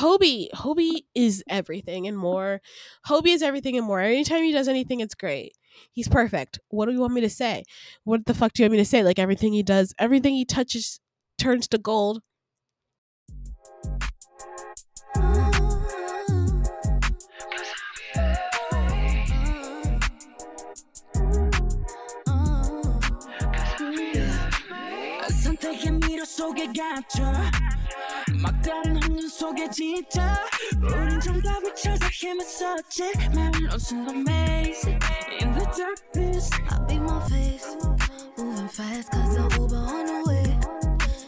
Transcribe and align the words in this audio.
Hobie, 0.00 0.47
Hobie 0.53 1.05
is 1.15 1.43
everything 1.49 2.07
and 2.07 2.17
more. 2.17 2.61
Hobie 3.07 3.33
is 3.33 3.41
everything 3.41 3.77
and 3.77 3.85
more. 3.85 3.99
Anytime 3.99 4.43
he 4.43 4.51
does 4.51 4.67
anything, 4.67 4.99
it's 4.99 5.15
great. 5.15 5.53
He's 5.91 6.07
perfect. 6.07 6.59
What 6.69 6.85
do 6.85 6.91
you 6.91 6.99
want 6.99 7.13
me 7.13 7.21
to 7.21 7.29
say? 7.29 7.63
What 8.03 8.25
the 8.25 8.33
fuck 8.33 8.53
do 8.53 8.61
you 8.61 8.65
want 8.65 8.73
me 8.73 8.77
to 8.77 8.85
say? 8.85 9.03
Like 9.03 9.17
everything 9.17 9.53
he 9.53 9.63
does, 9.63 9.93
everything 9.97 10.35
he 10.35 10.45
touches 10.45 10.99
turns 11.37 11.67
to 11.69 11.77
gold. 11.77 12.21
선택의 25.43 25.91
미로 25.91 26.23
속에 26.23 26.67
갇혀 26.67 27.23
막다른 28.41 28.89
한 28.89 28.89
눈 29.10 29.28
속에 29.28 29.68
지쳐 29.70 30.20
우린 30.82 31.20
정답을 31.20 31.74
찾아 31.74 32.06
힘했었지 32.08 33.02
Man 33.34 33.52
lost 33.64 33.94
in 33.94 34.06
the 34.06 34.14
maze 34.14 34.86
In 35.40 35.52
the 35.52 35.66
darkness 35.76 36.50
I 36.70 36.78
beat 36.86 37.00
my 37.00 37.20
face 37.28 37.76
Moving 38.38 38.68
fast 38.68 39.10
cause 39.10 39.34
the 39.36 39.42
Uber 39.58 39.76
on 39.76 40.06
the 40.06 40.22
way 40.28 40.58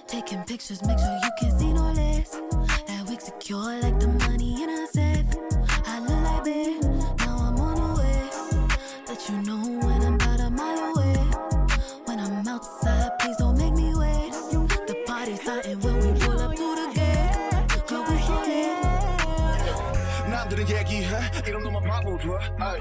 Taking 0.06 0.42
pictures 0.44 0.82
make 0.86 0.98
sure 0.98 1.18
you 1.22 1.30
can 1.38 1.58
see 1.58 1.72
no 1.72 1.92
less 1.92 2.30
That 2.86 3.06
wig 3.08 3.20
secure 3.20 3.80
like 3.80 3.98
the 3.98 4.08
바보돼 22.72 22.72
Ay, 22.72 22.80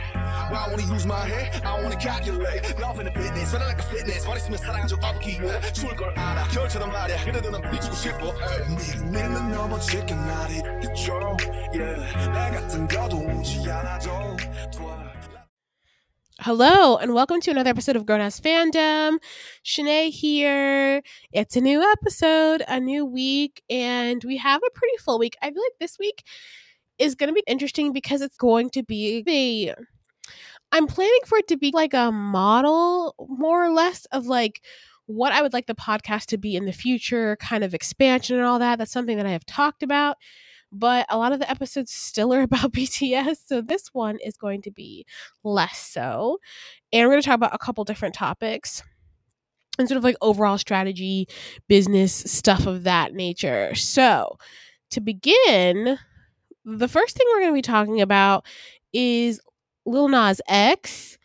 Why 0.49 0.65
I 0.65 0.69
wanna 0.69 0.93
use 0.93 1.05
my 1.05 1.25
head 1.25 1.65
I 1.65 1.81
wanna 1.81 1.97
calculate 1.97 2.63
Love 2.79 2.99
in 2.99 3.05
the 3.05 3.11
business 3.11 3.53
Running 3.53 3.67
like 3.67 3.79
a 3.79 3.87
fitness 3.89 4.25
머리 4.25 4.39
쓰면 4.39 4.57
사랑한 4.57 4.87
적 4.87 5.03
없기에 5.03 5.71
추울 5.73 5.95
걸 5.95 6.17
알아 6.17 6.47
겨울처럼 6.49 6.91
말야 6.91 7.23
그래도 7.25 7.49
난 7.49 7.61
미치고 7.71 7.95
싶어 7.95 8.33
니를 8.69 9.05
믿는 9.11 9.51
넘어질게 9.51 10.15
날이 10.15 10.61
그쳐 10.81 11.37
yeah. 11.73 11.99
내 12.29 12.51
같은 12.51 12.87
거도 12.87 13.17
오지 13.17 13.69
않아도 13.69 14.37
Hello, 16.39 16.97
and 16.97 17.15
welcome 17.15 17.41
to 17.41 17.49
another 17.49 17.71
episode 17.71 17.95
of 17.95 18.05
Grown 18.05 18.21
Ass 18.21 18.39
Fandom. 18.39 19.17
Shanae 19.65 20.11
here. 20.11 21.01
It's 21.33 21.55
a 21.55 21.61
new 21.61 21.81
episode, 21.81 22.63
a 22.67 22.79
new 22.79 23.03
week, 23.03 23.63
and 23.71 24.23
we 24.23 24.37
have 24.37 24.61
a 24.61 24.69
pretty 24.69 24.97
full 24.97 25.17
week. 25.17 25.35
I 25.41 25.49
feel 25.49 25.63
like 25.63 25.79
this 25.79 25.97
week 25.99 26.23
is 27.02 27.14
going 27.14 27.28
to 27.28 27.34
be 27.34 27.44
interesting 27.46 27.92
because 27.92 28.22
it's 28.22 28.36
going 28.36 28.70
to 28.70 28.82
be 28.82 29.22
the 29.22 29.74
I'm 30.70 30.86
planning 30.86 31.20
for 31.26 31.36
it 31.36 31.48
to 31.48 31.58
be 31.58 31.70
like 31.74 31.92
a 31.92 32.10
model, 32.10 33.14
more 33.28 33.62
or 33.62 33.70
less, 33.70 34.06
of 34.06 34.26
like 34.26 34.62
what 35.06 35.32
I 35.32 35.42
would 35.42 35.52
like 35.52 35.66
the 35.66 35.74
podcast 35.74 36.26
to 36.26 36.38
be 36.38 36.56
in 36.56 36.64
the 36.64 36.72
future, 36.72 37.36
kind 37.36 37.62
of 37.62 37.74
expansion 37.74 38.36
and 38.36 38.46
all 38.46 38.58
that. 38.58 38.78
That's 38.78 38.92
something 38.92 39.18
that 39.18 39.26
I 39.26 39.32
have 39.32 39.44
talked 39.44 39.82
about 39.82 40.16
but 40.72 41.04
a 41.10 41.18
lot 41.18 41.32
of 41.32 41.38
the 41.38 41.50
episodes 41.50 41.92
still 41.92 42.32
are 42.32 42.42
about 42.42 42.72
BTS. 42.72 43.36
So 43.46 43.60
this 43.60 43.88
one 43.92 44.18
is 44.24 44.36
going 44.36 44.62
to 44.62 44.70
be 44.70 45.06
less 45.44 45.78
so. 45.78 46.38
And 46.92 47.06
we're 47.06 47.12
going 47.12 47.22
to 47.22 47.26
talk 47.26 47.36
about 47.36 47.54
a 47.54 47.58
couple 47.58 47.84
different 47.84 48.14
topics 48.14 48.82
and 49.78 49.88
sort 49.88 49.98
of 49.98 50.04
like 50.04 50.16
overall 50.20 50.58
strategy, 50.58 51.28
business, 51.68 52.12
stuff 52.12 52.66
of 52.66 52.84
that 52.84 53.14
nature. 53.14 53.74
So 53.74 54.38
to 54.90 55.00
begin, 55.00 55.98
the 56.64 56.88
first 56.88 57.16
thing 57.16 57.26
we're 57.30 57.40
going 57.40 57.52
to 57.52 57.58
be 57.58 57.62
talking 57.62 58.00
about 58.00 58.46
is 58.92 59.40
Lil 59.84 60.08
Nas 60.08 60.40
X 60.48 61.18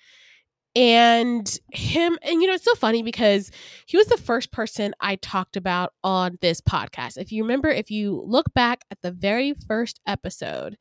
and 0.77 1.59
him 1.73 2.19
and 2.21 2.39
you 2.39 2.47
know 2.47 2.53
it's 2.53 2.63
so 2.63 2.75
funny 2.75 3.01
because 3.01 3.49
he 3.87 3.97
was 3.97 4.05
the 4.05 4.17
first 4.17 4.51
person 4.51 4.93
i 4.99 5.15
talked 5.15 5.57
about 5.57 5.93
on 6.03 6.37
this 6.41 6.61
podcast. 6.61 7.17
If 7.17 7.31
you 7.31 7.41
remember 7.41 7.69
if 7.69 7.89
you 7.89 8.23
look 8.27 8.53
back 8.53 8.83
at 8.91 9.01
the 9.01 9.11
very 9.11 9.55
first 9.67 9.99
episode 10.05 10.77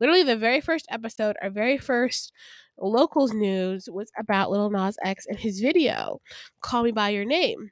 literally 0.00 0.22
the 0.22 0.36
very 0.36 0.60
first 0.60 0.86
episode 0.90 1.36
our 1.40 1.48
very 1.48 1.78
first 1.78 2.30
locals 2.78 3.32
news 3.32 3.88
was 3.90 4.12
about 4.18 4.50
little 4.50 4.68
nas 4.68 4.98
x 5.02 5.24
and 5.26 5.38
his 5.38 5.60
video 5.60 6.20
call 6.60 6.82
me 6.82 6.92
by 6.92 7.08
your 7.08 7.24
name. 7.24 7.70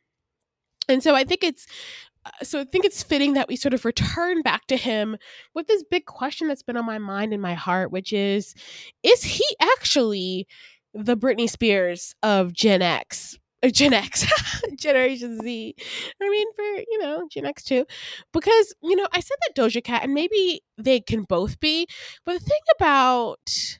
And 0.88 1.02
so 1.02 1.14
i 1.14 1.24
think 1.24 1.44
it's 1.44 1.66
so 2.42 2.60
I 2.60 2.64
think 2.64 2.84
it's 2.84 3.02
fitting 3.02 3.34
that 3.34 3.48
we 3.48 3.56
sort 3.56 3.74
of 3.74 3.84
return 3.84 4.42
back 4.42 4.66
to 4.68 4.76
him 4.76 5.16
with 5.54 5.66
this 5.66 5.84
big 5.90 6.06
question 6.06 6.48
that's 6.48 6.62
been 6.62 6.76
on 6.76 6.86
my 6.86 6.98
mind 6.98 7.32
and 7.32 7.42
my 7.42 7.54
heart, 7.54 7.90
which 7.92 8.12
is 8.12 8.54
is 9.02 9.22
he 9.24 9.44
actually 9.60 10.46
the 10.94 11.16
Britney 11.16 11.48
Spears 11.48 12.14
of 12.22 12.52
Gen 12.52 12.82
X. 12.82 13.38
uh, 13.62 13.68
Gen 13.68 13.92
X, 13.92 14.24
Generation 14.78 15.40
Z. 15.42 15.74
I 16.22 16.30
mean, 16.30 16.46
for 16.54 16.62
you 16.62 16.98
know, 17.00 17.26
Gen 17.30 17.46
X 17.46 17.64
too, 17.64 17.84
because 18.32 18.74
you 18.82 18.96
know, 18.96 19.06
I 19.12 19.20
said 19.20 19.36
that 19.46 19.60
Doja 19.60 19.82
Cat, 19.82 20.04
and 20.04 20.14
maybe 20.14 20.62
they 20.78 21.00
can 21.00 21.22
both 21.24 21.60
be. 21.60 21.86
But 22.24 22.34
the 22.34 22.40
thing 22.40 22.60
about 22.78 23.78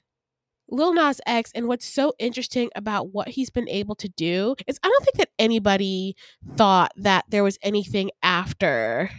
Lil 0.69 0.95
Nas 0.95 1.21
X 1.27 1.53
and 1.55 1.69
what's 1.69 1.87
so 1.87 2.13
interesting 2.19 2.71
about 2.75 3.13
what 3.13 3.29
he's 3.29 3.51
been 3.51 3.69
able 3.69 3.95
to 3.97 4.09
do 4.09 4.57
is 4.67 4.79
I 4.83 4.89
don't 4.89 5.05
think 5.05 5.17
that 5.17 5.31
anybody 5.39 6.17
thought 6.57 6.93
that 6.97 7.25
there 7.29 7.45
was 7.45 7.59
anything 7.63 8.11
after 8.23 9.11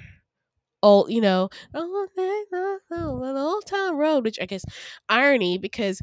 old, 0.83 1.11
you 1.11 1.21
know, 1.21 1.49
oh, 1.73 2.07
oh, 2.17 2.79
oh 2.91 3.37
old 3.37 3.65
town 3.65 3.97
road, 3.97 4.23
which 4.23 4.39
I 4.41 4.45
guess 4.45 4.65
irony 5.09 5.57
because 5.57 6.01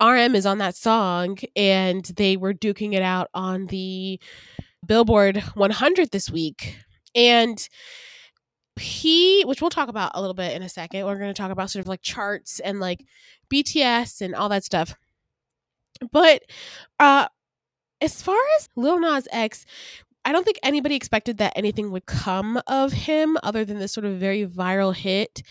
RM 0.00 0.34
is 0.34 0.46
on 0.46 0.58
that 0.58 0.76
song 0.76 1.38
and 1.56 2.04
they 2.16 2.36
were 2.36 2.54
duking 2.54 2.94
it 2.94 3.02
out 3.02 3.28
on 3.34 3.66
the 3.66 4.20
Billboard 4.86 5.38
100 5.54 6.10
this 6.10 6.30
week. 6.30 6.76
And 7.14 7.68
he, 8.80 9.42
which 9.44 9.60
we'll 9.60 9.70
talk 9.70 9.88
about 9.88 10.12
a 10.14 10.20
little 10.20 10.34
bit 10.34 10.54
in 10.56 10.62
a 10.62 10.68
second, 10.68 11.04
we're 11.04 11.18
going 11.18 11.32
to 11.32 11.40
talk 11.40 11.50
about 11.50 11.70
sort 11.70 11.82
of 11.82 11.88
like 11.88 12.02
charts 12.02 12.60
and 12.60 12.80
like 12.80 13.04
BTS 13.52 14.20
and 14.20 14.34
all 14.34 14.48
that 14.48 14.64
stuff. 14.64 14.94
But 16.10 16.42
uh 16.98 17.28
as 18.00 18.20
far 18.20 18.38
as 18.58 18.68
Lil 18.76 18.98
Nas 18.98 19.28
X, 19.30 19.64
I 20.24 20.32
don't 20.32 20.44
think 20.44 20.58
anybody 20.62 20.94
expected 20.94 21.38
that 21.38 21.52
anything 21.56 21.90
would 21.90 22.06
come 22.06 22.60
of 22.66 22.92
him 22.92 23.36
other 23.42 23.64
than 23.64 23.78
this 23.78 23.92
sort 23.92 24.04
of 24.04 24.18
very 24.18 24.46
viral 24.46 24.94
hit. 24.94 25.42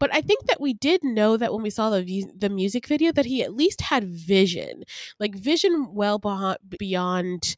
But 0.00 0.14
I 0.14 0.20
think 0.20 0.46
that 0.46 0.60
we 0.60 0.74
did 0.74 1.04
know 1.04 1.36
that 1.36 1.52
when 1.52 1.62
we 1.62 1.70
saw 1.70 1.90
the 1.90 2.24
the 2.36 2.48
music 2.48 2.86
video 2.86 3.12
that 3.12 3.26
he 3.26 3.42
at 3.42 3.54
least 3.54 3.82
had 3.82 4.04
vision, 4.04 4.82
like 5.20 5.34
vision 5.36 5.88
well 5.92 6.18
beyond 6.18 6.58
beyond 6.78 7.56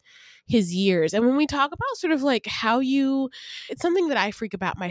his 0.48 0.74
years. 0.74 1.14
And 1.14 1.26
when 1.26 1.36
we 1.36 1.46
talk 1.46 1.68
about 1.72 1.96
sort 1.96 2.12
of 2.12 2.22
like 2.22 2.46
how 2.46 2.80
you 2.80 3.30
it's 3.68 3.82
something 3.82 4.08
that 4.08 4.16
I 4.16 4.30
freak 4.30 4.54
about 4.54 4.78
my 4.78 4.90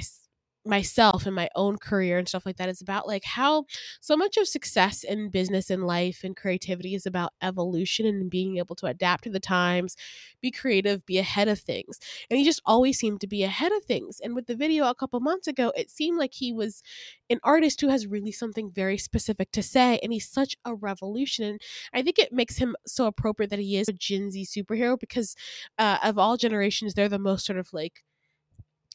myself 0.68 1.26
and 1.26 1.36
my 1.36 1.50
own 1.56 1.78
career 1.78 2.18
and 2.18 2.28
stuff 2.28 2.46
like 2.46 2.58
that 2.58 2.70
is 2.70 2.82
about 2.82 3.08
like 3.08 3.24
how 3.24 3.66
so 4.02 4.16
much 4.18 4.38
of 4.38 4.48
success 4.48 5.04
in 5.04 5.30
business 5.30 5.70
and 5.70 5.86
life 5.86 6.22
and 6.24 6.36
creativity 6.36 6.94
is 6.96 7.06
about 7.06 7.34
evolution 7.42 8.06
and 8.06 8.30
being 8.30 8.58
able 8.58 8.76
to 8.76 8.86
adapt 8.86 9.24
to 9.24 9.30
the 9.30 9.40
times 9.40 9.96
be 10.42 10.52
creative 10.52 11.06
be 11.06 11.18
ahead 11.18 11.48
of 11.48 11.60
things 11.60 12.00
and 12.30 12.38
he 12.38 12.46
just 12.46 12.62
always 12.66 12.98
seemed 13.00 13.22
to 13.22 13.28
be 13.28 13.44
ahead 13.44 13.72
of 13.72 13.84
things 13.86 14.20
and 14.22 14.36
with 14.36 14.46
the 14.48 14.56
video 14.56 14.86
a 14.88 14.96
couple 14.96 15.20
months 15.20 15.48
ago 15.48 15.72
it 15.76 15.90
seemed 15.90 16.18
like 16.18 16.34
he 16.34 16.54
was 16.54 16.82
an 17.30 17.40
artist 17.44 17.82
who 17.82 17.90
has 17.90 18.08
really 18.08 18.32
something 18.32 18.72
very 18.72 18.98
specific 18.98 19.52
to 19.52 19.64
say 19.64 20.00
and 20.04 20.12
he's 20.14 20.28
such 20.30 20.56
a 20.66 20.76
revolution 20.76 21.44
and 21.46 21.62
i 21.94 22.02
think 22.02 22.20
it 22.20 22.32
makes 22.34 22.58
him 22.58 22.76
so 22.86 23.06
appropriate 23.06 23.50
that 23.50 23.60
he 23.60 23.78
is 23.78 23.88
a 23.88 23.94
gen 23.94 24.32
z 24.32 24.46
superhero 24.46 25.00
because 25.00 25.36
uh, 25.78 25.98
of 26.04 26.18
all 26.18 26.38
generations 26.38 26.94
they're 26.94 27.10
the 27.10 27.20
most 27.20 27.46
sort 27.46 27.60
of 27.60 27.70
like 27.74 28.04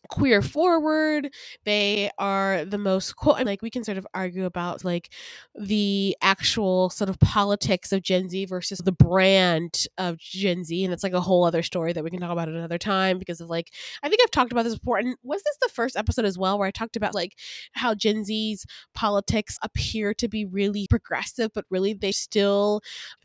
queer 0.08 0.42
forward 0.42 1.32
they 1.64 2.10
are 2.18 2.64
the 2.64 2.78
most 2.78 3.14
and 3.36 3.46
like 3.46 3.62
we 3.62 3.70
can 3.70 3.84
sort 3.84 3.98
of 3.98 4.06
argue 4.14 4.44
about 4.44 4.84
like 4.84 5.10
the 5.54 6.16
actual 6.22 6.90
sort 6.90 7.08
of 7.08 7.18
politics 7.20 7.92
of 7.92 8.02
gen 8.02 8.28
z 8.28 8.44
versus 8.44 8.78
the 8.78 8.92
brand 8.92 9.86
of 9.98 10.18
gen 10.18 10.64
z 10.64 10.84
and 10.84 10.92
it's 10.92 11.02
like 11.02 11.12
a 11.12 11.20
whole 11.20 11.44
other 11.44 11.62
story 11.62 11.92
that 11.92 12.04
we 12.04 12.10
can 12.10 12.20
talk 12.20 12.30
about 12.30 12.48
at 12.48 12.54
another 12.54 12.78
time 12.78 13.18
because 13.18 13.40
of 13.40 13.48
like 13.48 13.72
i 14.02 14.08
think 14.08 14.20
i've 14.22 14.30
talked 14.30 14.52
about 14.52 14.64
this 14.64 14.76
before 14.76 14.98
and 14.98 15.16
was 15.22 15.42
this 15.42 15.56
the 15.62 15.68
first 15.68 15.96
episode 15.96 16.24
as 16.24 16.38
well 16.38 16.58
where 16.58 16.68
i 16.68 16.70
talked 16.70 16.96
about 16.96 17.14
like 17.14 17.38
how 17.72 17.94
gen 17.94 18.24
z's 18.24 18.66
politics 18.94 19.58
appear 19.62 20.12
to 20.12 20.28
be 20.28 20.44
really 20.44 20.86
progressive 20.88 21.50
but 21.54 21.64
really 21.70 21.94
they 21.94 22.12
still 22.12 22.80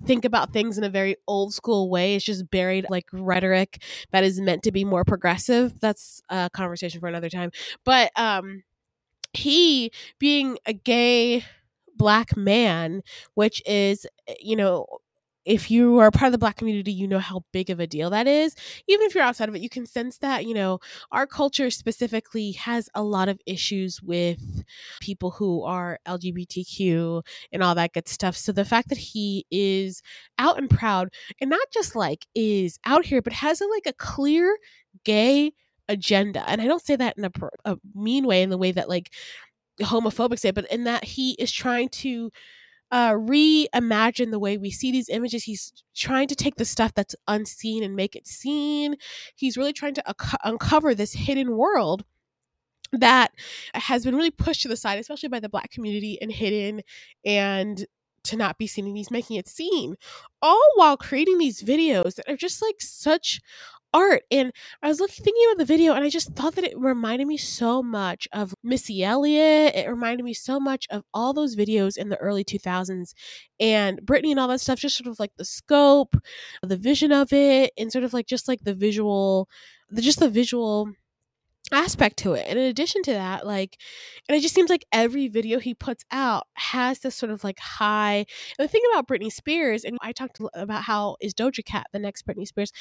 think 0.05 0.25
about 0.25 0.53
things 0.53 0.77
in 0.77 0.83
a 0.83 0.89
very 0.89 1.15
old 1.27 1.53
school 1.53 1.89
way? 1.89 2.15
It's 2.15 2.25
just 2.25 2.49
buried 2.49 2.85
like 2.89 3.05
rhetoric 3.11 3.81
that 4.11 4.23
is 4.23 4.39
meant 4.39 4.63
to 4.63 4.71
be 4.71 4.85
more 4.85 5.03
progressive. 5.03 5.79
That's 5.79 6.21
a 6.29 6.49
conversation 6.67 6.99
for 6.99 7.09
another 7.09 7.29
time 7.29 7.51
but 7.85 8.11
um 8.15 8.63
he 9.33 9.91
being 10.19 10.57
a 10.65 10.73
gay 10.73 11.43
black 11.95 12.35
man 12.37 13.01
which 13.35 13.61
is 13.65 14.05
you 14.39 14.55
know 14.55 14.85
if 15.45 15.71
you 15.71 15.97
are 15.99 16.11
part 16.11 16.27
of 16.27 16.33
the 16.33 16.37
black 16.37 16.57
community, 16.57 16.91
you 16.91 17.07
know 17.07 17.19
how 17.19 17.41
big 17.53 17.69
of 17.69 17.79
a 17.79 17.87
deal 17.87 18.09
that 18.09 18.27
is. 18.27 18.53
Even 18.89 19.05
if 19.05 19.15
you're 19.15 19.23
outside 19.23 19.47
of 19.47 19.55
it, 19.55 19.61
you 19.61 19.69
can 19.69 19.85
sense 19.85 20.17
that, 20.17 20.45
you 20.45 20.53
know, 20.53 20.79
our 21.13 21.25
culture 21.25 21.69
specifically 21.69 22.51
has 22.51 22.89
a 22.93 23.01
lot 23.01 23.29
of 23.29 23.39
issues 23.45 24.01
with 24.03 24.65
people 24.99 25.31
who 25.31 25.63
are 25.63 25.99
LGBTQ 26.05 27.23
and 27.53 27.63
all 27.63 27.75
that 27.75 27.93
good 27.93 28.09
stuff. 28.09 28.35
So 28.35 28.51
the 28.51 28.65
fact 28.65 28.89
that 28.89 28.97
he 28.97 29.45
is 29.49 30.01
out 30.37 30.57
and 30.57 30.69
proud 30.69 31.09
and 31.39 31.49
not 31.49 31.67
just 31.73 31.95
like 31.95 32.25
is 32.35 32.77
out 32.85 33.05
here, 33.05 33.21
but 33.21 33.31
has 33.31 33.61
a, 33.61 33.67
like 33.67 33.85
a 33.85 33.93
clear 33.93 34.57
gay 35.05 35.53
agenda. 35.89 36.43
And 36.49 36.61
I 36.61 36.65
don't 36.65 36.85
say 36.85 36.95
that 36.95 37.17
in 37.17 37.25
a, 37.25 37.31
a 37.65 37.77
mean 37.95 38.25
way, 38.25 38.41
in 38.41 38.49
the 38.49 38.57
way 38.57 38.71
that 38.71 38.89
like 38.89 39.13
homophobic 39.81 40.39
say, 40.39 40.51
but 40.51 40.69
in 40.71 40.85
that 40.85 41.03
he 41.03 41.31
is 41.33 41.51
trying 41.51 41.89
to 41.89 42.31
uh, 42.91 43.13
reimagine 43.13 44.31
the 44.31 44.39
way 44.39 44.57
we 44.57 44.71
see 44.71 44.91
these 44.91 45.09
images. 45.09 45.43
He's 45.43 45.73
trying 45.95 46.27
to 46.29 46.35
take 46.35 46.55
the 46.55 46.65
stuff 46.65 46.93
that's 46.93 47.15
unseen 47.27 47.83
and 47.83 47.95
make 47.95 48.15
it 48.15 48.27
seen. 48.27 48.95
He's 49.35 49.57
really 49.57 49.73
trying 49.73 49.95
to 49.95 50.03
ac- 50.07 50.37
uncover 50.43 50.95
this 50.95 51.13
hidden 51.13 51.57
world 51.57 52.05
that 52.93 53.31
has 53.73 54.05
been 54.05 54.15
really 54.15 54.31
pushed 54.31 54.61
to 54.61 54.69
the 54.69 54.77
side, 54.77 54.99
especially 54.99 55.29
by 55.29 55.41
the 55.41 55.49
black 55.49 55.71
community 55.71 56.17
and 56.21 56.31
hidden 56.31 56.81
and 57.25 57.85
to 58.23 58.37
not 58.37 58.57
be 58.57 58.67
seen. 58.67 58.85
And 58.85 58.95
he's 58.95 59.11
making 59.11 59.37
it 59.37 59.47
seen, 59.47 59.95
all 60.41 60.71
while 60.75 60.97
creating 60.97 61.37
these 61.37 61.61
videos 61.61 62.15
that 62.15 62.29
are 62.29 62.37
just 62.37 62.61
like 62.61 62.79
such 62.79 63.41
art. 63.97 64.23
And 64.31 64.51
I 64.83 64.87
was 64.87 64.99
looking 64.99 65.23
thinking 65.23 65.43
about 65.47 65.57
the 65.57 65.65
video 65.65 65.93
and 65.93 66.03
I 66.03 66.09
just 66.09 66.33
thought 66.35 66.55
that 66.55 66.63
it 66.63 66.77
reminded 66.77 67.27
me 67.27 67.37
so 67.37 67.81
much 67.81 68.27
of 68.31 68.53
Missy 68.63 69.03
Elliott. 69.03 69.75
It 69.75 69.89
reminded 69.89 70.23
me 70.23 70.33
so 70.33 70.59
much 70.59 70.87
of 70.91 71.03
all 71.13 71.33
those 71.33 71.55
videos 71.55 71.97
in 71.97 72.09
the 72.09 72.17
early 72.17 72.43
2000s 72.43 73.13
and 73.59 73.99
Britney 74.03 74.31
and 74.31 74.39
all 74.39 74.47
that 74.49 74.61
stuff, 74.61 74.79
just 74.79 74.97
sort 74.97 75.07
of 75.07 75.19
like 75.19 75.31
the 75.37 75.45
scope, 75.45 76.15
the 76.61 76.77
vision 76.77 77.11
of 77.11 77.33
it, 77.33 77.71
and 77.77 77.91
sort 77.91 78.03
of 78.03 78.13
like 78.13 78.27
just 78.27 78.47
like 78.47 78.61
the 78.63 78.75
visual, 78.75 79.49
the 79.89 80.01
just 80.01 80.19
the 80.19 80.29
visual 80.29 80.89
aspect 81.71 82.17
to 82.17 82.33
it. 82.33 82.45
And 82.47 82.57
in 82.57 82.65
addition 82.65 83.01
to 83.03 83.13
that, 83.13 83.45
like, 83.45 83.77
and 84.27 84.37
it 84.37 84.41
just 84.41 84.55
seems 84.55 84.69
like 84.69 84.85
every 84.91 85.27
video 85.27 85.59
he 85.59 85.73
puts 85.73 86.05
out 86.11 86.47
has 86.53 86.99
this 86.99 87.15
sort 87.15 87.31
of 87.31 87.43
like 87.43 87.59
high. 87.59 88.25
And 88.57 88.67
the 88.67 88.67
thing 88.67 88.81
about 88.91 89.07
Britney 89.07 89.31
Spears, 89.31 89.83
and 89.83 89.97
I 90.01 90.11
talked 90.11 90.39
about 90.53 90.83
how 90.83 91.17
is 91.21 91.33
Doja 91.33 91.63
Cat 91.65 91.87
the 91.91 91.99
next 91.99 92.25
Britney 92.25 92.47
Spears, 92.47 92.71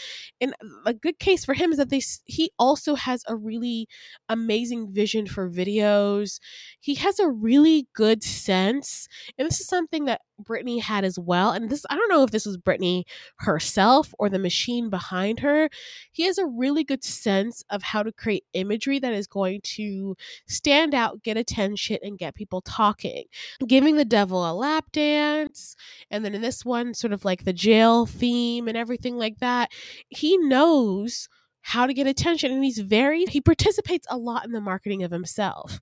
and 0.40 0.54
a 0.84 0.94
good 0.94 1.18
case 1.18 1.44
for 1.44 1.54
him 1.54 1.72
is 1.72 1.78
that 1.78 1.90
they 1.90 2.02
he 2.26 2.50
also 2.58 2.94
has 2.94 3.22
a 3.26 3.36
really 3.36 3.88
amazing 4.28 4.92
vision 4.92 5.26
for 5.26 5.50
videos. 5.50 6.38
He 6.80 6.94
has 6.96 7.18
a 7.18 7.28
really 7.28 7.88
good 7.94 8.22
sense, 8.22 9.08
and 9.38 9.46
this 9.46 9.60
is 9.60 9.66
something 9.66 10.04
that 10.04 10.20
Britney 10.42 10.80
had 10.80 11.04
as 11.04 11.18
well. 11.18 11.50
And 11.50 11.70
this, 11.70 11.84
I 11.90 11.96
don't 11.96 12.08
know 12.08 12.22
if 12.22 12.30
this 12.30 12.46
was 12.46 12.56
Britney 12.58 13.04
herself 13.38 14.14
or 14.18 14.28
the 14.28 14.38
machine 14.38 14.90
behind 14.90 15.40
her. 15.40 15.68
He 16.12 16.24
has 16.24 16.38
a 16.38 16.46
really 16.46 16.84
good 16.84 17.04
sense 17.04 17.62
of 17.70 17.82
how 17.82 18.02
to 18.02 18.12
create 18.12 18.44
imagery 18.52 18.98
that 18.98 19.12
is 19.12 19.26
going 19.26 19.60
to 19.62 20.16
stand 20.46 20.94
out, 20.94 21.22
get 21.22 21.36
attention, 21.36 21.98
and 22.02 22.18
get 22.18 22.34
people 22.34 22.60
talking. 22.60 23.24
Giving 23.66 23.96
the 23.96 24.04
devil 24.04 24.48
a 24.48 24.52
lap 24.52 24.86
dance, 24.92 25.76
and 26.10 26.24
then 26.24 26.34
in 26.34 26.42
this 26.42 26.64
one, 26.64 26.94
sort 26.94 27.12
of 27.12 27.24
like 27.24 27.44
the 27.44 27.52
jail 27.52 28.06
theme 28.06 28.68
and 28.68 28.76
everything 28.76 29.16
like 29.16 29.38
that. 29.38 29.70
He 30.08 30.36
knows 30.38 31.28
how 31.68 31.84
to 31.84 31.92
get 31.92 32.06
attention 32.06 32.52
and 32.52 32.62
he's 32.64 32.78
very 32.78 33.24
he 33.24 33.40
participates 33.40 34.06
a 34.08 34.16
lot 34.16 34.44
in 34.44 34.52
the 34.52 34.60
marketing 34.60 35.02
of 35.02 35.10
himself. 35.10 35.80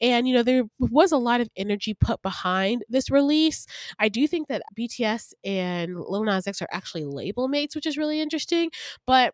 And 0.00 0.26
you 0.26 0.34
know 0.34 0.42
there 0.42 0.64
was 0.80 1.12
a 1.12 1.16
lot 1.18 1.40
of 1.40 1.48
energy 1.56 1.94
put 1.94 2.20
behind 2.20 2.84
this 2.88 3.10
release. 3.10 3.64
I 4.00 4.08
do 4.08 4.26
think 4.26 4.48
that 4.48 4.62
bts 4.76 5.32
and 5.44 5.96
lil 6.00 6.24
nas 6.24 6.48
x 6.48 6.60
are 6.60 6.68
actually 6.72 7.04
label 7.04 7.46
mates 7.46 7.76
which 7.76 7.86
is 7.86 7.96
really 7.96 8.20
interesting 8.20 8.70
but 9.06 9.32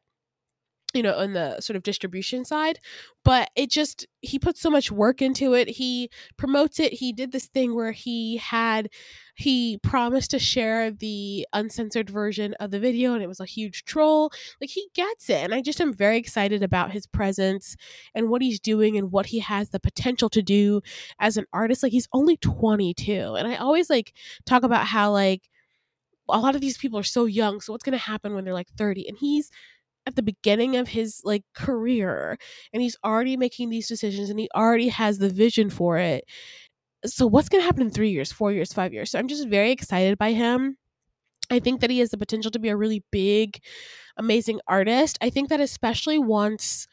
you 0.96 1.02
know, 1.02 1.14
on 1.14 1.34
the 1.34 1.60
sort 1.60 1.76
of 1.76 1.82
distribution 1.82 2.44
side. 2.44 2.80
But 3.24 3.50
it 3.54 3.70
just, 3.70 4.06
he 4.20 4.38
put 4.38 4.56
so 4.56 4.70
much 4.70 4.90
work 4.90 5.20
into 5.20 5.54
it. 5.54 5.68
He 5.68 6.10
promotes 6.36 6.80
it. 6.80 6.94
He 6.94 7.12
did 7.12 7.32
this 7.32 7.46
thing 7.46 7.74
where 7.74 7.92
he 7.92 8.38
had, 8.38 8.88
he 9.36 9.78
promised 9.82 10.30
to 10.30 10.38
share 10.38 10.90
the 10.90 11.46
uncensored 11.52 12.08
version 12.08 12.54
of 12.60 12.70
the 12.70 12.80
video 12.80 13.14
and 13.14 13.22
it 13.22 13.28
was 13.28 13.40
a 13.40 13.44
huge 13.44 13.84
troll. 13.84 14.30
Like 14.60 14.70
he 14.70 14.88
gets 14.94 15.28
it. 15.28 15.44
And 15.44 15.54
I 15.54 15.60
just 15.60 15.80
am 15.80 15.92
very 15.92 16.16
excited 16.16 16.62
about 16.62 16.92
his 16.92 17.06
presence 17.06 17.76
and 18.14 18.28
what 18.28 18.42
he's 18.42 18.58
doing 18.58 18.96
and 18.96 19.12
what 19.12 19.26
he 19.26 19.40
has 19.40 19.70
the 19.70 19.80
potential 19.80 20.30
to 20.30 20.42
do 20.42 20.80
as 21.18 21.36
an 21.36 21.46
artist. 21.52 21.82
Like 21.82 21.92
he's 21.92 22.08
only 22.12 22.36
22. 22.38 23.34
And 23.34 23.46
I 23.46 23.56
always 23.56 23.90
like 23.90 24.14
talk 24.46 24.62
about 24.62 24.86
how, 24.86 25.12
like, 25.12 25.42
a 26.28 26.38
lot 26.38 26.54
of 26.56 26.60
these 26.60 26.78
people 26.78 26.98
are 26.98 27.04
so 27.04 27.24
young. 27.24 27.60
So 27.60 27.72
what's 27.72 27.84
going 27.84 27.96
to 27.96 28.04
happen 28.04 28.34
when 28.34 28.44
they're 28.44 28.54
like 28.54 28.70
30? 28.76 29.06
And 29.08 29.16
he's 29.18 29.50
at 30.06 30.16
the 30.16 30.22
beginning 30.22 30.76
of 30.76 30.88
his 30.88 31.20
like 31.24 31.42
career 31.54 32.38
and 32.72 32.82
he's 32.82 32.96
already 33.04 33.36
making 33.36 33.70
these 33.70 33.88
decisions 33.88 34.30
and 34.30 34.38
he 34.38 34.48
already 34.54 34.88
has 34.88 35.18
the 35.18 35.28
vision 35.28 35.70
for 35.70 35.98
it. 35.98 36.24
So 37.04 37.26
what's 37.26 37.48
going 37.48 37.62
to 37.62 37.66
happen 37.66 37.82
in 37.82 37.90
three 37.90 38.10
years 38.10 38.32
four 38.32 38.52
years 38.52 38.72
five 38.72 38.92
years? 38.92 39.10
So 39.10 39.18
i'm 39.18 39.28
just 39.28 39.48
very 39.48 39.72
excited 39.72 40.18
by 40.18 40.32
him. 40.32 40.76
I 41.50 41.60
think 41.60 41.80
that 41.80 41.90
he 41.90 42.00
has 42.00 42.10
the 42.10 42.18
potential 42.18 42.50
to 42.52 42.58
be 42.58 42.68
a 42.70 42.76
really 42.76 43.04
big 43.12 43.60
amazing 44.16 44.60
artist. 44.68 45.18
I 45.20 45.30
think 45.30 45.48
that 45.50 45.60
especially 45.60 46.18
once 46.18 46.86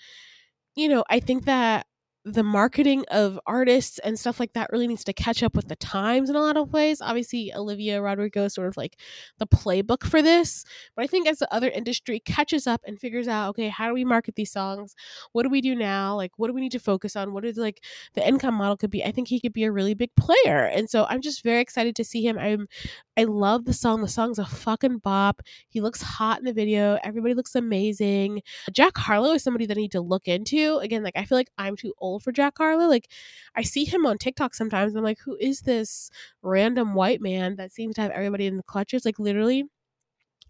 you 0.75 0.87
know 0.87 1.03
i 1.09 1.19
think 1.19 1.45
that 1.45 1.85
the 2.25 2.43
marketing 2.43 3.03
of 3.11 3.37
artists 3.45 3.99
and 3.99 4.17
stuff 4.17 4.39
like 4.39 4.53
that 4.53 4.71
really 4.71 4.87
needs 4.87 5.03
to 5.03 5.13
catch 5.13 5.43
up 5.43 5.55
with 5.55 5.67
the 5.67 5.75
times 5.75 6.29
in 6.29 6.35
a 6.35 6.41
lot 6.41 6.55
of 6.55 6.71
ways. 6.71 7.01
Obviously, 7.01 7.53
Olivia 7.53 8.01
Rodrigo 8.01 8.45
is 8.45 8.53
sort 8.53 8.69
of 8.69 8.77
like 8.77 8.97
the 9.39 9.47
playbook 9.47 10.03
for 10.03 10.21
this. 10.21 10.63
But 10.95 11.03
I 11.03 11.07
think 11.07 11.27
as 11.27 11.39
the 11.39 11.53
other 11.53 11.69
industry 11.69 12.21
catches 12.21 12.65
up 12.65 12.81
and 12.85 12.97
figures 12.99 13.27
out, 13.27 13.49
okay, 13.49 13.67
how 13.67 13.87
do 13.87 13.93
we 13.93 14.05
market 14.05 14.35
these 14.35 14.51
songs? 14.51 14.95
What 15.33 15.43
do 15.43 15.49
we 15.49 15.59
do 15.59 15.75
now? 15.75 16.15
Like, 16.15 16.31
what 16.37 16.47
do 16.47 16.53
we 16.53 16.61
need 16.61 16.71
to 16.71 16.79
focus 16.79 17.15
on? 17.17 17.33
What 17.33 17.43
is 17.43 17.57
like 17.57 17.83
the 18.13 18.25
income 18.25 18.55
model 18.55 18.77
could 18.77 18.91
be? 18.91 19.03
I 19.03 19.11
think 19.11 19.27
he 19.27 19.41
could 19.41 19.53
be 19.53 19.65
a 19.65 19.71
really 19.71 19.93
big 19.93 20.15
player. 20.15 20.65
And 20.65 20.89
so 20.89 21.05
I'm 21.09 21.21
just 21.21 21.43
very 21.43 21.59
excited 21.59 21.95
to 21.97 22.05
see 22.05 22.25
him. 22.25 22.39
I'm 22.39 22.67
I 23.15 23.25
love 23.25 23.65
the 23.65 23.73
song. 23.73 24.01
The 24.01 24.07
song's 24.07 24.39
a 24.39 24.45
fucking 24.45 24.97
bop. 24.99 25.41
He 25.69 25.81
looks 25.81 26.01
hot 26.01 26.39
in 26.39 26.45
the 26.45 26.53
video. 26.53 26.97
Everybody 27.03 27.35
looks 27.35 27.53
amazing. 27.55 28.41
Jack 28.71 28.97
Harlow 28.97 29.33
is 29.33 29.43
somebody 29.43 29.67
that 29.67 29.77
I 29.77 29.81
need 29.81 29.91
to 29.91 30.01
look 30.01 30.27
into. 30.27 30.77
Again, 30.77 31.03
like 31.03 31.15
I 31.15 31.25
feel 31.25 31.37
like 31.37 31.51
I'm 31.57 31.75
too 31.75 31.93
old 31.99 32.23
for 32.23 32.31
Jack 32.31 32.53
Harlow. 32.57 32.87
Like 32.87 33.07
I 33.55 33.61
see 33.61 33.85
him 33.85 34.05
on 34.07 34.17
TikTok 34.17 34.55
sometimes. 34.55 34.95
I'm 34.95 35.03
like, 35.03 35.19
who 35.23 35.37
is 35.39 35.61
this 35.61 36.09
random 36.41 36.95
white 36.95 37.21
man 37.21 37.55
that 37.57 37.71
seems 37.71 37.95
to 37.95 38.01
have 38.01 38.11
everybody 38.11 38.47
in 38.47 38.57
the 38.57 38.63
clutches? 38.63 39.05
Like 39.05 39.19
literally. 39.19 39.65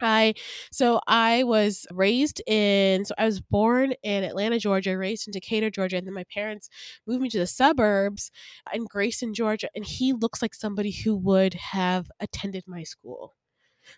I 0.02 0.34
so 0.72 1.00
I 1.08 1.44
was 1.44 1.86
raised 1.92 2.42
in 2.48 3.06
so 3.06 3.14
I 3.18 3.26
was 3.26 3.42
born 3.42 3.94
in 4.04 4.24
Atlanta, 4.24 4.60
Georgia, 4.60 4.98
raised 4.98 5.28
in 5.28 5.32
Decatur, 5.32 5.70
Georgia, 5.70 5.98
and 5.98 6.08
then 6.08 6.14
my 6.14 6.26
parents 6.34 6.70
moved 7.08 7.22
me 7.22 7.30
to 7.30 7.40
the 7.40 7.48
suburbs 7.48 8.32
in 8.74 8.86
Grayson, 8.86 9.34
Georgia, 9.34 9.70
and 9.76 9.86
he 9.86 10.14
looks 10.14 10.42
like 10.42 10.54
somebody 10.54 10.92
who 10.92 11.16
would 11.16 11.54
have 11.56 12.10
attended 12.20 12.64
my 12.68 12.84
school. 12.84 13.36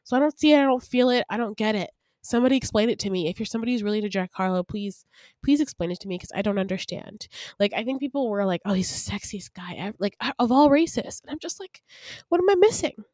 So 0.03 0.15
I 0.17 0.19
don't 0.19 0.37
see 0.39 0.53
it, 0.53 0.59
I 0.59 0.63
don't 0.63 0.83
feel 0.83 1.09
it, 1.09 1.25
I 1.29 1.37
don't 1.37 1.57
get 1.57 1.75
it. 1.75 1.91
Somebody 2.21 2.57
explain 2.57 2.89
it 2.89 2.97
to 2.99 3.09
me. 3.11 3.27
If 3.27 3.39
you're 3.39 3.45
somebody 3.45 3.73
who's 3.73 3.83
really 3.83 3.99
into 3.99 4.09
Jack 4.09 4.31
Harlow, 4.33 4.63
please, 4.63 5.05
please 5.43 5.61
explain 5.61 5.91
it 5.91 5.99
to 6.01 6.07
me 6.07 6.15
because 6.15 6.31
I 6.33 6.41
don't 6.41 6.57
understand. 6.57 7.27
Like 7.59 7.73
I 7.75 7.83
think 7.83 7.99
people 7.99 8.29
were 8.29 8.45
like, 8.45 8.61
"Oh, 8.65 8.73
he's 8.73 8.89
the 9.05 9.11
sexiest 9.11 9.53
guy 9.53 9.73
ever, 9.75 9.95
like 9.99 10.17
of 10.39 10.51
all 10.51 10.69
races," 10.71 11.21
and 11.23 11.31
I'm 11.31 11.39
just 11.39 11.59
like, 11.59 11.83
"What 12.29 12.41
am 12.41 12.49
I 12.49 12.55
missing? 12.55 13.05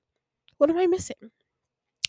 What 0.58 0.70
am 0.70 0.77
I 0.77 0.88
missing?" 0.88 1.32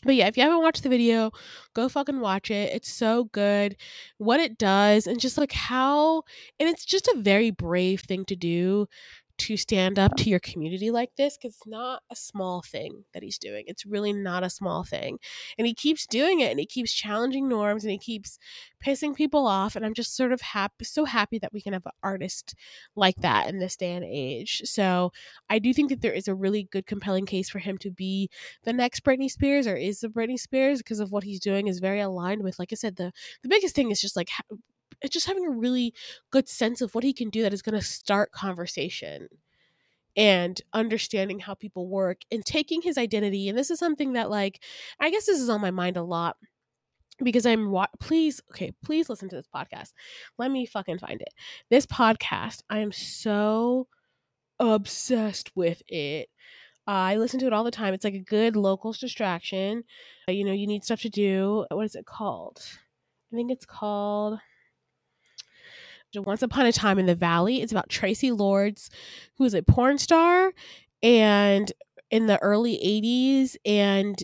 But 0.02 0.14
yeah, 0.16 0.26
if 0.26 0.37
you 0.37 0.42
haven't 0.42 0.62
watched 0.62 0.82
the 0.82 0.88
video, 0.88 1.30
go 1.75 1.88
fucking 1.88 2.21
watch 2.21 2.50
it. 2.50 2.73
It's 2.75 2.92
so 2.92 3.25
good. 3.32 3.76
What 4.18 4.40
it 4.40 4.59
does 4.59 5.06
and 5.06 5.21
just 5.21 5.38
like 5.38 5.52
how 5.52 6.23
and 6.59 6.68
it's 6.68 6.85
just 6.85 7.09
a 7.09 7.18
very 7.18 7.50
brave 7.50 8.00
thing 8.00 8.25
to 8.26 8.37
do 8.37 8.87
to 9.38 9.56
stand 9.56 9.98
up 9.98 10.16
to 10.16 10.30
your 10.30 10.40
community 10.40 10.90
like 10.90 11.10
this 11.16 11.36
because 11.36 11.56
it's 11.56 11.66
not 11.66 12.02
a 12.10 12.16
small 12.16 12.62
thing 12.62 13.04
that 13.12 13.22
he's 13.22 13.38
doing. 13.38 13.64
It's 13.66 13.86
really 13.86 14.12
not 14.12 14.44
a 14.44 14.50
small 14.50 14.84
thing. 14.84 15.18
And 15.58 15.66
he 15.66 15.74
keeps 15.74 16.06
doing 16.06 16.40
it 16.40 16.50
and 16.50 16.60
he 16.60 16.66
keeps 16.66 16.92
challenging 16.92 17.48
norms 17.48 17.84
and 17.84 17.90
he 17.90 17.98
keeps 17.98 18.38
pissing 18.84 19.14
people 19.14 19.46
off. 19.46 19.76
And 19.76 19.84
I'm 19.84 19.94
just 19.94 20.16
sort 20.16 20.32
of 20.32 20.40
happy, 20.40 20.84
so 20.84 21.04
happy 21.04 21.38
that 21.38 21.52
we 21.52 21.60
can 21.60 21.72
have 21.72 21.86
an 21.86 21.92
artist 22.02 22.54
like 22.94 23.16
that 23.16 23.48
in 23.48 23.58
this 23.58 23.76
day 23.76 23.92
and 23.92 24.04
age. 24.04 24.62
So 24.64 25.12
I 25.48 25.58
do 25.58 25.72
think 25.72 25.90
that 25.90 26.02
there 26.02 26.12
is 26.12 26.28
a 26.28 26.34
really 26.34 26.68
good, 26.70 26.86
compelling 26.86 27.26
case 27.26 27.48
for 27.48 27.58
him 27.58 27.78
to 27.78 27.90
be 27.90 28.28
the 28.64 28.72
next 28.72 29.04
Britney 29.04 29.30
Spears 29.30 29.66
or 29.66 29.76
is 29.76 30.00
the 30.00 30.08
Britney 30.08 30.38
Spears 30.38 30.78
because 30.78 31.00
of 31.00 31.12
what 31.12 31.24
he's 31.24 31.40
doing 31.40 31.68
is 31.68 31.78
very 31.78 32.00
aligned 32.00 32.42
with, 32.42 32.58
like 32.58 32.72
I 32.72 32.76
said, 32.76 32.96
the, 32.96 33.12
the 33.42 33.48
biggest 33.48 33.74
thing 33.74 33.90
is 33.90 34.00
just 34.00 34.16
like 34.16 34.30
just 35.11 35.26
having 35.26 35.47
a 35.47 35.50
really 35.50 35.94
good 36.30 36.49
sense 36.49 36.80
of 36.80 36.94
what 36.94 37.04
he 37.04 37.12
can 37.12 37.30
do 37.30 37.42
that 37.42 37.52
is 37.52 37.62
going 37.62 37.78
to 37.78 37.85
start 37.85 38.32
conversation 38.32 39.28
and 40.16 40.61
understanding 40.73 41.38
how 41.38 41.54
people 41.54 41.88
work 41.88 42.23
and 42.30 42.44
taking 42.44 42.82
his 42.82 42.99
identity 42.99 43.49
and 43.49 43.56
this 43.56 43.71
is 43.71 43.78
something 43.78 44.12
that 44.12 44.28
like 44.28 44.62
i 45.00 45.11
guess 45.11 45.26
this 45.26 45.40
is 45.40 45.49
on 45.49 45.61
my 45.61 45.71
mind 45.71 45.97
a 45.97 46.02
lot 46.02 46.37
because 47.23 47.47
i'm 47.47 47.71
wa- 47.71 47.87
please 47.99 48.40
okay 48.50 48.73
please 48.85 49.09
listen 49.09 49.28
to 49.28 49.37
this 49.37 49.49
podcast 49.54 49.92
let 50.38 50.50
me 50.50 50.66
fucking 50.66 50.99
find 50.99 51.23
it 51.23 51.32
this 51.71 51.87
podcast 51.87 52.62
i 52.68 52.78
am 52.78 52.92
so 52.92 53.87
obsessed 54.61 55.50
with 55.56 55.82
it 55.88 56.28
I 56.87 57.16
listen 57.16 57.38
to 57.40 57.47
it 57.47 57.52
all 57.52 57.62
the 57.64 57.71
time. 57.71 57.94
It's 57.94 58.04
like 58.04 58.14
a 58.14 58.18
good 58.18 58.56
locals 58.56 58.99
distraction. 58.99 59.85
You 60.26 60.44
know, 60.44 60.52
you 60.52 60.66
need 60.66 60.85
stuff 60.85 61.00
to 61.02 61.09
do. 61.09 61.64
What 61.71 61.85
is 61.85 61.94
it 61.94 62.06
called? 62.06 62.61
I 63.32 63.37
think 63.37 63.52
it's 63.52 63.64
called 63.64 64.40
Once 66.14 66.42
Upon 66.42 66.66
a 66.66 66.73
Time 66.73 66.99
in 66.99 67.07
the 67.07 67.14
Valley. 67.14 67.62
It's 67.62 67.73
about 67.73 67.88
Traci 67.88 68.37
Lords, 68.37 68.90
who 69.37 69.45
is 69.45 69.54
a 69.54 69.62
porn 69.62 69.99
star 69.99 70.52
and 71.02 71.73
in 72.11 72.26
the 72.26 72.38
early 72.42 72.78
80s 72.78 73.57
and 73.64 74.23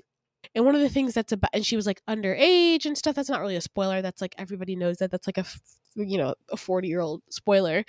and 0.54 0.64
one 0.64 0.75
of 0.75 0.80
the 0.80 0.88
things 0.88 1.14
that's 1.14 1.33
about 1.33 1.50
and 1.52 1.64
she 1.64 1.76
was 1.76 1.87
like 1.87 2.00
underage 2.09 2.87
and 2.87 2.97
stuff 2.97 3.14
that's 3.14 3.28
not 3.28 3.40
really 3.40 3.57
a 3.57 3.61
spoiler 3.61 4.02
that's 4.02 4.21
like 4.21 4.35
everybody 4.38 4.76
knows 4.76 4.99
that 4.99 5.11
that's 5.11 5.26
like 5.26 5.38
a 5.38 5.45
you 5.97 6.18
know 6.18 6.35
a 6.50 6.57
40 6.57 6.88
year 6.88 7.00
old 7.00 7.23
spoiler 7.30 7.85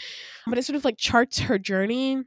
but 0.47 0.57
it 0.57 0.65
sort 0.65 0.75
of 0.75 0.85
like 0.85 0.97
charts 0.97 1.39
her 1.39 1.59
journey 1.59 2.23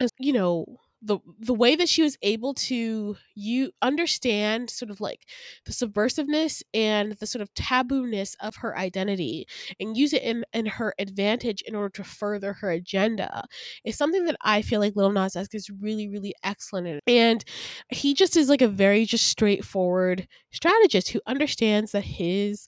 as 0.00 0.10
you 0.18 0.32
know 0.32 0.66
the 1.04 1.18
the 1.38 1.54
way 1.54 1.76
that 1.76 1.88
she 1.88 2.02
was 2.02 2.16
able 2.22 2.54
to 2.54 3.16
you 3.34 3.70
understand 3.82 4.70
sort 4.70 4.90
of 4.90 5.00
like 5.00 5.26
the 5.66 5.72
subversiveness 5.72 6.62
and 6.72 7.12
the 7.12 7.26
sort 7.26 7.42
of 7.42 7.52
tabooness 7.54 8.34
of 8.40 8.56
her 8.56 8.76
identity 8.78 9.46
and 9.78 9.96
use 9.96 10.12
it 10.12 10.22
in 10.22 10.44
in 10.52 10.66
her 10.66 10.94
advantage 10.98 11.62
in 11.62 11.74
order 11.74 11.90
to 11.90 12.04
further 12.04 12.54
her 12.54 12.70
agenda 12.70 13.44
is 13.84 13.96
something 13.96 14.24
that 14.24 14.36
I 14.40 14.62
feel 14.62 14.80
like 14.80 14.96
Lil 14.96 15.12
Nas 15.12 15.36
X 15.36 15.54
is 15.54 15.70
really 15.70 16.08
really 16.08 16.34
excellent 16.42 16.86
in. 16.86 17.00
And 17.06 17.44
he 17.90 18.14
just 18.14 18.36
is 18.36 18.48
like 18.48 18.62
a 18.62 18.68
very 18.68 19.04
just 19.04 19.26
straightforward 19.26 20.26
strategist 20.52 21.10
who 21.10 21.20
understands 21.26 21.92
that 21.92 22.04
his 22.04 22.66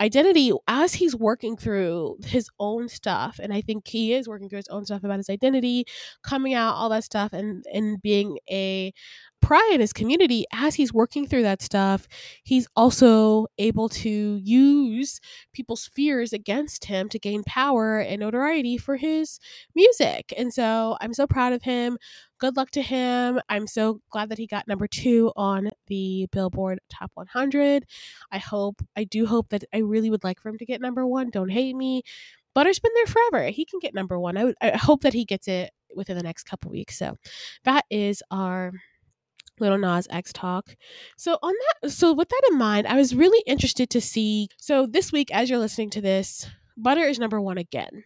identity 0.00 0.52
as 0.68 0.94
he's 0.94 1.16
working 1.16 1.56
through 1.56 2.16
his 2.24 2.48
own 2.60 2.88
stuff 2.88 3.40
and 3.42 3.52
i 3.52 3.60
think 3.60 3.86
he 3.88 4.12
is 4.12 4.28
working 4.28 4.48
through 4.48 4.58
his 4.58 4.68
own 4.68 4.84
stuff 4.84 5.02
about 5.04 5.18
his 5.18 5.28
identity 5.30 5.84
coming 6.22 6.54
out 6.54 6.74
all 6.74 6.88
that 6.88 7.04
stuff 7.04 7.32
and 7.32 7.64
and 7.72 8.00
being 8.02 8.38
a 8.50 8.92
pride 9.40 9.70
in 9.72 9.80
his 9.80 9.92
community 9.92 10.44
as 10.52 10.74
he's 10.74 10.92
working 10.92 11.26
through 11.26 11.42
that 11.42 11.62
stuff. 11.62 12.06
He's 12.42 12.68
also 12.76 13.46
able 13.58 13.88
to 13.90 14.40
use 14.42 15.20
people's 15.52 15.86
fears 15.94 16.32
against 16.32 16.86
him 16.86 17.08
to 17.10 17.18
gain 17.18 17.42
power 17.44 17.98
and 17.98 18.20
notoriety 18.20 18.76
for 18.76 18.96
his 18.96 19.38
music. 19.74 20.32
And 20.36 20.52
so 20.52 20.96
i'm 21.00 21.14
so 21.14 21.26
proud 21.26 21.52
of 21.52 21.62
him. 21.62 21.98
Good 22.38 22.56
luck 22.56 22.70
to 22.72 22.82
him. 22.82 23.40
I'm 23.48 23.66
so 23.66 24.00
glad 24.10 24.28
that 24.28 24.38
he 24.38 24.46
got 24.46 24.68
number 24.68 24.86
two 24.86 25.32
on 25.36 25.70
the 25.88 26.28
billboard 26.32 26.78
top 26.90 27.10
100 27.14 27.84
i 28.30 28.38
hope 28.38 28.82
i 28.96 29.04
do 29.04 29.24
hope 29.26 29.48
that 29.48 29.64
i 29.74 29.78
really 29.78 30.10
would 30.10 30.22
like 30.22 30.40
for 30.40 30.50
him 30.50 30.58
to 30.58 30.66
get 30.66 30.80
number 30.80 31.06
one. 31.06 31.30
Don't 31.30 31.48
hate 31.48 31.74
me. 31.74 32.02
Butter's 32.54 32.78
been 32.78 32.92
there 32.94 33.06
forever. 33.06 33.48
He 33.50 33.64
can 33.64 33.78
get 33.78 33.94
number 33.94 34.18
one. 34.18 34.36
I, 34.36 34.44
would, 34.44 34.54
I 34.60 34.76
hope 34.76 35.02
that 35.02 35.12
he 35.14 35.24
gets 35.24 35.48
it 35.48 35.70
within 35.94 36.16
the 36.16 36.22
next 36.22 36.44
couple 36.44 36.70
weeks. 36.70 36.98
So 36.98 37.16
that 37.64 37.84
is 37.90 38.22
our 38.30 38.72
Lil 39.60 39.78
Nas 39.78 40.06
X 40.10 40.32
talk. 40.32 40.76
So 41.16 41.38
on 41.42 41.52
that 41.82 41.90
so 41.90 42.12
with 42.12 42.28
that 42.28 42.42
in 42.50 42.58
mind, 42.58 42.86
I 42.86 42.96
was 42.96 43.14
really 43.14 43.42
interested 43.46 43.90
to 43.90 44.00
see 44.00 44.48
so 44.58 44.86
this 44.86 45.12
week 45.12 45.30
as 45.32 45.50
you're 45.50 45.58
listening 45.58 45.90
to 45.90 46.00
this, 46.00 46.46
Butter 46.76 47.02
is 47.02 47.18
number 47.18 47.40
1 47.40 47.58
again. 47.58 48.04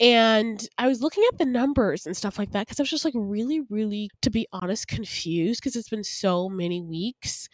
And 0.00 0.66
I 0.78 0.88
was 0.88 1.00
looking 1.00 1.24
at 1.30 1.38
the 1.38 1.44
numbers 1.44 2.06
and 2.06 2.16
stuff 2.16 2.38
like 2.38 2.50
that 2.52 2.66
because 2.66 2.80
I 2.80 2.82
was 2.82 2.90
just 2.90 3.04
like 3.04 3.14
really, 3.16 3.60
really, 3.70 4.10
to 4.22 4.30
be 4.30 4.48
honest, 4.52 4.88
confused 4.88 5.60
because 5.60 5.76
it's 5.76 5.90
been 5.90 6.02
so 6.02 6.48
many 6.48 6.80
weeks. 6.80 7.48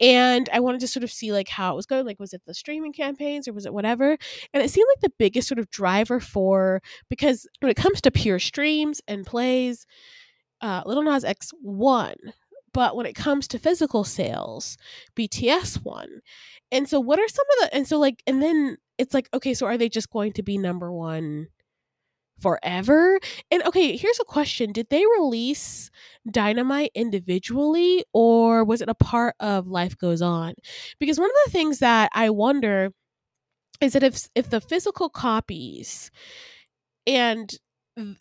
And 0.00 0.48
I 0.52 0.60
wanted 0.60 0.80
to 0.80 0.88
sort 0.88 1.04
of 1.04 1.12
see 1.12 1.32
like 1.32 1.48
how 1.48 1.72
it 1.74 1.76
was 1.76 1.86
going. 1.86 2.06
Like, 2.06 2.18
was 2.18 2.32
it 2.32 2.42
the 2.46 2.54
streaming 2.54 2.94
campaigns 2.94 3.46
or 3.46 3.52
was 3.52 3.66
it 3.66 3.74
whatever? 3.74 4.16
And 4.54 4.62
it 4.62 4.70
seemed 4.70 4.88
like 4.90 5.02
the 5.02 5.12
biggest 5.18 5.48
sort 5.48 5.58
of 5.58 5.70
driver 5.70 6.18
for 6.18 6.80
because 7.10 7.46
when 7.60 7.70
it 7.70 7.76
comes 7.76 8.00
to 8.02 8.10
pure 8.10 8.38
streams 8.38 9.00
and 9.06 9.26
plays, 9.26 9.86
uh, 10.62 10.82
Little 10.86 11.02
Nas 11.02 11.24
X 11.24 11.50
won 11.62 12.14
but 12.74 12.96
when 12.96 13.06
it 13.06 13.14
comes 13.14 13.48
to 13.48 13.58
physical 13.58 14.04
sales, 14.04 14.76
BTS 15.16 15.84
won. 15.84 16.20
And 16.70 16.88
so 16.88 17.00
what 17.00 17.18
are 17.18 17.28
some 17.28 17.46
of 17.52 17.70
the 17.70 17.76
and 17.76 17.86
so 17.86 17.98
like 17.98 18.22
and 18.26 18.42
then 18.42 18.78
it's 18.98 19.14
like 19.14 19.28
okay, 19.34 19.54
so 19.54 19.66
are 19.66 19.78
they 19.78 19.88
just 19.88 20.10
going 20.10 20.32
to 20.34 20.42
be 20.42 20.58
number 20.58 20.92
1 20.92 21.48
forever? 22.40 23.20
And 23.50 23.62
okay, 23.64 23.96
here's 23.96 24.20
a 24.20 24.24
question. 24.24 24.72
Did 24.72 24.88
they 24.90 25.04
release 25.18 25.90
Dynamite 26.30 26.90
individually 26.94 28.04
or 28.12 28.64
was 28.64 28.80
it 28.82 28.88
a 28.88 28.94
part 28.94 29.36
of 29.40 29.68
Life 29.68 29.96
Goes 29.98 30.22
On? 30.22 30.54
Because 30.98 31.18
one 31.20 31.30
of 31.30 31.36
the 31.46 31.52
things 31.52 31.78
that 31.80 32.10
I 32.14 32.30
wonder 32.30 32.92
is 33.80 33.94
that 33.94 34.02
if 34.04 34.28
if 34.34 34.50
the 34.50 34.60
physical 34.60 35.08
copies 35.08 36.10
and 37.06 37.52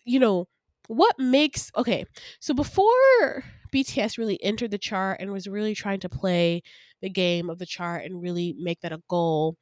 you 0.05 0.19
know 0.19 0.47
what 0.91 1.17
makes 1.17 1.71
okay 1.77 2.03
so 2.39 2.53
before 2.53 3.43
bts 3.73 4.17
really 4.17 4.41
entered 4.43 4.71
the 4.71 4.77
chart 4.77 5.17
and 5.21 5.31
was 5.31 5.47
really 5.47 5.73
trying 5.73 5.99
to 5.99 6.09
play 6.09 6.61
the 7.01 7.09
game 7.09 7.49
of 7.49 7.59
the 7.59 7.65
chart 7.65 8.03
and 8.03 8.21
really 8.21 8.53
make 8.59 8.81
that 8.81 8.91
a 8.91 9.01
goal 9.07 9.55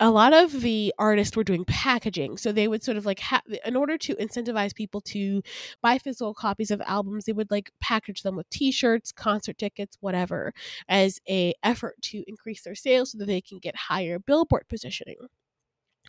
a 0.00 0.10
lot 0.10 0.32
of 0.32 0.62
the 0.62 0.92
artists 0.98 1.36
were 1.36 1.44
doing 1.44 1.64
packaging. 1.64 2.36
So 2.36 2.50
they 2.50 2.66
would 2.66 2.82
sort 2.82 2.96
of 2.96 3.06
like 3.06 3.20
have 3.20 3.42
in 3.64 3.76
order 3.76 3.96
to 3.98 4.16
incentivize 4.16 4.74
people 4.74 5.00
to 5.02 5.42
buy 5.80 5.98
physical 5.98 6.34
copies 6.34 6.72
of 6.72 6.80
albums 6.80 7.24
they 7.24 7.32
would 7.32 7.52
like 7.52 7.70
package 7.80 8.22
them 8.22 8.34
with 8.34 8.50
t-shirts 8.50 9.12
concert 9.12 9.58
tickets 9.58 9.96
whatever 10.00 10.52
as 10.88 11.20
a 11.28 11.54
effort 11.62 11.94
to 12.02 12.24
increase 12.26 12.62
their 12.62 12.74
sales 12.74 13.12
so 13.12 13.18
that 13.18 13.26
they 13.26 13.40
can 13.40 13.58
get 13.58 13.76
higher 13.76 14.18
billboard 14.18 14.64
positioning 14.68 15.18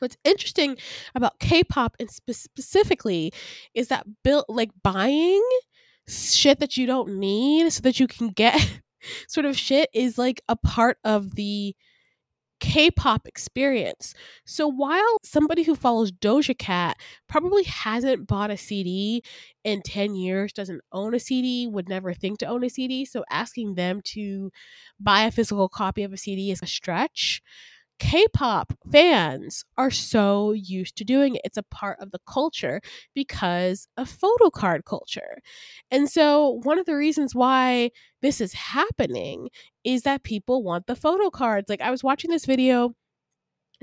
what's 0.04 0.18
interesting 0.24 0.78
about 1.16 1.40
k-pop 1.40 1.96
and 2.00 2.12
spe- 2.12 2.32
specifically 2.32 3.32
is 3.74 3.88
that 3.88 4.06
built 4.24 4.46
like 4.50 4.70
buying 4.84 5.42
shit 6.08 6.60
that 6.60 6.78
you 6.78 6.86
don't 6.86 7.18
need 7.18 7.72
so 7.72 7.82
that 7.82 8.00
you 8.00 8.08
can 8.08 8.30
get 8.30 8.82
sort 9.28 9.46
of 9.46 9.58
shit 9.58 9.90
is 9.94 10.18
like 10.18 10.42
a 10.48 10.56
part 10.56 10.98
of 11.04 11.36
the 11.36 11.76
K-pop 12.64 13.28
experience. 13.28 14.14
So 14.46 14.70
while 14.70 15.18
somebody 15.22 15.64
who 15.64 15.76
follows 15.76 16.14
Doja 16.14 16.58
Cat 16.58 16.96
probably 17.28 17.64
hasn't 17.64 18.26
bought 18.26 18.52
a 18.52 18.58
CD 18.58 19.22
in 19.66 19.82
10 19.82 20.16
years, 20.16 20.54
doesn't 20.54 20.80
own 20.94 21.14
a 21.14 21.20
CD, 21.20 21.68
would 21.68 21.90
never 21.90 22.14
think 22.14 22.40
to 22.40 22.46
own 22.46 22.64
a 22.64 22.70
CD, 22.70 23.04
so 23.04 23.26
asking 23.30 23.76
them 23.76 24.00
to 24.06 24.50
buy 24.98 25.24
a 25.24 25.32
physical 25.32 25.68
copy 25.68 26.04
of 26.04 26.14
a 26.14 26.18
CD 26.18 26.52
is 26.52 26.62
a 26.64 26.66
stretch. 26.66 27.42
K 28.04 28.28
pop 28.34 28.74
fans 28.92 29.64
are 29.78 29.90
so 29.90 30.52
used 30.52 30.98
to 30.98 31.06
doing 31.06 31.36
it. 31.36 31.42
It's 31.46 31.58
a 31.58 31.64
part 31.64 31.98
of 32.02 32.12
the 32.12 32.20
culture 32.28 32.82
because 33.16 33.88
of 33.96 34.10
photo 34.10 34.50
card 34.50 34.84
culture. 34.84 35.38
And 35.90 36.10
so, 36.10 36.60
one 36.64 36.80
of 36.80 36.86
the 36.86 36.98
reasons 36.98 37.34
why 37.34 37.92
this 38.22 38.42
is 38.42 38.52
happening 38.54 39.48
is 39.86 40.02
that 40.02 40.24
people 40.24 40.64
want 40.64 40.86
the 40.86 40.98
photo 40.98 41.30
cards. 41.30 41.70
Like, 41.70 41.82
I 41.82 41.92
was 41.92 42.04
watching 42.04 42.30
this 42.30 42.46
video 42.46 42.94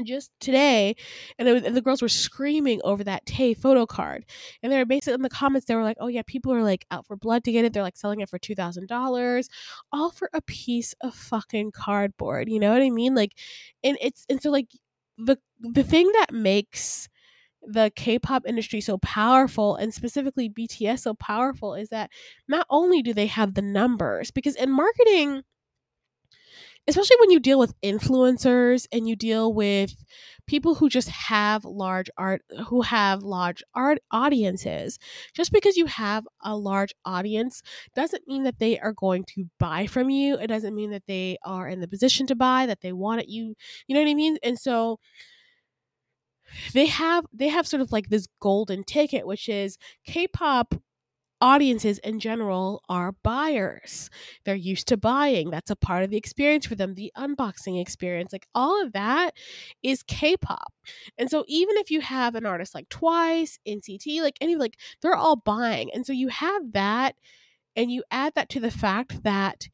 just 0.06 0.30
today 0.40 0.96
and, 1.38 1.48
was, 1.48 1.62
and, 1.64 1.76
the 1.76 1.80
girls 1.80 2.02
were 2.02 2.08
screaming 2.08 2.80
over 2.84 3.04
that 3.04 3.26
Tae 3.26 3.54
photo 3.54 3.86
card. 3.86 4.24
And 4.62 4.72
they 4.72 4.76
were 4.78 4.84
basically 4.84 5.14
in 5.14 5.22
the 5.22 5.28
comments 5.28 5.66
they 5.66 5.74
were 5.74 5.82
like 5.82 5.96
oh 6.00 6.08
yeah 6.08 6.22
people 6.26 6.52
are 6.52 6.62
like 6.62 6.86
out 6.90 7.06
for 7.06 7.16
blood 7.16 7.44
to 7.44 7.52
get 7.52 7.64
it. 7.64 7.72
They're 7.72 7.82
like 7.82 7.96
selling 7.96 8.20
it 8.20 8.28
for 8.28 8.38
$2000 8.38 9.48
all 9.92 10.10
for 10.10 10.30
a 10.32 10.42
piece 10.42 10.94
of 11.00 11.14
fucking 11.14 11.72
cardboard. 11.72 12.48
You 12.48 12.60
know 12.60 12.72
what 12.72 12.82
i 12.82 12.90
mean? 12.90 13.14
Like 13.14 13.32
and 13.84 13.96
it's 14.00 14.26
and 14.28 14.42
so 14.42 14.50
like 14.50 14.68
the 15.18 15.38
the 15.60 15.84
thing 15.84 16.10
that 16.12 16.32
makes 16.32 17.08
the 17.62 17.92
K-pop 17.94 18.46
industry 18.46 18.80
so 18.80 18.98
powerful 18.98 19.76
and 19.76 19.92
specifically 19.92 20.48
BTS 20.48 21.00
so 21.00 21.14
powerful 21.14 21.74
is 21.74 21.90
that 21.90 22.10
not 22.48 22.66
only 22.70 23.02
do 23.02 23.12
they 23.12 23.26
have 23.26 23.54
the 23.54 23.62
numbers 23.62 24.30
because 24.30 24.56
in 24.56 24.70
marketing 24.70 25.42
especially 26.88 27.16
when 27.20 27.30
you 27.30 27.40
deal 27.40 27.58
with 27.58 27.78
influencers 27.82 28.86
and 28.92 29.08
you 29.08 29.14
deal 29.16 29.52
with 29.52 29.94
people 30.46 30.74
who 30.74 30.88
just 30.88 31.08
have 31.08 31.64
large 31.64 32.10
art 32.16 32.42
who 32.66 32.82
have 32.82 33.22
large 33.22 33.62
art 33.74 33.98
audiences. 34.10 34.98
Just 35.34 35.52
because 35.52 35.76
you 35.76 35.86
have 35.86 36.26
a 36.42 36.56
large 36.56 36.92
audience 37.04 37.62
doesn't 37.94 38.26
mean 38.26 38.42
that 38.44 38.58
they 38.58 38.78
are 38.80 38.92
going 38.92 39.24
to 39.34 39.44
buy 39.58 39.86
from 39.86 40.10
you. 40.10 40.36
It 40.38 40.48
doesn't 40.48 40.74
mean 40.74 40.90
that 40.90 41.06
they 41.06 41.38
are 41.44 41.68
in 41.68 41.80
the 41.80 41.88
position 41.88 42.26
to 42.28 42.34
buy 42.34 42.66
that 42.66 42.80
they 42.80 42.92
want 42.92 43.20
it 43.20 43.28
you 43.28 43.54
you 43.86 43.94
know 43.94 44.00
what 44.02 44.10
i 44.10 44.14
mean? 44.14 44.38
And 44.42 44.58
so 44.58 44.98
they 46.72 46.86
have 46.86 47.26
they 47.32 47.48
have 47.48 47.66
sort 47.66 47.80
of 47.80 47.92
like 47.92 48.08
this 48.08 48.26
golden 48.40 48.84
ticket 48.84 49.26
which 49.26 49.48
is 49.48 49.78
k-pop 50.06 50.74
audiences 51.40 51.98
in 51.98 52.20
general 52.20 52.82
are 52.88 53.12
buyers. 53.22 54.10
They're 54.44 54.54
used 54.54 54.88
to 54.88 54.96
buying. 54.96 55.50
That's 55.50 55.70
a 55.70 55.76
part 55.76 56.04
of 56.04 56.10
the 56.10 56.16
experience 56.16 56.66
for 56.66 56.74
them, 56.74 56.94
the 56.94 57.12
unboxing 57.16 57.80
experience. 57.80 58.32
Like 58.32 58.46
all 58.54 58.82
of 58.82 58.92
that 58.92 59.32
is 59.82 60.02
K-pop. 60.02 60.72
And 61.18 61.30
so 61.30 61.44
even 61.48 61.76
if 61.76 61.90
you 61.90 62.00
have 62.00 62.34
an 62.34 62.46
artist 62.46 62.74
like 62.74 62.88
Twice, 62.88 63.58
NCT, 63.66 64.20
like 64.22 64.36
any 64.40 64.56
like 64.56 64.78
they're 65.02 65.16
all 65.16 65.36
buying. 65.36 65.90
And 65.94 66.06
so 66.06 66.12
you 66.12 66.28
have 66.28 66.72
that 66.72 67.16
and 67.76 67.90
you 67.90 68.02
add 68.10 68.34
that 68.34 68.48
to 68.50 68.60
the 68.60 68.70
fact 68.70 69.22
that 69.22 69.68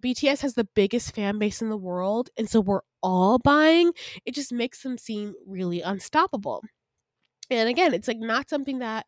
BTS 0.00 0.42
has 0.42 0.54
the 0.54 0.68
biggest 0.74 1.14
fan 1.14 1.38
base 1.38 1.62
in 1.62 1.70
the 1.70 1.76
world 1.76 2.30
and 2.36 2.48
so 2.48 2.60
we're 2.60 2.82
all 3.02 3.38
buying, 3.38 3.92
it 4.24 4.34
just 4.34 4.52
makes 4.52 4.82
them 4.82 4.98
seem 4.98 5.34
really 5.46 5.80
unstoppable. 5.80 6.62
And 7.50 7.68
again, 7.68 7.94
it's 7.94 8.08
like 8.08 8.18
not 8.18 8.48
something 8.50 8.80
that 8.80 9.06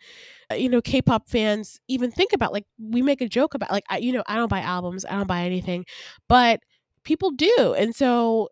uh, 0.50 0.54
you 0.54 0.68
know 0.68 0.80
K-pop 0.80 1.28
fans 1.28 1.80
even 1.88 2.11
think 2.11 2.33
about. 2.33 2.52
Like 2.52 2.64
we 2.78 3.02
make 3.02 3.21
a 3.21 3.28
joke 3.28 3.54
about 3.54 3.71
like 3.73 3.85
I 3.90 3.99
you 3.99 4.12
know, 4.12 4.25
I 4.26 4.37
don't 4.37 4.49
buy 4.50 4.61
albums, 4.61 5.04
I 5.04 5.12
don't 5.16 5.26
buy 5.28 5.42
anything, 5.45 5.85
but 6.28 6.61
people 7.04 7.30
do. 7.33 7.75
And 7.78 7.95
so 7.95 8.49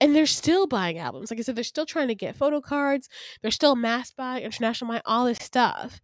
and 0.00 0.14
they're 0.16 0.26
still 0.26 0.66
buying 0.66 0.98
albums. 0.98 1.30
Like 1.30 1.40
I 1.40 1.42
said, 1.42 1.56
they're 1.56 1.64
still 1.64 1.86
trying 1.86 2.08
to 2.08 2.14
get 2.14 2.36
photo 2.36 2.60
cards. 2.60 3.08
They're 3.42 3.50
still 3.50 3.76
mass 3.76 4.12
buy, 4.12 4.40
international 4.40 4.90
buy, 4.92 5.02
all 5.04 5.26
this 5.26 5.38
stuff. 5.38 6.00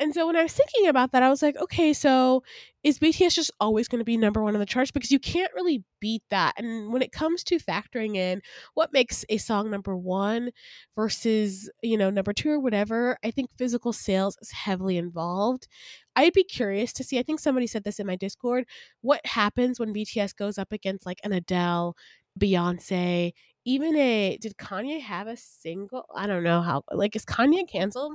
And 0.00 0.14
so 0.14 0.26
when 0.26 0.36
I 0.36 0.42
was 0.42 0.52
thinking 0.52 0.88
about 0.88 1.12
that, 1.12 1.22
I 1.22 1.30
was 1.30 1.42
like, 1.42 1.56
okay, 1.56 1.92
so 1.92 2.42
is 2.84 2.98
BTS 2.98 3.34
just 3.34 3.50
always 3.58 3.88
going 3.88 3.98
to 4.00 4.04
be 4.04 4.18
number 4.18 4.42
one 4.42 4.54
on 4.54 4.60
the 4.60 4.66
charts? 4.66 4.90
Because 4.90 5.10
you 5.10 5.18
can't 5.18 5.52
really 5.54 5.82
beat 6.00 6.22
that. 6.28 6.52
And 6.58 6.92
when 6.92 7.00
it 7.00 7.12
comes 7.12 7.42
to 7.44 7.58
factoring 7.58 8.14
in 8.14 8.42
what 8.74 8.92
makes 8.92 9.24
a 9.30 9.38
song 9.38 9.70
number 9.70 9.96
one 9.96 10.50
versus, 10.94 11.70
you 11.82 11.96
know, 11.96 12.10
number 12.10 12.34
two 12.34 12.50
or 12.50 12.60
whatever, 12.60 13.16
I 13.24 13.30
think 13.30 13.48
physical 13.56 13.94
sales 13.94 14.36
is 14.42 14.50
heavily 14.50 14.98
involved. 14.98 15.66
I'd 16.14 16.34
be 16.34 16.44
curious 16.44 16.92
to 16.94 17.04
see, 17.04 17.18
I 17.18 17.22
think 17.22 17.40
somebody 17.40 17.66
said 17.66 17.84
this 17.84 17.98
in 17.98 18.06
my 18.06 18.16
Discord, 18.16 18.66
what 19.00 19.24
happens 19.24 19.80
when 19.80 19.94
BTS 19.94 20.36
goes 20.36 20.58
up 20.58 20.70
against 20.70 21.06
like 21.06 21.20
an 21.24 21.32
Adele, 21.32 21.96
Beyonce, 22.38 23.32
even 23.64 23.96
a, 23.96 24.36
did 24.42 24.58
Kanye 24.58 25.00
have 25.00 25.26
a 25.26 25.38
single? 25.38 26.04
I 26.14 26.26
don't 26.26 26.44
know 26.44 26.60
how, 26.60 26.82
like, 26.92 27.16
is 27.16 27.24
Kanye 27.24 27.66
canceled? 27.66 28.14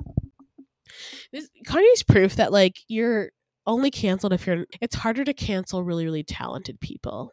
This 1.32 1.48
Kanye's 1.66 2.02
proof 2.02 2.36
that 2.36 2.52
like 2.52 2.78
you're 2.88 3.30
only 3.70 3.90
canceled 3.90 4.32
if 4.32 4.46
you're 4.46 4.66
it's 4.80 4.96
harder 4.96 5.24
to 5.24 5.32
cancel 5.34 5.84
really 5.84 6.04
really 6.04 6.24
talented 6.24 6.80
people. 6.80 7.32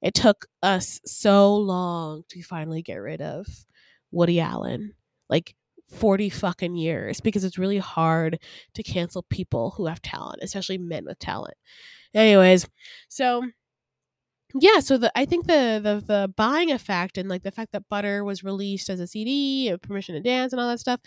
It 0.00 0.14
took 0.14 0.46
us 0.62 1.00
so 1.04 1.56
long 1.56 2.24
to 2.28 2.42
finally 2.42 2.82
get 2.82 2.96
rid 2.96 3.20
of 3.22 3.46
Woody 4.10 4.40
Allen. 4.40 4.94
Like 5.28 5.54
40 5.92 6.30
fucking 6.30 6.76
years 6.76 7.20
because 7.20 7.44
it's 7.44 7.58
really 7.58 7.78
hard 7.78 8.38
to 8.74 8.82
cancel 8.82 9.24
people 9.24 9.74
who 9.76 9.86
have 9.86 10.00
talent, 10.02 10.40
especially 10.42 10.78
men 10.78 11.04
with 11.04 11.18
talent. 11.18 11.54
Anyways, 12.14 12.66
so 13.08 13.42
yeah, 14.54 14.80
so 14.80 14.98
the 14.98 15.10
I 15.18 15.24
think 15.24 15.46
the 15.46 15.80
the 15.82 16.02
the 16.06 16.28
buying 16.36 16.70
effect 16.70 17.16
and 17.18 17.28
like 17.28 17.42
the 17.42 17.50
fact 17.50 17.72
that 17.72 17.88
Butter 17.88 18.24
was 18.24 18.44
released 18.44 18.90
as 18.90 19.00
a 19.00 19.06
CD, 19.06 19.70
uh, 19.72 19.76
Permission 19.78 20.14
to 20.14 20.20
Dance, 20.20 20.52
and 20.52 20.60
all 20.60 20.68
that 20.68 20.80
stuff 20.80 21.00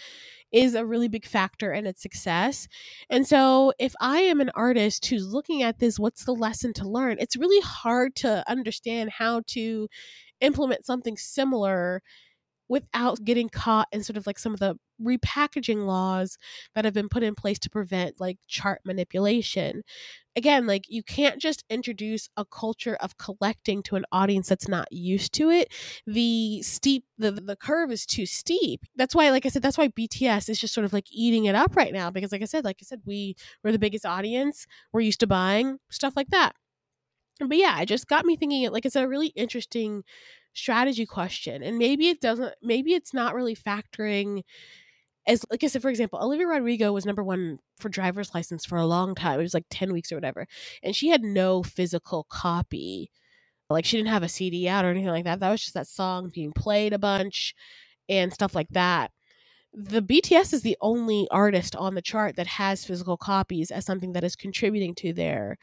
is 0.52 0.76
a 0.76 0.86
really 0.86 1.08
big 1.08 1.26
factor 1.26 1.74
in 1.74 1.86
its 1.88 2.02
success. 2.02 2.68
And 3.10 3.28
so, 3.28 3.74
if 3.80 3.94
I 4.02 4.20
am 4.22 4.42
an 4.42 4.52
artist 4.56 5.06
who's 5.08 5.28
looking 5.34 5.64
at 5.64 5.80
this, 5.80 6.00
what's 6.00 6.26
the 6.26 6.34
lesson 6.34 6.74
to 6.74 6.90
learn? 6.90 7.18
It's 7.20 7.38
really 7.38 7.62
hard 7.62 8.16
to 8.18 8.44
understand 8.50 9.12
how 9.12 9.42
to 9.48 9.88
implement 10.42 10.86
something 10.86 11.18
similar 11.18 12.02
without 12.68 13.24
getting 13.24 13.50
caught 13.50 13.88
in 13.92 14.04
sort 14.04 14.18
of 14.18 14.26
like 14.26 14.40
some 14.40 14.54
of 14.54 14.60
the 14.60 14.76
repackaging 15.02 15.86
laws 15.86 16.38
that 16.74 16.86
have 16.86 16.94
been 16.94 17.10
put 17.10 17.24
in 17.24 17.36
place 17.36 17.60
to 17.60 17.70
prevent 17.70 18.20
like 18.20 18.38
chart 18.48 18.82
manipulation. 18.86 19.84
Again, 20.38 20.68
like 20.68 20.86
you 20.90 21.04
can't 21.04 21.40
just 21.40 21.64
introduce 21.70 22.28
a 22.36 22.44
culture 22.44 22.98
of 23.00 23.18
collecting 23.18 23.82
to 23.84 23.96
an 23.96 24.06
audience 24.12 24.50
that's 24.50 24.68
not 24.68 24.88
used 24.92 25.34
to 25.36 25.50
it. 25.50 25.74
The 26.06 26.62
steep 26.62 27.06
the 27.18 27.32
the 27.32 27.56
curve 27.56 27.92
is 27.92 28.06
too 28.06 28.26
steep. 28.26 28.82
That's 28.96 29.16
why 29.16 29.30
like 29.30 29.46
I 29.46 29.50
said 29.50 29.62
that's 29.62 29.78
why 29.78 29.90
BTS 29.90 30.50
is 30.50 30.60
just 30.60 30.74
sort 30.74 30.86
of 30.86 30.94
like 30.94 31.06
eating 31.12 31.46
it 31.46 31.56
up 31.56 31.76
right 31.76 31.94
now 31.94 32.10
because 32.10 32.32
like 32.32 32.42
I 32.42 32.46
said 32.46 32.66
like 32.66 32.78
I 32.82 32.86
said 32.86 33.02
we 33.06 33.36
we're 33.64 33.72
the 33.72 33.80
biggest 33.80 34.06
audience. 34.06 34.66
We're 34.92 35.02
used 35.02 35.22
to 35.22 35.28
buying 35.28 35.78
stuff 35.90 36.14
like 36.16 36.30
that. 36.30 36.54
But 37.40 37.58
yeah, 37.58 37.82
it 37.82 37.88
just 37.88 38.08
got 38.08 38.26
me 38.26 38.36
thinking 38.38 38.64
it 38.64 38.74
like 38.74 38.86
it's 38.86 38.96
a 38.96 39.08
really 39.08 39.28
interesting 39.28 40.04
strategy 40.56 41.06
question 41.06 41.62
and 41.62 41.78
maybe 41.78 42.08
it 42.08 42.22
doesn't 42.22 42.54
maybe 42.64 42.94
it's 42.94 43.14
not 43.14 43.36
really 43.36 43.56
factoring 43.56 44.42
as 45.28 45.44
like 45.50 45.64
I 45.64 45.68
said, 45.68 45.82
for 45.82 45.90
example, 45.90 46.20
Olivia 46.22 46.48
Rodrigo 46.48 46.94
was 46.94 47.06
number 47.06 47.24
one 47.24 47.60
for 47.78 47.90
driver's 47.90 48.34
license 48.34 48.66
for 48.66 48.78
a 48.78 48.86
long 48.86 49.16
time. 49.16 49.40
It 49.40 49.44
was 49.44 49.54
like 49.54 49.66
10 49.72 49.92
weeks 49.92 50.12
or 50.12 50.16
whatever. 50.16 50.48
And 50.84 50.96
she 50.96 51.10
had 51.10 51.24
no 51.24 51.64
physical 51.64 52.26
copy. 52.30 53.10
Like 53.70 53.86
she 53.86 53.98
didn't 53.98 54.10
have 54.10 54.24
a 54.24 54.30
CD 54.30 54.68
out 54.70 54.86
or 54.86 54.92
anything 54.92 55.10
like 55.10 55.26
that. 55.26 55.40
That 55.40 55.50
was 55.50 55.62
just 55.62 55.74
that 55.74 55.88
song 55.88 56.30
being 56.34 56.54
played 56.54 56.94
a 56.94 57.00
bunch 57.00 57.56
and 58.08 58.32
stuff 58.32 58.54
like 58.54 58.70
that 58.72 59.12
the 59.78 60.02
BTS 60.02 60.54
is 60.54 60.62
the 60.62 60.78
only 60.80 61.28
artist 61.32 61.76
on 61.76 61.96
the 61.96 62.02
chart 62.02 62.38
that 62.38 62.48
has 62.48 62.86
physical 62.86 63.18
copies 63.18 63.72
as 63.72 63.86
something 63.86 64.14
that 64.14 64.24
is 64.24 64.36
contributing 64.36 64.96
to 64.96 65.12
their 65.12 65.58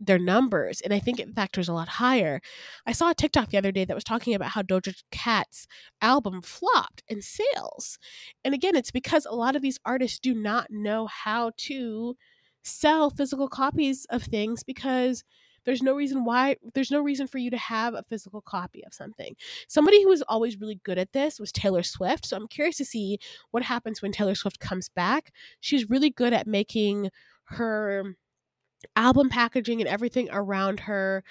their 0.00 0.18
numbers 0.18 0.80
and 0.80 0.94
I 0.94 0.98
think 0.98 1.20
it 1.20 1.34
factors 1.34 1.68
a 1.68 1.74
lot 1.74 1.88
higher. 1.88 2.40
I 2.86 2.92
saw 2.92 3.10
a 3.10 3.14
TikTok 3.14 3.50
the 3.50 3.58
other 3.58 3.72
day 3.72 3.84
that 3.84 3.94
was 3.94 4.04
talking 4.04 4.34
about 4.34 4.50
how 4.50 4.62
Doja 4.62 4.94
Cat's 5.10 5.66
album 6.00 6.40
flopped 6.40 7.02
in 7.08 7.20
sales. 7.20 7.98
And 8.42 8.54
again, 8.54 8.74
it's 8.74 8.90
because 8.90 9.26
a 9.26 9.34
lot 9.34 9.54
of 9.54 9.60
these 9.60 9.78
artists 9.84 10.18
do 10.18 10.34
not 10.34 10.68
know 10.70 11.06
how 11.06 11.52
to 11.58 12.16
sell 12.62 13.10
physical 13.10 13.48
copies 13.48 14.06
of 14.08 14.22
things 14.22 14.62
because 14.62 15.24
there's 15.68 15.82
no 15.82 15.92
reason 15.92 16.24
why 16.24 16.56
there's 16.72 16.90
no 16.90 17.02
reason 17.02 17.26
for 17.26 17.36
you 17.36 17.50
to 17.50 17.58
have 17.58 17.92
a 17.92 18.02
physical 18.02 18.40
copy 18.40 18.82
of 18.86 18.94
something. 18.94 19.36
Somebody 19.68 20.02
who 20.02 20.08
was 20.08 20.22
always 20.22 20.58
really 20.58 20.80
good 20.82 20.96
at 20.96 21.12
this 21.12 21.38
was 21.38 21.52
Taylor 21.52 21.82
Swift. 21.82 22.24
So 22.24 22.38
I'm 22.38 22.48
curious 22.48 22.78
to 22.78 22.86
see 22.86 23.18
what 23.50 23.62
happens 23.62 24.00
when 24.00 24.10
Taylor 24.10 24.34
Swift 24.34 24.60
comes 24.60 24.88
back. 24.88 25.30
She's 25.60 25.90
really 25.90 26.08
good 26.08 26.32
at 26.32 26.46
making 26.46 27.10
her 27.48 28.14
album 28.96 29.28
packaging 29.28 29.82
and 29.82 29.88
everything 29.90 30.30
around 30.32 30.80
her 30.80 31.22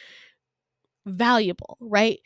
valuable, 1.07 1.75
right? 1.79 2.19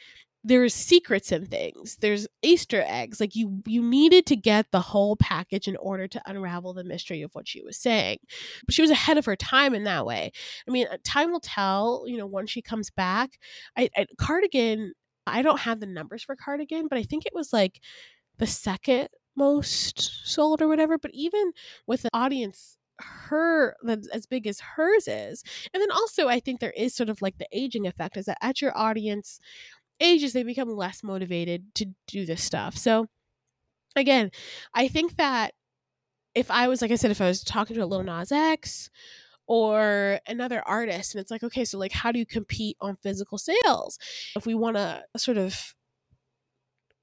There's 0.43 0.73
secrets 0.73 1.31
in 1.31 1.45
things. 1.45 1.97
There's 2.01 2.27
easter 2.41 2.83
eggs. 2.87 3.19
Like 3.19 3.35
you 3.35 3.61
you 3.67 3.81
needed 3.81 4.25
to 4.27 4.35
get 4.35 4.71
the 4.71 4.81
whole 4.81 5.15
package 5.15 5.67
in 5.67 5.75
order 5.77 6.07
to 6.07 6.21
unravel 6.25 6.73
the 6.73 6.83
mystery 6.83 7.21
of 7.21 7.31
what 7.33 7.47
she 7.47 7.61
was 7.61 7.77
saying. 7.77 8.17
But 8.65 8.73
she 8.73 8.81
was 8.81 8.91
ahead 8.91 9.17
of 9.17 9.25
her 9.25 9.35
time 9.35 9.73
in 9.73 9.83
that 9.83 10.05
way. 10.05 10.31
I 10.67 10.71
mean 10.71 10.87
uh, 10.91 10.97
time 11.03 11.31
will 11.31 11.39
tell 11.39 12.05
you 12.07 12.17
know 12.17 12.25
once 12.25 12.49
she 12.49 12.61
comes 12.61 12.89
back. 12.89 13.37
I, 13.77 13.89
I 13.95 14.05
cardigan 14.17 14.93
i 15.27 15.43
don't 15.43 15.59
have 15.59 15.79
the 15.79 15.85
numbers 15.85 16.23
for 16.23 16.35
cardigan 16.35 16.87
but 16.87 16.97
i 16.97 17.03
think 17.03 17.27
it 17.27 17.33
was 17.35 17.53
like 17.53 17.79
the 18.39 18.47
second 18.47 19.07
most 19.35 20.27
sold 20.27 20.61
or 20.61 20.67
whatever. 20.67 20.97
But 20.97 21.11
even 21.13 21.51
with 21.87 22.03
an 22.05 22.09
audience 22.13 22.77
her 22.99 23.75
as 24.13 24.27
big 24.27 24.45
as 24.45 24.59
hers 24.59 25.07
is 25.07 25.43
and 25.73 25.81
then 25.81 25.89
also 25.89 26.27
i 26.27 26.39
think 26.39 26.59
there 26.59 26.73
is 26.77 26.93
sort 26.93 27.09
of 27.09 27.19
like 27.19 27.35
the 27.39 27.47
aging 27.51 27.87
effect 27.87 28.15
is 28.15 28.25
that 28.25 28.37
at 28.43 28.61
your 28.61 28.77
audience 28.77 29.39
ages, 30.01 30.33
they 30.33 30.43
become 30.43 30.69
less 30.75 31.03
motivated 31.03 31.73
to 31.75 31.87
do 32.07 32.25
this 32.25 32.43
stuff. 32.43 32.75
So, 32.75 33.07
again, 33.95 34.31
I 34.73 34.87
think 34.87 35.17
that 35.17 35.53
if 36.35 36.49
I 36.49 36.67
was, 36.67 36.81
like 36.81 36.91
I 36.91 36.95
said, 36.95 37.11
if 37.11 37.21
I 37.21 37.27
was 37.27 37.43
talking 37.43 37.75
to 37.75 37.83
a 37.83 37.85
Lil 37.85 38.03
Nas 38.03 38.31
X 38.31 38.89
or 39.47 40.19
another 40.27 40.63
artist, 40.65 41.13
and 41.13 41.21
it's 41.21 41.31
like, 41.31 41.43
okay, 41.43 41.65
so 41.65 41.77
like, 41.77 41.91
how 41.91 42.11
do 42.11 42.19
you 42.19 42.25
compete 42.25 42.77
on 42.79 42.95
physical 43.03 43.37
sales? 43.37 43.97
If 44.35 44.45
we 44.45 44.55
want 44.55 44.77
to 44.77 45.03
sort 45.17 45.37
of 45.37 45.73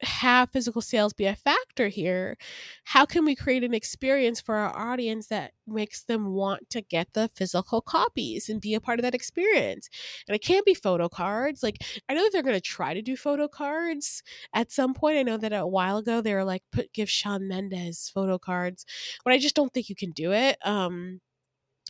have 0.03 0.51
physical 0.51 0.81
sales 0.83 1.13
be 1.13 1.27
a 1.27 1.35
factor 1.35 1.89
here, 1.89 2.37
how 2.85 3.05
can 3.05 3.25
we 3.25 3.35
create 3.35 3.65
an 3.65 3.75
experience 3.75 4.41
for 4.41 4.55
our 4.55 4.77
audience 4.77 5.27
that 5.29 5.53
makes 5.67 6.03
them 6.05 6.33
want 6.33 6.71
to 6.71 6.81
get 6.81 7.09
the 7.15 7.29
physical 7.35 7.81
copies 7.81 8.49
and 8.49 8.61
be 8.61 8.75
a 8.75 8.81
part 8.81 8.99
of 8.99 9.03
that 9.03 9.15
experience? 9.15 9.89
And 10.29 10.35
it 10.35 10.43
can't 10.43 10.65
be 10.67 10.75
photo 10.75 11.09
cards. 11.09 11.63
Like, 11.63 11.79
I 12.09 12.15
know 12.15 12.23
that 12.25 12.33
they're 12.33 12.43
going 12.43 12.55
to 12.55 12.61
try 12.61 12.95
to 12.95 13.03
do 13.03 13.17
photo 13.17 13.49
cards 13.49 14.23
at 14.55 14.71
some 14.71 14.95
point. 14.95 15.19
I 15.19 15.23
know 15.23 15.37
that 15.37 15.53
a 15.53 15.67
while 15.67 15.99
ago 15.99 16.21
they 16.21 16.35
were 16.35 16.45
like, 16.45 16.63
put 16.73 16.93
give 16.93 17.11
Shawn 17.11 17.49
Mendes 17.49 18.11
photo 18.15 18.39
cards, 18.39 18.85
but 19.25 19.33
I 19.33 19.39
just 19.39 19.55
don't 19.57 19.73
think 19.73 19.89
you 19.89 19.97
can 19.97 20.13
do 20.13 20.33
it. 20.33 20.59
Um, 20.65 21.21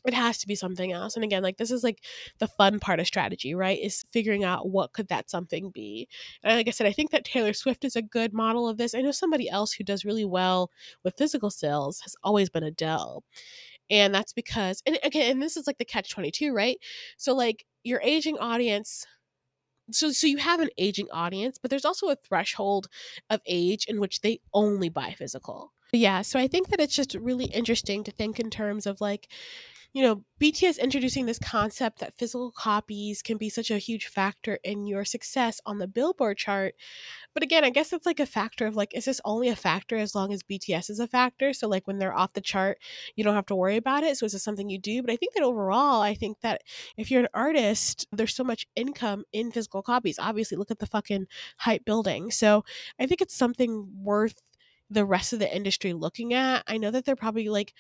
it 0.07 0.15
has 0.15 0.39
to 0.39 0.47
be 0.47 0.55
something 0.55 0.93
else 0.93 1.15
and 1.15 1.25
again 1.25 1.43
like 1.43 1.57
this 1.57 1.71
is 1.71 1.85
like 1.85 2.03
the 2.39 2.49
fun 2.49 2.79
part 2.79 3.01
of 3.01 3.07
strategy 3.07 3.55
right 3.55 3.81
is 3.81 4.05
figuring 4.13 4.45
out 4.45 4.69
what 4.69 4.93
could 4.93 5.09
that 5.09 5.31
something 5.31 5.71
be 5.71 6.09
and 6.43 6.57
like 6.57 6.69
i 6.69 6.71
said 6.71 6.87
i 6.87 6.93
think 6.93 7.11
that 7.11 7.25
taylor 7.25 7.53
swift 7.53 7.85
is 7.85 7.97
a 7.97 8.03
good 8.03 8.33
model 8.33 8.69
of 8.69 8.79
this. 8.79 8.95
I 8.95 9.03
know 9.03 9.11
somebody 9.11 9.49
else 9.49 9.73
who 9.73 9.85
does 9.85 10.05
really 10.05 10.25
well 10.25 10.71
with 11.05 11.19
physical 11.19 11.51
sales 11.51 12.01
has 12.01 12.15
always 12.23 12.49
been 12.49 12.63
adele 12.63 13.25
and 13.91 14.15
that's 14.15 14.33
because 14.33 14.83
and 14.87 14.99
again 15.03 15.31
and 15.31 15.43
this 15.43 15.57
is 15.57 15.67
like 15.67 15.79
the 15.79 15.85
catch 15.85 16.11
22 16.11 16.53
right? 16.53 16.79
So 17.17 17.35
like 17.35 17.65
your 17.85 18.01
aging 18.03 18.39
audience 18.39 19.05
so 19.91 20.11
so 20.11 20.27
you 20.27 20.37
have 20.37 20.61
an 20.61 20.71
aging 20.79 21.09
audience 21.13 21.59
but 21.61 21.71
there's 21.71 21.85
also 21.85 22.09
a 22.09 22.17
threshold 22.17 22.89
of 23.31 23.41
age 23.47 23.87
in 23.87 24.01
which 24.01 24.21
they 24.21 24.41
only 24.53 24.89
buy 24.89 25.15
physical. 25.17 25.73
Yeah 25.93 26.23
so 26.23 26.39
i 26.39 26.47
think 26.47 26.69
that 26.69 26.81
it's 26.81 26.95
just 26.95 27.15
really 27.15 27.47
interesting 27.47 28.05
to 28.05 28.13
think 28.13 28.39
in 28.39 28.51
terms 28.51 28.87
of 28.87 29.01
like 29.01 29.29
you 29.99 30.05
know, 30.05 30.23
BTS 30.41 30.79
introducing 30.79 31.27
this 31.27 31.41
concept 31.41 31.99
that 31.99 32.17
physical 32.17 32.53
copies 32.53 33.21
can 33.21 33.37
be 33.37 33.49
such 33.49 33.69
a 33.69 33.79
huge 33.79 34.07
factor 34.07 34.61
in 34.63 34.87
your 34.87 35.05
success 35.05 35.61
on 35.67 35.79
the 35.79 35.89
Billboard 35.89 36.37
chart. 36.37 36.77
But 37.35 37.43
again, 37.43 37.65
I 37.65 37.71
guess 37.71 37.93
it's 37.93 38.07
like 38.07 38.21
a 38.21 38.25
factor 38.25 38.69
of 38.69 38.77
like, 38.77 38.95
is 38.95 39.07
this 39.07 39.21
only 39.25 39.49
a 39.49 39.57
factor 39.57 39.97
as 39.97 40.15
long 40.15 40.33
as 40.33 40.45
BTS 40.45 40.89
is 40.89 41.01
a 41.01 41.09
factor? 41.09 41.53
So, 41.53 41.67
like, 41.67 41.89
when 41.89 41.99
they're 41.99 42.17
off 42.17 42.35
the 42.35 42.41
chart, 42.41 42.79
you 43.17 43.25
don't 43.25 43.35
have 43.35 43.47
to 43.47 43.57
worry 43.57 43.77
about 43.77 44.05
it. 44.05 44.17
So, 44.17 44.27
is 44.27 44.35
this 44.35 44.45
something 44.45 44.71
you 44.71 44.79
do? 44.79 45.03
But 45.03 45.11
I 45.11 45.17
think 45.17 45.35
that 45.35 45.43
overall, 45.43 46.01
I 46.01 46.15
think 46.15 46.43
that 46.43 46.63
if 46.97 47.11
you're 47.11 47.23
an 47.23 47.29
artist, 47.35 48.07
there's 48.13 48.37
so 48.37 48.45
much 48.45 48.69
income 48.77 49.25
in 49.33 49.51
physical 49.51 49.83
copies. 49.83 50.21
Obviously, 50.21 50.57
look 50.57 50.71
at 50.71 50.79
the 50.79 50.87
fucking 50.87 51.27
hype 51.57 51.85
building. 51.85 52.31
So, 52.31 52.63
I 53.01 53.07
think 53.07 53.21
it's 53.21 53.35
something 53.35 53.89
worth 54.01 54.41
the 54.91 55.05
rest 55.05 55.33
of 55.33 55.39
the 55.39 55.55
industry 55.55 55.93
looking 55.93 56.35
at. 56.35 56.63
I 56.67 56.79
know 56.79 56.91
that 56.91 57.05
they're 57.05 57.17
probably 57.17 57.49
like, 57.49 57.75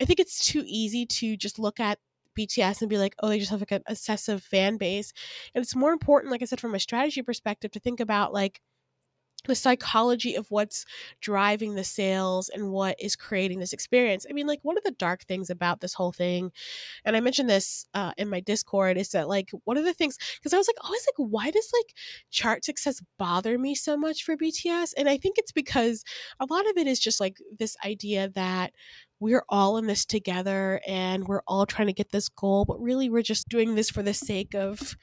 I 0.00 0.04
think 0.04 0.20
it's 0.20 0.46
too 0.46 0.64
easy 0.66 1.06
to 1.06 1.36
just 1.36 1.58
look 1.58 1.80
at 1.80 1.98
BTS 2.38 2.80
and 2.80 2.90
be 2.90 2.98
like, 2.98 3.14
oh, 3.20 3.28
they 3.28 3.38
just 3.38 3.50
have 3.50 3.60
like 3.60 3.72
an 3.72 3.82
obsessive 3.88 4.42
fan 4.42 4.76
base. 4.76 5.12
And 5.54 5.62
it's 5.62 5.76
more 5.76 5.92
important, 5.92 6.32
like 6.32 6.42
I 6.42 6.46
said, 6.46 6.60
from 6.60 6.74
a 6.74 6.80
strategy 6.80 7.22
perspective, 7.22 7.70
to 7.72 7.80
think 7.80 8.00
about 8.00 8.32
like, 8.32 8.60
the 9.46 9.54
psychology 9.54 10.34
of 10.34 10.46
what's 10.50 10.84
driving 11.20 11.74
the 11.74 11.84
sales 11.84 12.48
and 12.48 12.70
what 12.70 12.96
is 12.98 13.16
creating 13.16 13.58
this 13.58 13.72
experience. 13.72 14.26
I 14.28 14.32
mean, 14.32 14.46
like 14.46 14.60
one 14.62 14.78
of 14.78 14.84
the 14.84 14.92
dark 14.92 15.24
things 15.24 15.50
about 15.50 15.80
this 15.80 15.94
whole 15.94 16.12
thing, 16.12 16.50
and 17.04 17.16
I 17.16 17.20
mentioned 17.20 17.50
this 17.50 17.86
uh, 17.94 18.12
in 18.16 18.28
my 18.28 18.40
Discord, 18.40 18.96
is 18.96 19.10
that 19.10 19.28
like 19.28 19.50
one 19.64 19.76
of 19.76 19.84
the 19.84 19.94
things 19.94 20.16
because 20.38 20.54
I 20.54 20.58
was 20.58 20.68
like 20.68 20.82
always 20.82 21.06
like, 21.06 21.28
why 21.30 21.50
does 21.50 21.70
like 21.76 21.94
chart 22.30 22.64
success 22.64 23.02
bother 23.18 23.58
me 23.58 23.74
so 23.74 23.96
much 23.96 24.24
for 24.24 24.36
BTS? 24.36 24.92
And 24.96 25.08
I 25.08 25.18
think 25.18 25.36
it's 25.38 25.52
because 25.52 26.04
a 26.40 26.46
lot 26.48 26.68
of 26.68 26.76
it 26.76 26.86
is 26.86 26.98
just 26.98 27.20
like 27.20 27.36
this 27.58 27.76
idea 27.84 28.30
that 28.30 28.72
we're 29.24 29.44
all 29.48 29.78
in 29.78 29.86
this 29.86 30.04
together 30.04 30.82
and 30.86 31.26
we're 31.26 31.40
all 31.46 31.64
trying 31.64 31.86
to 31.86 31.94
get 31.94 32.12
this 32.12 32.28
goal, 32.28 32.66
but 32.66 32.78
really 32.78 33.08
we're 33.08 33.22
just 33.22 33.48
doing 33.48 33.74
this 33.74 33.88
for 33.88 34.02
the 34.02 34.12
sake 34.12 34.54
of 34.54 34.94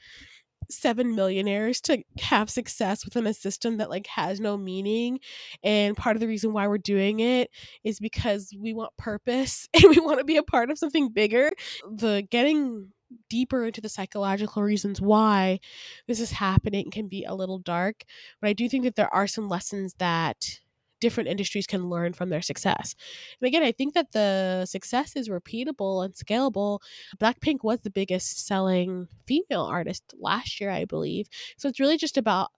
seven 0.70 1.16
millionaires 1.16 1.80
to 1.80 2.04
have 2.20 2.48
success 2.48 3.04
within 3.04 3.26
a 3.26 3.34
system 3.34 3.78
that 3.78 3.90
like 3.90 4.06
has 4.06 4.38
no 4.38 4.56
meaning. 4.56 5.18
And 5.64 5.96
part 5.96 6.14
of 6.14 6.20
the 6.20 6.28
reason 6.28 6.52
why 6.52 6.68
we're 6.68 6.78
doing 6.78 7.18
it 7.18 7.50
is 7.82 7.98
because 7.98 8.54
we 8.56 8.72
want 8.72 8.96
purpose 8.96 9.68
and 9.74 9.90
we 9.90 9.98
want 9.98 10.20
to 10.20 10.24
be 10.24 10.36
a 10.36 10.44
part 10.44 10.70
of 10.70 10.78
something 10.78 11.08
bigger. 11.08 11.50
The 11.90 12.24
getting 12.30 12.92
deeper 13.28 13.66
into 13.66 13.80
the 13.80 13.88
psychological 13.88 14.62
reasons 14.62 15.00
why 15.00 15.58
this 16.06 16.20
is 16.20 16.30
happening 16.30 16.92
can 16.92 17.08
be 17.08 17.24
a 17.24 17.34
little 17.34 17.58
dark 17.58 18.04
but 18.40 18.48
i 18.48 18.54
do 18.54 18.70
think 18.70 18.84
that 18.84 18.96
there 18.96 19.12
are 19.12 19.26
some 19.26 19.50
lessons 19.50 19.92
that 19.98 20.60
different 21.02 21.28
industries 21.28 21.66
can 21.66 21.90
learn 21.90 22.14
from 22.14 22.30
their 22.30 22.42
success. 22.42 22.94
And 23.40 23.48
again, 23.48 23.62
I 23.62 23.72
think 23.72 23.94
that 23.94 24.12
the 24.12 24.64
success 24.66 25.16
is 25.16 25.28
repeatable 25.28 26.04
and 26.04 26.14
scalable. 26.14 26.78
Blackpink 27.18 27.58
was 27.62 27.80
the 27.80 27.90
biggest 27.90 28.46
selling 28.46 29.08
female 29.26 29.64
artist 29.64 30.14
last 30.18 30.60
year, 30.60 30.70
I 30.70 30.86
believe. 30.86 31.26
So 31.58 31.68
it's 31.68 31.80
really 31.80 31.98
just 31.98 32.16
about 32.16 32.50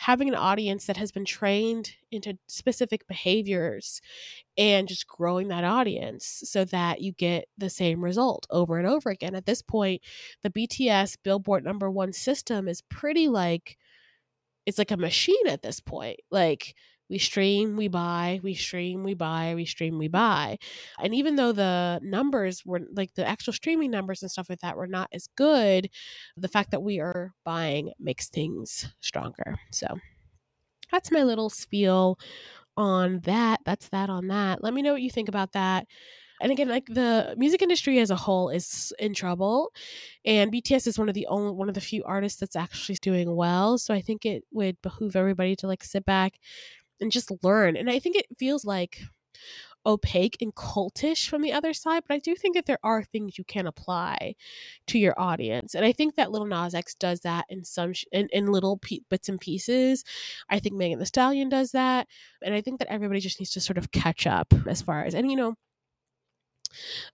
having 0.00 0.28
an 0.28 0.36
audience 0.36 0.86
that 0.86 0.96
has 0.96 1.10
been 1.10 1.24
trained 1.24 1.90
into 2.12 2.38
specific 2.46 3.06
behaviors 3.08 4.00
and 4.56 4.86
just 4.86 5.08
growing 5.08 5.48
that 5.48 5.64
audience 5.64 6.42
so 6.44 6.64
that 6.64 7.00
you 7.00 7.12
get 7.12 7.46
the 7.58 7.68
same 7.68 8.04
result 8.04 8.46
over 8.50 8.78
and 8.78 8.86
over 8.86 9.10
again. 9.10 9.34
At 9.34 9.46
this 9.46 9.60
point, 9.60 10.02
the 10.44 10.50
BTS 10.50 11.16
Billboard 11.24 11.64
number 11.64 11.90
1 11.90 12.12
system 12.12 12.68
is 12.68 12.80
pretty 12.82 13.28
like 13.28 13.76
it's 14.66 14.78
like 14.78 14.90
a 14.90 14.96
machine 14.98 15.46
at 15.48 15.62
this 15.62 15.80
point. 15.80 16.20
Like 16.30 16.74
we 17.08 17.18
stream, 17.18 17.76
we 17.76 17.88
buy, 17.88 18.40
we 18.42 18.54
stream, 18.54 19.02
we 19.02 19.14
buy, 19.14 19.54
we 19.54 19.64
stream, 19.64 19.98
we 19.98 20.08
buy. 20.08 20.58
And 21.02 21.14
even 21.14 21.36
though 21.36 21.52
the 21.52 22.00
numbers 22.02 22.64
were 22.64 22.80
like 22.92 23.14
the 23.14 23.26
actual 23.26 23.52
streaming 23.52 23.90
numbers 23.90 24.22
and 24.22 24.30
stuff 24.30 24.50
like 24.50 24.60
that 24.60 24.76
were 24.76 24.86
not 24.86 25.08
as 25.12 25.28
good, 25.36 25.88
the 26.36 26.48
fact 26.48 26.70
that 26.70 26.82
we 26.82 27.00
are 27.00 27.32
buying 27.44 27.92
makes 27.98 28.28
things 28.28 28.92
stronger. 29.00 29.56
So 29.72 29.86
that's 30.90 31.10
my 31.10 31.22
little 31.22 31.50
spiel 31.50 32.18
on 32.76 33.20
that. 33.20 33.60
That's 33.64 33.88
that 33.90 34.10
on 34.10 34.28
that. 34.28 34.62
Let 34.62 34.74
me 34.74 34.82
know 34.82 34.92
what 34.92 35.02
you 35.02 35.10
think 35.10 35.28
about 35.28 35.52
that. 35.52 35.86
And 36.40 36.52
again, 36.52 36.68
like 36.68 36.86
the 36.86 37.34
music 37.36 37.62
industry 37.62 37.98
as 37.98 38.10
a 38.10 38.16
whole 38.16 38.48
is 38.48 38.92
in 38.98 39.12
trouble, 39.12 39.72
and 40.24 40.52
BTS 40.52 40.86
is 40.86 40.98
one 40.98 41.08
of 41.08 41.14
the 41.14 41.26
only 41.26 41.52
one 41.52 41.68
of 41.68 41.74
the 41.74 41.80
few 41.80 42.04
artists 42.04 42.38
that's 42.38 42.54
actually 42.54 42.96
doing 43.02 43.34
well. 43.34 43.76
So 43.76 43.92
I 43.92 44.00
think 44.00 44.24
it 44.24 44.44
would 44.52 44.80
behoove 44.80 45.16
everybody 45.16 45.56
to 45.56 45.66
like 45.66 45.82
sit 45.82 46.04
back, 46.04 46.34
and 47.00 47.12
just 47.12 47.32
learn. 47.42 47.76
And 47.76 47.90
I 47.90 47.98
think 47.98 48.16
it 48.16 48.26
feels 48.38 48.64
like 48.64 49.00
opaque 49.86 50.36
and 50.40 50.54
cultish 50.54 51.28
from 51.28 51.42
the 51.42 51.52
other 51.52 51.72
side, 51.72 52.02
but 52.06 52.14
I 52.14 52.18
do 52.18 52.34
think 52.34 52.54
that 52.54 52.66
there 52.66 52.78
are 52.82 53.02
things 53.02 53.38
you 53.38 53.44
can 53.44 53.66
apply 53.66 54.34
to 54.88 54.98
your 54.98 55.18
audience. 55.18 55.74
And 55.74 55.84
I 55.84 55.92
think 55.92 56.16
that 56.16 56.30
Little 56.30 56.46
Nas 56.46 56.74
X 56.74 56.94
does 56.94 57.20
that 57.20 57.46
in 57.48 57.64
some 57.64 57.92
sh- 57.94 58.04
in, 58.12 58.28
in 58.32 58.46
little 58.52 58.80
bits 59.08 59.28
and 59.28 59.40
pieces. 59.40 60.04
I 60.50 60.58
think 60.58 60.74
Megan 60.74 60.98
Thee 60.98 61.06
Stallion 61.06 61.48
does 61.48 61.72
that, 61.72 62.06
and 62.42 62.54
I 62.54 62.60
think 62.60 62.80
that 62.80 62.88
everybody 62.92 63.20
just 63.20 63.40
needs 63.40 63.52
to 63.52 63.60
sort 63.60 63.78
of 63.78 63.90
catch 63.90 64.26
up 64.26 64.52
as 64.66 64.82
far 64.82 65.04
as 65.04 65.14
and 65.14 65.30
you 65.30 65.36
know 65.36 65.54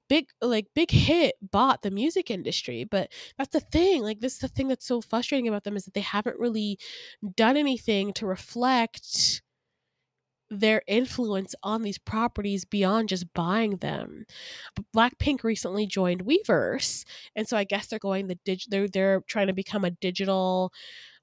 big 0.08 0.26
like 0.40 0.66
big 0.74 0.90
hit 0.90 1.36
bought 1.40 1.82
the 1.82 1.90
music 1.90 2.30
industry 2.30 2.84
but 2.84 3.10
that's 3.38 3.52
the 3.52 3.60
thing 3.60 4.02
like 4.02 4.20
this 4.20 4.34
is 4.34 4.38
the 4.40 4.48
thing 4.48 4.68
that's 4.68 4.86
so 4.86 5.00
frustrating 5.00 5.48
about 5.48 5.64
them 5.64 5.76
is 5.76 5.84
that 5.84 5.94
they 5.94 6.00
haven't 6.00 6.38
really 6.38 6.78
done 7.36 7.56
anything 7.56 8.12
to 8.12 8.26
reflect 8.26 9.42
their 10.50 10.82
influence 10.86 11.54
on 11.62 11.82
these 11.82 11.98
properties 11.98 12.64
beyond 12.64 13.08
just 13.08 13.32
buying 13.34 13.76
them. 13.78 14.26
Blackpink 14.94 15.42
recently 15.44 15.86
joined 15.86 16.24
Weverse, 16.24 17.04
and 17.36 17.48
so 17.48 17.56
I 17.56 17.64
guess 17.64 17.86
they're 17.88 17.98
going 17.98 18.26
the 18.28 18.38
dig- 18.44 18.64
they're 18.68 18.88
they're 18.88 19.20
trying 19.26 19.48
to 19.48 19.52
become 19.52 19.84
a 19.84 19.90
digital 19.90 20.72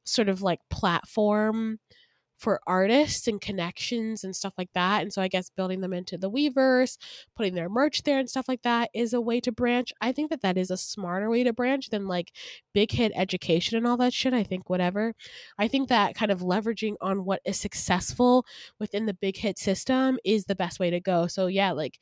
sort 0.04 0.30
of 0.30 0.42
like 0.42 0.60
platform 0.70 1.80
for 2.42 2.60
artists 2.66 3.28
and 3.28 3.40
connections 3.40 4.24
and 4.24 4.36
stuff 4.36 4.54
like 4.58 4.72
that. 4.74 5.04
And 5.04 5.14
so 5.14 5.22
I 5.22 5.28
guess 5.28 5.52
building 5.52 5.82
them 5.82 5.94
into 5.94 6.18
the 6.18 6.30
Weverse, 6.30 6.98
putting 7.36 7.54
their 7.54 7.70
merch 7.70 8.02
there 8.02 8.18
and 8.18 8.28
stuff 8.28 8.48
like 8.48 8.64
that 8.64 8.90
is 8.96 9.14
a 9.14 9.22
way 9.22 9.40
to 9.42 9.52
branch. 9.52 9.94
I 10.02 10.12
think 10.12 10.32
that 10.32 10.42
that 10.42 10.58
is 10.58 10.72
a 10.72 10.78
smarter 10.78 11.30
way 11.30 11.44
to 11.44 11.54
branch 11.54 11.90
than 11.90 12.08
like 12.08 12.32
big 12.74 12.92
hit 12.92 13.12
education 13.16 13.78
and 13.78 13.86
all 13.86 13.98
that 13.98 14.12
shit. 14.12 14.34
I 14.34 14.44
think 14.44 14.72
whatever. 14.72 15.14
I 15.60 15.68
think 15.68 15.90
that 15.90 16.16
kind 16.16 16.32
of 16.32 16.40
leveraging 16.40 16.96
on 17.00 17.26
what 17.26 17.42
is 17.46 17.60
successful 17.60 18.44
within 18.80 19.06
the 19.06 19.14
big 19.14 19.38
hit 19.38 19.60
system 19.60 20.18
is 20.26 20.46
the 20.46 20.56
best 20.56 20.80
way 20.80 20.90
to 20.90 21.00
go. 21.00 21.28
So 21.28 21.46
yeah, 21.46 21.72
like 21.74 22.00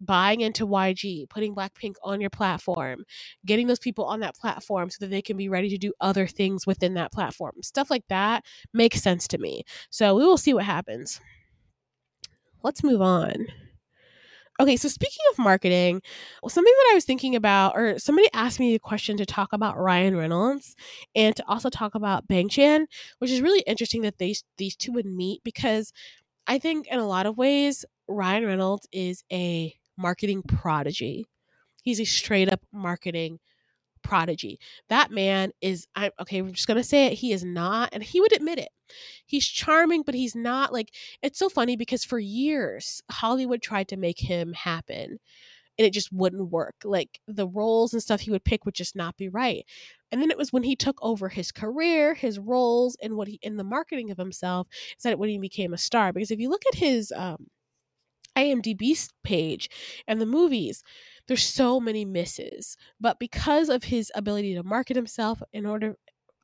buying 0.00 0.40
into 0.40 0.66
YG, 0.66 1.28
putting 1.28 1.54
Blackpink 1.54 1.94
on 2.02 2.20
your 2.20 2.30
platform, 2.30 3.04
getting 3.46 3.66
those 3.66 3.78
people 3.78 4.04
on 4.04 4.20
that 4.20 4.36
platform 4.36 4.90
so 4.90 4.98
that 5.00 5.10
they 5.10 5.22
can 5.22 5.36
be 5.36 5.48
ready 5.48 5.68
to 5.68 5.78
do 5.78 5.92
other 6.00 6.26
things 6.26 6.66
within 6.66 6.94
that 6.94 7.12
platform. 7.12 7.54
Stuff 7.62 7.90
like 7.90 8.04
that 8.08 8.44
makes 8.72 9.02
sense 9.02 9.28
to 9.28 9.38
me. 9.38 9.64
So 9.90 10.14
we 10.14 10.24
will 10.24 10.38
see 10.38 10.54
what 10.54 10.64
happens. 10.64 11.20
Let's 12.62 12.84
move 12.84 13.02
on. 13.02 13.46
Okay, 14.60 14.76
so 14.76 14.88
speaking 14.88 15.22
of 15.30 15.38
marketing, 15.38 16.02
well, 16.42 16.50
something 16.50 16.72
that 16.76 16.90
I 16.90 16.94
was 16.94 17.04
thinking 17.04 17.36
about, 17.36 17.76
or 17.76 17.96
somebody 18.00 18.28
asked 18.34 18.58
me 18.58 18.74
a 18.74 18.80
question 18.80 19.16
to 19.16 19.24
talk 19.24 19.52
about 19.52 19.78
Ryan 19.78 20.16
Reynolds 20.16 20.74
and 21.14 21.36
to 21.36 21.44
also 21.46 21.70
talk 21.70 21.94
about 21.94 22.26
Bang 22.26 22.48
Chan, 22.48 22.88
which 23.20 23.30
is 23.30 23.40
really 23.40 23.60
interesting 23.68 24.02
that 24.02 24.18
these 24.18 24.42
these 24.56 24.74
two 24.74 24.90
would 24.92 25.06
meet 25.06 25.44
because 25.44 25.92
I 26.48 26.58
think 26.58 26.88
in 26.88 26.98
a 26.98 27.06
lot 27.06 27.26
of 27.26 27.38
ways 27.38 27.84
Ryan 28.08 28.46
Reynolds 28.46 28.88
is 28.90 29.22
a 29.32 29.77
marketing 29.98 30.42
prodigy. 30.42 31.26
He's 31.82 32.00
a 32.00 32.04
straight 32.04 32.50
up 32.52 32.60
marketing 32.72 33.40
prodigy. 34.02 34.58
That 34.88 35.10
man 35.10 35.52
is 35.60 35.86
I'm 35.94 36.12
okay, 36.20 36.40
we're 36.40 36.50
just 36.50 36.68
to 36.68 36.82
say 36.82 37.06
it, 37.06 37.14
he 37.14 37.32
is 37.32 37.44
not 37.44 37.90
and 37.92 38.02
he 38.02 38.20
would 38.20 38.34
admit 38.34 38.58
it. 38.58 38.70
He's 39.26 39.46
charming, 39.46 40.02
but 40.02 40.14
he's 40.14 40.34
not 40.34 40.72
like 40.72 40.94
it's 41.22 41.38
so 41.38 41.48
funny 41.48 41.76
because 41.76 42.04
for 42.04 42.18
years 42.18 43.02
Hollywood 43.10 43.62
tried 43.62 43.88
to 43.88 43.96
make 43.96 44.20
him 44.20 44.52
happen 44.54 45.18
and 45.78 45.86
it 45.86 45.92
just 45.92 46.12
wouldn't 46.12 46.50
work. 46.50 46.74
Like 46.84 47.20
the 47.26 47.46
roles 47.46 47.92
and 47.92 48.02
stuff 48.02 48.20
he 48.20 48.30
would 48.30 48.44
pick 48.44 48.64
would 48.64 48.74
just 48.74 48.96
not 48.96 49.16
be 49.16 49.28
right. 49.28 49.64
And 50.10 50.20
then 50.20 50.30
it 50.30 50.38
was 50.38 50.52
when 50.52 50.62
he 50.62 50.74
took 50.74 50.98
over 51.02 51.28
his 51.28 51.52
career, 51.52 52.14
his 52.14 52.38
roles, 52.38 52.96
and 53.02 53.14
what 53.14 53.28
he 53.28 53.38
in 53.42 53.56
the 53.56 53.64
marketing 53.64 54.10
of 54.10 54.18
himself 54.18 54.66
is 54.96 55.02
that 55.02 55.18
when 55.18 55.28
he 55.28 55.38
became 55.38 55.74
a 55.74 55.78
star. 55.78 56.12
Because 56.12 56.30
if 56.30 56.40
you 56.40 56.48
look 56.48 56.62
at 56.72 56.78
his 56.78 57.12
um, 57.14 57.48
IMDb 58.38 59.08
page 59.24 59.68
and 60.06 60.20
the 60.20 60.26
movies, 60.26 60.82
there's 61.26 61.44
so 61.44 61.80
many 61.80 62.04
misses. 62.04 62.76
But 63.00 63.18
because 63.18 63.68
of 63.68 63.84
his 63.84 64.10
ability 64.14 64.54
to 64.54 64.62
market 64.62 64.96
himself 64.96 65.42
in 65.52 65.66
order 65.66 65.96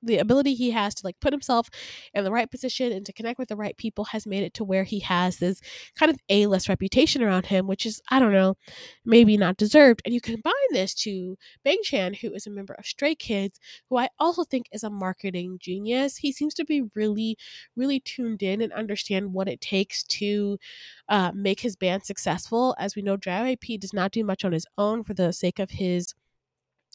the 0.04 0.18
ability 0.18 0.54
he 0.54 0.70
has 0.70 0.94
to 0.94 1.06
like 1.06 1.18
put 1.20 1.32
himself 1.32 1.68
in 2.12 2.24
the 2.24 2.30
right 2.30 2.50
position 2.50 2.92
and 2.92 3.06
to 3.06 3.12
connect 3.12 3.38
with 3.38 3.48
the 3.48 3.56
right 3.56 3.76
people 3.76 4.04
has 4.04 4.26
made 4.26 4.42
it 4.44 4.54
to 4.54 4.64
where 4.64 4.84
he 4.84 5.00
has 5.00 5.38
this 5.38 5.60
kind 5.98 6.10
of 6.10 6.18
A-list 6.28 6.68
reputation 6.68 7.22
around 7.22 7.46
him, 7.46 7.66
which 7.66 7.86
is 7.86 8.02
I 8.10 8.18
don't 8.18 8.32
know, 8.32 8.56
maybe 9.04 9.36
not 9.36 9.56
deserved. 9.56 10.02
And 10.04 10.12
you 10.14 10.20
combine 10.20 10.52
this 10.70 10.94
to 10.94 11.36
Bang 11.64 11.78
Chan, 11.82 12.14
who 12.14 12.32
is 12.32 12.46
a 12.46 12.50
member 12.50 12.74
of 12.74 12.86
Stray 12.86 13.14
Kids, 13.14 13.58
who 13.88 13.98
I 13.98 14.08
also 14.18 14.44
think 14.44 14.66
is 14.72 14.84
a 14.84 14.90
marketing 14.90 15.58
genius. 15.60 16.16
He 16.16 16.32
seems 16.32 16.54
to 16.54 16.64
be 16.64 16.82
really, 16.94 17.36
really 17.76 18.00
tuned 18.00 18.42
in 18.42 18.60
and 18.60 18.72
understand 18.72 19.32
what 19.32 19.48
it 19.48 19.60
takes 19.60 20.02
to 20.04 20.58
uh, 21.08 21.32
make 21.34 21.60
his 21.60 21.76
band 21.76 22.04
successful. 22.04 22.74
As 22.78 22.96
we 22.96 23.02
know, 23.02 23.16
JYP 23.16 23.80
does 23.80 23.92
not 23.92 24.12
do 24.12 24.24
much 24.24 24.44
on 24.44 24.52
his 24.52 24.66
own 24.78 25.04
for 25.04 25.14
the 25.14 25.32
sake 25.32 25.58
of 25.58 25.70
his 25.70 26.14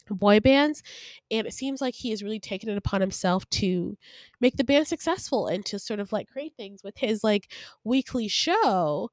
boy 0.09 0.39
bands 0.39 0.81
and 1.29 1.45
it 1.45 1.53
seems 1.53 1.81
like 1.81 1.93
he 1.93 2.09
has 2.09 2.23
really 2.23 2.39
taken 2.39 2.69
it 2.69 2.77
upon 2.77 3.01
himself 3.01 3.47
to 3.49 3.97
make 4.41 4.55
the 4.55 4.63
band 4.63 4.87
successful 4.87 5.47
and 5.47 5.65
to 5.65 5.77
sort 5.77 5.99
of 5.99 6.11
like 6.11 6.27
create 6.27 6.53
things 6.55 6.81
with 6.83 6.97
his 6.97 7.23
like 7.23 7.51
weekly 7.83 8.27
show 8.27 9.09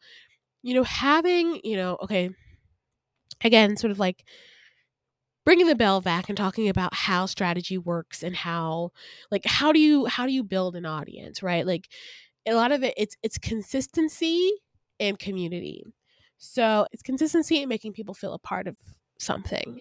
you 0.62 0.74
know 0.74 0.84
having 0.84 1.60
you 1.64 1.76
know 1.76 1.98
okay 2.02 2.30
again 3.42 3.76
sort 3.76 3.90
of 3.90 3.98
like 3.98 4.24
bringing 5.44 5.66
the 5.66 5.74
bell 5.74 6.00
back 6.00 6.28
and 6.28 6.36
talking 6.36 6.68
about 6.68 6.92
how 6.92 7.24
strategy 7.26 7.78
works 7.78 8.22
and 8.22 8.34
how 8.34 8.90
like 9.30 9.44
how 9.46 9.72
do 9.72 9.78
you 9.78 10.06
how 10.06 10.26
do 10.26 10.32
you 10.32 10.42
build 10.42 10.74
an 10.74 10.86
audience 10.86 11.42
right 11.42 11.66
like 11.66 11.88
a 12.46 12.54
lot 12.54 12.72
of 12.72 12.82
it 12.82 12.94
it's 12.96 13.16
it's 13.22 13.38
consistency 13.38 14.52
and 15.00 15.18
community. 15.18 15.84
So 16.38 16.86
it's 16.92 17.02
consistency 17.02 17.60
and 17.60 17.68
making 17.68 17.92
people 17.92 18.14
feel 18.14 18.34
a 18.34 18.38
part 18.38 18.66
of 18.66 18.76
something. 19.18 19.80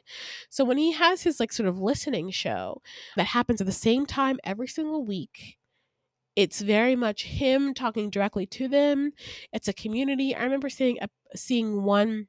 So 0.49 0.63
when 0.63 0.77
he 0.77 0.93
has 0.93 1.23
his 1.23 1.39
like 1.39 1.51
sort 1.51 1.67
of 1.67 1.79
listening 1.79 2.31
show 2.31 2.81
that 3.17 3.27
happens 3.27 3.59
at 3.61 3.67
the 3.67 3.73
same 3.73 4.05
time 4.05 4.39
every 4.43 4.67
single 4.67 5.05
week, 5.05 5.57
it's 6.35 6.61
very 6.61 6.95
much 6.95 7.23
him 7.23 7.73
talking 7.73 8.09
directly 8.09 8.45
to 8.47 8.67
them. 8.67 9.11
It's 9.53 9.67
a 9.67 9.73
community. 9.73 10.35
I 10.35 10.43
remember 10.43 10.69
seeing 10.69 10.97
a, 11.01 11.09
seeing 11.35 11.83
one 11.83 12.27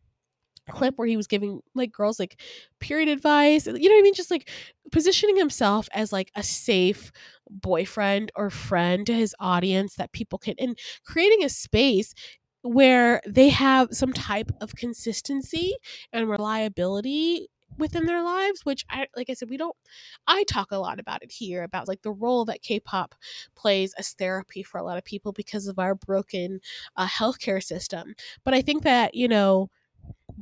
clip 0.70 0.94
where 0.96 1.06
he 1.06 1.16
was 1.16 1.26
giving 1.26 1.60
like 1.74 1.92
girls 1.92 2.18
like 2.18 2.40
period 2.80 3.08
advice 3.08 3.66
you 3.66 3.72
know 3.72 3.94
what 3.94 4.00
i 4.00 4.02
mean? 4.02 4.14
Just 4.14 4.30
like 4.30 4.48
positioning 4.92 5.36
himself 5.36 5.88
as 5.92 6.12
like 6.12 6.30
a 6.34 6.42
safe 6.42 7.10
boyfriend 7.50 8.32
or 8.36 8.50
friend 8.50 9.06
to 9.06 9.14
his 9.14 9.34
audience 9.40 9.94
that 9.96 10.12
people 10.12 10.38
can 10.38 10.54
and 10.58 10.78
creating 11.04 11.44
a 11.44 11.48
space 11.48 12.14
where 12.62 13.20
they 13.26 13.48
have 13.48 13.88
some 13.92 14.12
type 14.12 14.50
of 14.60 14.74
consistency 14.74 15.74
and 16.12 16.28
reliability 16.28 17.48
within 17.78 18.06
their 18.06 18.22
lives 18.22 18.64
which 18.64 18.84
i 18.90 19.06
like 19.16 19.28
i 19.28 19.34
said 19.34 19.50
we 19.50 19.56
don't 19.56 19.76
i 20.26 20.42
talk 20.44 20.70
a 20.70 20.76
lot 20.78 20.98
about 20.98 21.22
it 21.22 21.30
here 21.30 21.62
about 21.62 21.88
like 21.88 22.02
the 22.02 22.10
role 22.10 22.44
that 22.44 22.62
k-pop 22.62 23.14
plays 23.54 23.92
as 23.98 24.12
therapy 24.14 24.62
for 24.62 24.78
a 24.78 24.82
lot 24.84 24.96
of 24.96 25.04
people 25.04 25.32
because 25.32 25.66
of 25.66 25.78
our 25.78 25.94
broken 25.94 26.60
uh, 26.96 27.06
healthcare 27.06 27.62
system. 27.62 28.14
But 28.44 28.54
i 28.54 28.62
think 28.62 28.82
that 28.84 29.14
you 29.14 29.28
know 29.28 29.68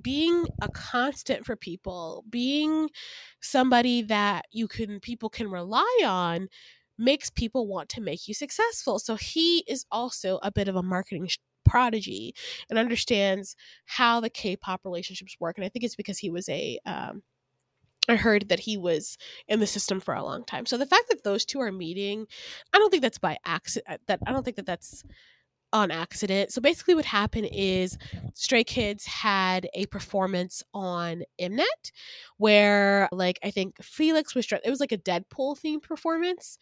being 0.00 0.46
a 0.61 0.68
constant 0.68 1.44
for 1.46 1.57
people 1.57 2.24
being 2.28 2.88
somebody 3.40 4.02
that 4.02 4.44
you 4.52 4.66
can 4.66 5.00
people 5.00 5.28
can 5.28 5.50
rely 5.50 6.00
on 6.04 6.48
makes 6.98 7.30
people 7.30 7.66
want 7.66 7.88
to 7.88 8.00
make 8.00 8.28
you 8.28 8.35
successful 8.35 8.98
so 8.98 9.16
he 9.16 9.64
is 9.68 9.85
also 9.90 10.38
a 10.42 10.50
bit 10.50 10.68
of 10.68 10.76
a 10.76 10.83
marketing 10.83 11.26
sh- 11.26 11.38
prodigy 11.64 12.35
and 12.70 12.78
understands 12.78 13.57
how 13.87 14.20
the 14.20 14.30
K-pop 14.30 14.83
relationships 14.85 15.37
work. 15.40 15.57
And 15.57 15.64
I 15.64 15.68
think 15.68 15.85
it's 15.85 15.96
because 15.96 16.18
he 16.18 16.30
was 16.30 16.48
a 16.48 16.78
um, 16.87 17.22
I 18.07 18.16
heard 18.16 18.50
that 18.50 18.61
he 18.61 18.76
was 18.76 19.16
in 19.48 19.61
the 19.61 19.66
system 19.66 19.98
for 19.98 20.12
a 20.12 20.22
long 20.22 20.44
time. 20.44 20.66
So 20.66 20.76
the 20.76 20.87
fact 20.87 21.09
that 21.09 21.24
those 21.24 21.46
two 21.46 21.61
are 21.61 21.72
meeting, 21.72 22.26
I 22.72 22.78
don't 22.78 22.90
think 22.90 23.02
that's 23.02 23.18
by 23.18 23.38
accident. 23.46 24.02
That 24.07 24.20
I 24.26 24.33
don't 24.33 24.44
think 24.44 24.57
that 24.57 24.66
that's 24.66 25.04
on 25.74 25.90
accident. 25.90 26.52
So 26.52 26.60
basically, 26.62 26.94
what 26.94 27.04
happened 27.04 27.48
is 27.52 27.98
Stray 28.34 28.62
Kids 28.62 29.04
had 29.04 29.68
a 29.74 29.87
performance 29.87 30.62
on 30.72 31.24
Mnet 31.40 31.90
where, 32.38 33.08
like, 33.10 33.40
I 33.42 33.50
think 33.50 33.82
Felix 33.82 34.34
was 34.37 34.46
dressed. 34.46 34.64
It 34.64 34.70
was 34.70 34.78
like 34.80 34.92
a 34.92 34.98
Deadpool 34.98 35.58
themed 35.60 35.82
performance, 35.82 36.58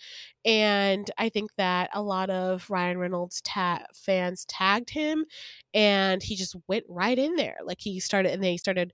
and 0.46 1.10
I 1.18 1.28
think 1.28 1.50
that 1.58 1.90
a 1.92 2.02
lot 2.02 2.30
of 2.30 2.68
Ryan 2.70 2.98
Reynolds 2.98 3.42
ta- 3.42 3.84
fans 3.94 4.46
tagged 4.46 4.90
him, 4.90 5.26
and 5.74 6.22
he 6.22 6.34
just 6.34 6.56
went 6.66 6.84
right 6.88 7.18
in 7.18 7.36
there. 7.36 7.58
Like 7.64 7.80
he 7.80 8.00
started, 8.00 8.32
and 8.32 8.42
they 8.42 8.56
started 8.56 8.92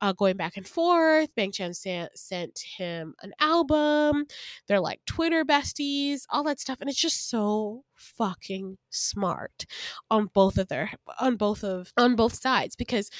uh, 0.00 0.12
going 0.12 0.36
back 0.36 0.56
and 0.56 0.66
forth. 0.66 1.28
Bang 1.36 1.52
Chan 1.52 1.74
sent, 1.74 2.18
sent 2.18 2.58
him 2.76 3.14
an 3.22 3.32
album. 3.38 4.26
They're 4.66 4.80
like 4.80 5.00
Twitter 5.06 5.44
besties, 5.44 6.22
all 6.30 6.42
that 6.44 6.58
stuff, 6.60 6.78
and 6.80 6.90
it's 6.90 7.00
just 7.00 7.30
so 7.30 7.84
fucking 8.00 8.78
smart 8.90 9.66
on 10.10 10.26
both 10.34 10.58
of 10.58 10.68
their 10.68 10.90
on 11.20 11.36
both 11.36 11.62
of 11.64 11.92
on 11.96 12.16
both 12.16 12.34
sides 12.34 12.76
because 12.76 13.10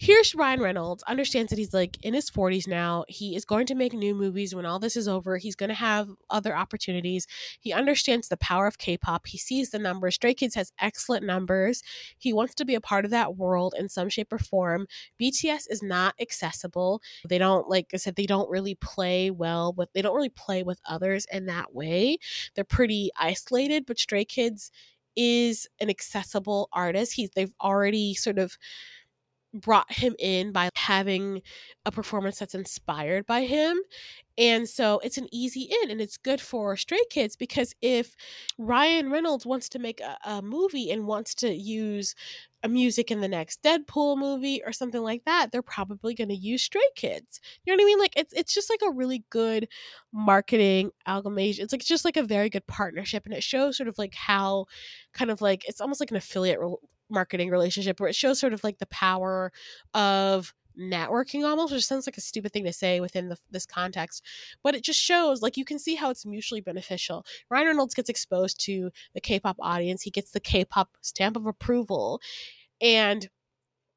here's 0.00 0.34
Ryan 0.34 0.62
Reynolds 0.62 1.02
understands 1.02 1.50
that 1.50 1.58
he's 1.58 1.74
like 1.74 1.98
in 2.02 2.14
his 2.14 2.30
40s 2.30 2.66
now. 2.66 3.04
He 3.06 3.36
is 3.36 3.44
going 3.44 3.66
to 3.66 3.74
make 3.74 3.92
new 3.92 4.14
movies 4.14 4.54
when 4.54 4.64
all 4.64 4.78
this 4.78 4.96
is 4.96 5.06
over. 5.06 5.36
He's 5.36 5.54
going 5.54 5.68
to 5.68 5.74
have 5.74 6.08
other 6.30 6.56
opportunities. 6.56 7.26
He 7.60 7.70
understands 7.74 8.28
the 8.28 8.38
power 8.38 8.66
of 8.66 8.78
K-pop. 8.78 9.26
He 9.26 9.36
sees 9.36 9.70
the 9.70 9.78
numbers. 9.78 10.14
Stray 10.14 10.32
Kids 10.32 10.54
has 10.54 10.72
excellent 10.80 11.26
numbers. 11.26 11.82
He 12.16 12.32
wants 12.32 12.54
to 12.54 12.64
be 12.64 12.74
a 12.74 12.80
part 12.80 13.04
of 13.04 13.10
that 13.10 13.36
world 13.36 13.74
in 13.78 13.90
some 13.90 14.08
shape 14.08 14.32
or 14.32 14.38
form. 14.38 14.86
BTS 15.20 15.66
is 15.68 15.82
not 15.82 16.14
accessible. 16.18 17.02
They 17.28 17.38
don't 17.38 17.68
like 17.68 17.90
I 17.92 17.98
said 17.98 18.16
they 18.16 18.24
don't 18.24 18.50
really 18.50 18.76
play 18.76 19.30
well 19.30 19.74
with 19.76 19.92
they 19.92 20.00
don't 20.00 20.16
really 20.16 20.30
play 20.30 20.62
with 20.62 20.80
others 20.86 21.26
in 21.30 21.44
that 21.46 21.74
way. 21.74 22.16
They're 22.54 22.64
pretty 22.64 23.10
isolated, 23.18 23.84
but 23.84 23.98
Stray 23.98 24.24
Kids 24.24 24.70
is 25.14 25.68
an 25.80 25.90
accessible 25.90 26.68
artist. 26.72 27.12
He's 27.12 27.30
they've 27.34 27.52
already 27.60 28.14
sort 28.14 28.38
of 28.38 28.56
brought 29.52 29.90
him 29.92 30.14
in 30.18 30.52
by 30.52 30.70
having 30.76 31.42
a 31.84 31.90
performance 31.90 32.38
that's 32.38 32.54
inspired 32.54 33.26
by 33.26 33.42
him. 33.42 33.78
And 34.38 34.68
so 34.68 35.00
it's 35.04 35.18
an 35.18 35.28
easy 35.32 35.70
in 35.82 35.90
and 35.90 36.00
it's 36.00 36.16
good 36.16 36.40
for 36.40 36.76
Stray 36.76 37.00
Kids 37.10 37.36
because 37.36 37.74
if 37.82 38.14
Ryan 38.58 39.10
Reynolds 39.10 39.44
wants 39.44 39.68
to 39.70 39.78
make 39.78 40.00
a, 40.00 40.16
a 40.24 40.40
movie 40.42 40.90
and 40.90 41.06
wants 41.06 41.34
to 41.36 41.52
use 41.52 42.14
a 42.62 42.68
music 42.68 43.10
in 43.10 43.20
the 43.20 43.28
next 43.28 43.62
Deadpool 43.62 44.18
movie 44.18 44.62
or 44.64 44.72
something 44.72 45.02
like 45.02 45.24
that, 45.24 45.50
they're 45.50 45.62
probably 45.62 46.14
going 46.14 46.28
to 46.28 46.34
use 46.34 46.62
Stray 46.62 46.80
Kids. 46.94 47.40
You 47.64 47.72
know 47.72 47.76
what 47.76 47.84
I 47.84 47.86
mean? 47.86 47.98
Like 47.98 48.16
it's 48.16 48.32
it's 48.32 48.54
just 48.54 48.70
like 48.70 48.80
a 48.86 48.92
really 48.94 49.24
good 49.30 49.68
marketing 50.12 50.90
amalgamation. 51.06 51.64
It's 51.64 51.72
like 51.72 51.82
just 51.82 52.04
like 52.04 52.16
a 52.16 52.22
very 52.22 52.50
good 52.50 52.66
partnership, 52.66 53.24
and 53.24 53.34
it 53.34 53.42
shows 53.42 53.76
sort 53.76 53.88
of 53.88 53.98
like 53.98 54.14
how, 54.14 54.66
kind 55.12 55.30
of 55.30 55.40
like 55.40 55.64
it's 55.68 55.80
almost 55.80 56.00
like 56.00 56.10
an 56.10 56.16
affiliate 56.16 56.60
marketing 57.10 57.50
relationship 57.50 58.00
where 58.00 58.08
it 58.08 58.14
shows 58.14 58.38
sort 58.38 58.52
of 58.52 58.64
like 58.64 58.78
the 58.78 58.86
power 58.86 59.52
of 59.94 60.54
networking 60.78 61.44
almost 61.44 61.72
which 61.72 61.84
sounds 61.84 62.06
like 62.06 62.16
a 62.16 62.20
stupid 62.20 62.52
thing 62.52 62.64
to 62.64 62.72
say 62.72 63.00
within 63.00 63.28
the, 63.28 63.36
this 63.50 63.66
context 63.66 64.24
but 64.62 64.74
it 64.74 64.82
just 64.82 65.00
shows 65.00 65.42
like 65.42 65.56
you 65.56 65.64
can 65.64 65.78
see 65.78 65.96
how 65.96 66.10
it's 66.10 66.24
mutually 66.24 66.60
beneficial 66.60 67.24
ryan 67.50 67.66
reynolds 67.66 67.94
gets 67.94 68.08
exposed 68.08 68.58
to 68.60 68.90
the 69.12 69.20
k-pop 69.20 69.56
audience 69.60 70.02
he 70.02 70.10
gets 70.10 70.30
the 70.30 70.40
k-pop 70.40 70.90
stamp 71.02 71.36
of 71.36 71.44
approval 71.44 72.20
and 72.80 73.28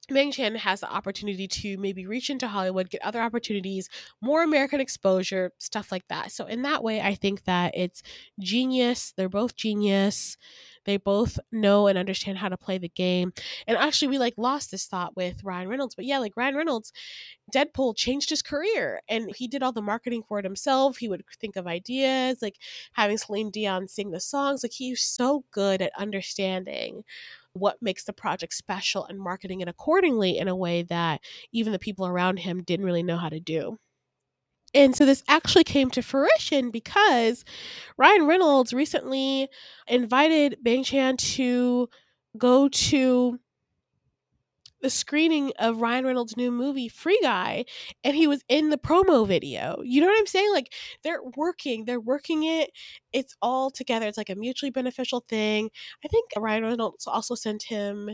Bang 0.09 0.31
Chan 0.31 0.55
has 0.55 0.81
the 0.81 0.91
opportunity 0.91 1.47
to 1.47 1.77
maybe 1.77 2.05
reach 2.05 2.29
into 2.29 2.47
Hollywood, 2.47 2.89
get 2.89 3.01
other 3.03 3.21
opportunities, 3.21 3.89
more 4.21 4.43
American 4.43 4.81
exposure, 4.81 5.51
stuff 5.59 5.91
like 5.91 6.05
that. 6.09 6.31
So, 6.31 6.45
in 6.45 6.63
that 6.63 6.83
way, 6.83 6.99
I 6.99 7.15
think 7.15 7.45
that 7.45 7.73
it's 7.73 8.03
genius. 8.39 9.13
They're 9.15 9.29
both 9.29 9.55
genius. 9.55 10.37
They 10.85 10.97
both 10.97 11.39
know 11.51 11.87
and 11.87 11.97
understand 11.97 12.37
how 12.37 12.49
to 12.49 12.57
play 12.57 12.77
the 12.77 12.89
game. 12.89 13.33
And 13.67 13.77
actually, 13.77 14.09
we 14.09 14.17
like 14.17 14.35
lost 14.37 14.71
this 14.71 14.85
thought 14.85 15.15
with 15.15 15.43
Ryan 15.43 15.67
Reynolds. 15.69 15.95
But 15.95 16.05
yeah, 16.05 16.19
like 16.19 16.33
Ryan 16.35 16.55
Reynolds, 16.55 16.91
Deadpool 17.53 17.95
changed 17.95 18.29
his 18.29 18.41
career 18.41 19.01
and 19.07 19.31
he 19.35 19.47
did 19.47 19.63
all 19.63 19.71
the 19.71 19.81
marketing 19.81 20.23
for 20.27 20.39
it 20.39 20.45
himself. 20.45 20.97
He 20.97 21.09
would 21.09 21.23
think 21.39 21.55
of 21.55 21.67
ideas, 21.67 22.41
like 22.41 22.57
having 22.93 23.17
Celine 23.17 23.51
Dion 23.51 23.87
sing 23.87 24.11
the 24.11 24.19
songs. 24.19 24.63
Like 24.63 24.73
he's 24.73 25.01
so 25.01 25.43
good 25.51 25.81
at 25.81 25.91
understanding 25.97 27.03
what 27.53 27.81
makes 27.81 28.03
the 28.03 28.13
project 28.13 28.53
special 28.53 29.05
and 29.05 29.19
marketing 29.19 29.61
it 29.61 29.67
accordingly 29.67 30.37
in 30.37 30.47
a 30.47 30.55
way 30.55 30.81
that 30.83 31.21
even 31.51 31.71
the 31.71 31.79
people 31.79 32.07
around 32.07 32.39
him 32.39 32.63
didn't 32.63 32.85
really 32.85 33.03
know 33.03 33.17
how 33.17 33.29
to 33.29 33.39
do. 33.39 33.77
And 34.73 34.95
so 34.95 35.05
this 35.05 35.23
actually 35.27 35.63
came 35.63 35.89
to 35.91 36.01
fruition 36.01 36.71
because 36.71 37.45
Ryan 37.97 38.25
Reynolds 38.25 38.73
recently 38.73 39.49
invited 39.87 40.57
Bang 40.61 40.83
Chan 40.83 41.17
to 41.17 41.89
go 42.37 42.67
to 42.69 43.39
the 44.81 44.89
screening 44.89 45.51
of 45.59 45.81
Ryan 45.81 46.05
Reynolds' 46.05 46.35
new 46.35 46.51
movie, 46.51 46.89
Free 46.89 47.19
Guy, 47.21 47.63
and 48.03 48.15
he 48.15 48.27
was 48.27 48.43
in 48.49 48.69
the 48.69 48.77
promo 48.77 49.25
video. 49.25 49.81
You 49.83 50.01
know 50.01 50.07
what 50.07 50.19
I'm 50.19 50.27
saying? 50.27 50.51
Like 50.51 50.73
they're 51.03 51.23
working, 51.37 51.85
they're 51.85 52.01
working 52.01 52.43
it. 52.43 52.71
It's 53.13 53.35
all 53.41 53.71
together. 53.71 54.07
It's 54.07 54.17
like 54.17 54.29
a 54.29 54.35
mutually 54.35 54.71
beneficial 54.71 55.23
thing. 55.29 55.69
I 56.03 56.09
think 56.09 56.29
Ryan 56.37 56.63
Reynolds 56.63 57.07
also 57.07 57.33
sent 57.35 57.63
him 57.63 58.09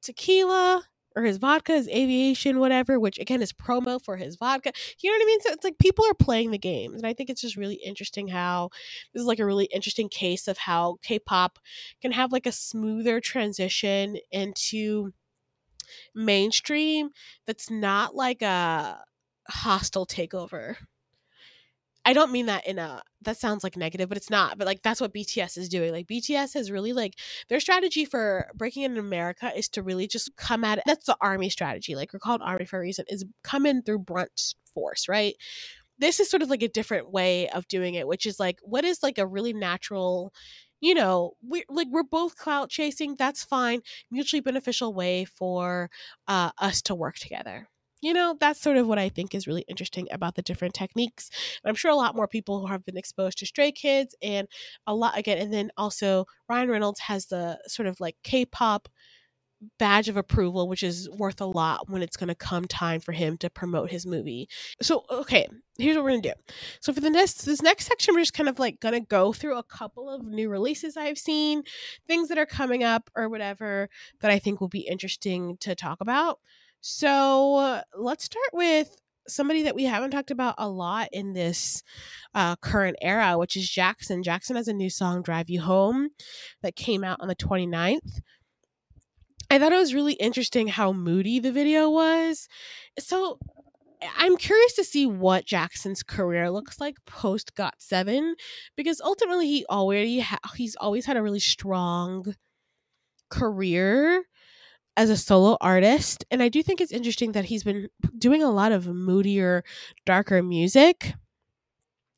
tequila 0.00 0.84
or 1.16 1.22
his 1.22 1.38
vodka, 1.38 1.72
his 1.72 1.88
aviation, 1.88 2.58
whatever, 2.58 2.98
which 2.98 3.18
again 3.18 3.42
is 3.42 3.52
promo 3.52 4.02
for 4.02 4.16
his 4.16 4.36
vodka. 4.36 4.72
You 5.00 5.10
know 5.10 5.16
what 5.16 5.22
I 5.22 5.26
mean? 5.26 5.40
So 5.40 5.52
it's 5.52 5.64
like 5.64 5.78
people 5.78 6.04
are 6.06 6.14
playing 6.14 6.50
the 6.50 6.58
games. 6.58 6.96
And 6.96 7.06
I 7.06 7.14
think 7.14 7.30
it's 7.30 7.40
just 7.40 7.56
really 7.56 7.76
interesting 7.76 8.28
how 8.28 8.70
this 9.12 9.20
is 9.20 9.26
like 9.26 9.38
a 9.38 9.46
really 9.46 9.66
interesting 9.66 10.08
case 10.08 10.48
of 10.48 10.58
how 10.58 10.98
K 11.02 11.18
pop 11.18 11.58
can 12.00 12.12
have 12.12 12.32
like 12.32 12.46
a 12.46 12.52
smoother 12.52 13.20
transition 13.20 14.16
into 14.30 15.12
mainstream 16.14 17.10
that's 17.46 17.70
not 17.70 18.14
like 18.14 18.42
a 18.42 19.02
hostile 19.48 20.06
takeover. 20.06 20.76
I 22.04 22.12
don't 22.12 22.32
mean 22.32 22.46
that 22.46 22.66
in 22.66 22.78
a 22.78 23.02
that 23.22 23.36
sounds 23.36 23.62
like 23.62 23.76
negative, 23.76 24.08
but 24.08 24.18
it's 24.18 24.30
not. 24.30 24.58
But 24.58 24.66
like 24.66 24.82
that's 24.82 25.00
what 25.00 25.14
BTS 25.14 25.56
is 25.56 25.68
doing. 25.68 25.92
Like 25.92 26.08
BTS 26.08 26.54
has 26.54 26.70
really 26.70 26.92
like 26.92 27.14
their 27.48 27.60
strategy 27.60 28.04
for 28.04 28.48
breaking 28.54 28.82
in 28.82 28.98
America 28.98 29.52
is 29.56 29.68
to 29.70 29.82
really 29.82 30.08
just 30.08 30.36
come 30.36 30.64
at 30.64 30.78
it. 30.78 30.84
That's 30.86 31.06
the 31.06 31.16
army 31.20 31.48
strategy. 31.50 31.94
Like 31.94 32.12
we're 32.12 32.18
called 32.18 32.42
army 32.42 32.64
for 32.64 32.78
a 32.78 32.82
reason. 32.82 33.04
Is 33.08 33.24
come 33.44 33.66
in 33.66 33.82
through 33.82 34.00
brunt 34.00 34.54
force, 34.74 35.08
right? 35.08 35.34
This 35.98 36.20
is 36.20 36.30
sort 36.30 36.42
of 36.42 36.50
like 36.50 36.62
a 36.62 36.68
different 36.68 37.12
way 37.12 37.48
of 37.50 37.68
doing 37.68 37.94
it, 37.94 38.08
which 38.08 38.26
is 38.26 38.40
like 38.40 38.58
what 38.62 38.84
is 38.84 39.02
like 39.02 39.18
a 39.18 39.26
really 39.26 39.52
natural 39.52 40.32
you 40.80 40.94
know, 40.94 41.32
we 41.48 41.64
like 41.68 41.86
we're 41.90 42.02
both 42.02 42.36
clout 42.36 42.68
chasing. 42.68 43.14
That's 43.16 43.44
fine. 43.44 43.82
Mutually 44.10 44.40
beneficial 44.40 44.92
way 44.92 45.24
for 45.24 45.90
uh, 46.28 46.50
us 46.58 46.82
to 46.82 46.94
work 46.96 47.16
together. 47.16 47.68
You 48.02 48.12
know, 48.12 48.36
that's 48.38 48.60
sort 48.60 48.76
of 48.76 48.88
what 48.88 48.98
I 48.98 49.08
think 49.08 49.32
is 49.32 49.46
really 49.46 49.64
interesting 49.68 50.08
about 50.10 50.34
the 50.34 50.42
different 50.42 50.74
techniques. 50.74 51.30
I'm 51.64 51.76
sure 51.76 51.90
a 51.90 51.96
lot 51.96 52.16
more 52.16 52.26
people 52.26 52.60
who 52.60 52.66
have 52.66 52.84
been 52.84 52.96
exposed 52.98 53.38
to 53.38 53.46
Stray 53.46 53.70
Kids 53.70 54.14
and 54.20 54.48
a 54.86 54.94
lot 54.94 55.16
again, 55.16 55.38
and 55.38 55.52
then 55.52 55.70
also 55.76 56.26
Ryan 56.48 56.68
Reynolds 56.68 57.00
has 57.00 57.26
the 57.26 57.60
sort 57.68 57.86
of 57.86 58.00
like 58.00 58.16
K-pop 58.24 58.88
badge 59.78 60.08
of 60.08 60.16
approval, 60.16 60.68
which 60.68 60.82
is 60.82 61.08
worth 61.10 61.40
a 61.40 61.46
lot 61.46 61.88
when 61.88 62.02
it's 62.02 62.16
going 62.16 62.28
to 62.28 62.34
come 62.34 62.64
time 62.66 63.00
for 63.00 63.12
him 63.12 63.36
to 63.38 63.48
promote 63.48 63.90
his 63.90 64.04
movie. 64.04 64.48
So, 64.80 65.04
okay, 65.08 65.46
here's 65.78 65.94
what 65.96 66.04
we're 66.04 66.10
going 66.10 66.22
to 66.22 66.28
do. 66.30 66.54
So, 66.80 66.92
for 66.92 67.00
the 67.00 67.10
next 67.10 67.44
this 67.44 67.62
next 67.62 67.86
section, 67.86 68.14
we're 68.14 68.22
just 68.22 68.34
kind 68.34 68.48
of 68.48 68.58
like 68.58 68.80
going 68.80 68.94
to 68.94 69.06
go 69.06 69.32
through 69.32 69.58
a 69.58 69.62
couple 69.62 70.10
of 70.10 70.24
new 70.24 70.48
releases 70.48 70.96
I've 70.96 71.18
seen, 71.18 71.62
things 72.06 72.28
that 72.28 72.38
are 72.38 72.46
coming 72.46 72.82
up 72.82 73.10
or 73.14 73.28
whatever 73.28 73.88
that 74.20 74.30
I 74.30 74.40
think 74.40 74.60
will 74.60 74.68
be 74.68 74.80
interesting 74.80 75.56
to 75.60 75.74
talk 75.76 76.00
about. 76.00 76.40
So, 76.82 77.80
let's 77.96 78.24
start 78.24 78.50
with 78.52 78.96
somebody 79.28 79.62
that 79.62 79.74
we 79.76 79.84
haven't 79.84 80.10
talked 80.10 80.32
about 80.32 80.56
a 80.58 80.68
lot 80.68 81.08
in 81.12 81.32
this 81.32 81.82
uh, 82.34 82.56
current 82.56 82.96
era, 83.00 83.38
which 83.38 83.56
is 83.56 83.70
Jackson. 83.70 84.22
Jackson 84.22 84.56
has 84.56 84.66
a 84.66 84.72
new 84.72 84.90
song, 84.90 85.22
Drive 85.22 85.48
You 85.48 85.60
Home, 85.60 86.10
that 86.62 86.76
came 86.76 87.04
out 87.04 87.20
on 87.20 87.28
the 87.28 87.36
29th. 87.36 88.20
I 89.48 89.58
thought 89.58 89.72
it 89.72 89.76
was 89.76 89.94
really 89.94 90.14
interesting 90.14 90.68
how 90.68 90.92
moody 90.92 91.38
the 91.38 91.52
video 91.52 91.88
was. 91.88 92.48
So 92.98 93.38
I'm 94.16 94.36
curious 94.36 94.72
to 94.74 94.84
see 94.84 95.06
what 95.06 95.46
Jackson's 95.46 96.02
career 96.02 96.50
looks 96.50 96.80
like 96.80 96.96
post 97.06 97.54
Got7 97.54 98.32
because 98.76 99.00
ultimately 99.00 99.46
he 99.46 99.66
already 99.70 100.20
ha- 100.20 100.38
he's 100.56 100.74
always 100.76 101.06
had 101.06 101.16
a 101.16 101.22
really 101.22 101.38
strong 101.38 102.34
career 103.30 104.24
as 104.96 105.10
a 105.10 105.16
solo 105.16 105.56
artist 105.60 106.24
and 106.30 106.42
I 106.42 106.48
do 106.48 106.62
think 106.62 106.80
it's 106.80 106.92
interesting 106.92 107.32
that 107.32 107.46
he's 107.46 107.64
been 107.64 107.88
doing 108.18 108.42
a 108.42 108.50
lot 108.50 108.72
of 108.72 108.86
moodier 108.86 109.64
darker 110.06 110.42
music. 110.42 111.14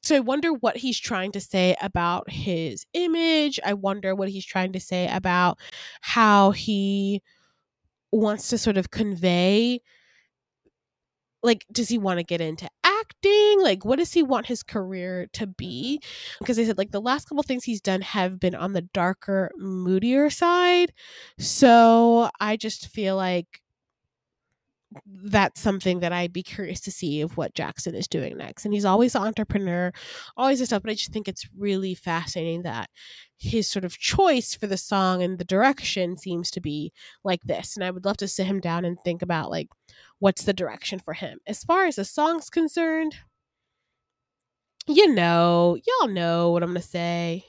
So 0.02 0.16
I 0.16 0.20
wonder 0.20 0.52
what 0.52 0.76
he's 0.76 0.98
trying 0.98 1.32
to 1.32 1.40
say 1.40 1.76
about 1.80 2.30
his 2.30 2.84
image. 2.92 3.58
I 3.64 3.72
wonder 3.72 4.14
what 4.14 4.28
he's 4.28 4.44
trying 4.44 4.72
to 4.72 4.80
say 4.80 5.08
about 5.08 5.58
how 6.02 6.50
he 6.50 7.22
wants 8.12 8.48
to 8.50 8.58
sort 8.58 8.78
of 8.78 8.90
convey 8.90 9.80
like 11.44 11.64
does 11.70 11.88
he 11.88 11.98
want 11.98 12.18
to 12.18 12.24
get 12.24 12.40
into 12.40 12.68
acting 12.84 13.60
like 13.60 13.84
what 13.84 13.98
does 13.98 14.12
he 14.12 14.22
want 14.22 14.46
his 14.46 14.62
career 14.62 15.28
to 15.32 15.46
be 15.46 16.00
because 16.40 16.56
they 16.56 16.64
said 16.64 16.78
like 16.78 16.90
the 16.90 17.00
last 17.00 17.28
couple 17.28 17.42
things 17.42 17.64
he's 17.64 17.80
done 17.80 18.00
have 18.00 18.40
been 18.40 18.54
on 18.54 18.72
the 18.72 18.82
darker 18.82 19.50
moodier 19.56 20.30
side 20.30 20.92
so 21.38 22.28
i 22.40 22.56
just 22.56 22.88
feel 22.88 23.16
like 23.16 23.60
that's 25.06 25.60
something 25.60 26.00
that 26.00 26.12
I'd 26.12 26.32
be 26.32 26.42
curious 26.42 26.80
to 26.82 26.90
see 26.90 27.20
of 27.20 27.36
what 27.36 27.54
Jackson 27.54 27.94
is 27.94 28.06
doing 28.06 28.36
next. 28.36 28.64
And 28.64 28.72
he's 28.72 28.84
always 28.84 29.14
an 29.14 29.22
entrepreneur, 29.22 29.92
always 30.36 30.58
this 30.58 30.68
stuff. 30.68 30.82
But 30.82 30.90
I 30.90 30.94
just 30.94 31.12
think 31.12 31.28
it's 31.28 31.48
really 31.56 31.94
fascinating 31.94 32.62
that 32.62 32.90
his 33.38 33.68
sort 33.68 33.84
of 33.84 33.98
choice 33.98 34.54
for 34.54 34.66
the 34.66 34.76
song 34.76 35.22
and 35.22 35.38
the 35.38 35.44
direction 35.44 36.16
seems 36.16 36.50
to 36.52 36.60
be 36.60 36.92
like 37.24 37.42
this. 37.42 37.76
And 37.76 37.84
I 37.84 37.90
would 37.90 38.04
love 38.04 38.16
to 38.18 38.28
sit 38.28 38.46
him 38.46 38.60
down 38.60 38.84
and 38.84 38.96
think 39.04 39.22
about 39.22 39.50
like 39.50 39.68
what's 40.18 40.44
the 40.44 40.52
direction 40.52 40.98
for 40.98 41.14
him. 41.14 41.38
As 41.46 41.64
far 41.64 41.86
as 41.86 41.96
the 41.96 42.04
song's 42.04 42.50
concerned, 42.50 43.16
you 44.86 45.12
know, 45.14 45.78
y'all 45.86 46.08
know 46.08 46.50
what 46.50 46.62
I'm 46.62 46.70
gonna 46.70 46.82
say. 46.82 47.44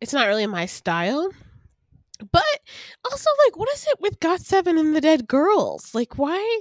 It's 0.00 0.12
not 0.12 0.26
really 0.26 0.46
my 0.46 0.66
style 0.66 1.30
but 2.30 2.44
also, 3.04 3.30
like, 3.46 3.56
what 3.56 3.70
is 3.70 3.86
it 3.88 4.00
with 4.00 4.20
Got7 4.20 4.78
and 4.78 4.94
the 4.94 5.00
Dead 5.00 5.26
Girls? 5.26 5.94
Like, 5.94 6.18
why? 6.18 6.60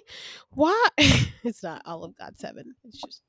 Why? 0.52 0.88
it's 0.98 1.64
not 1.64 1.82
all 1.86 2.04
of 2.04 2.16
Got7. 2.16 2.64
It's 2.86 3.02
just 3.02 3.22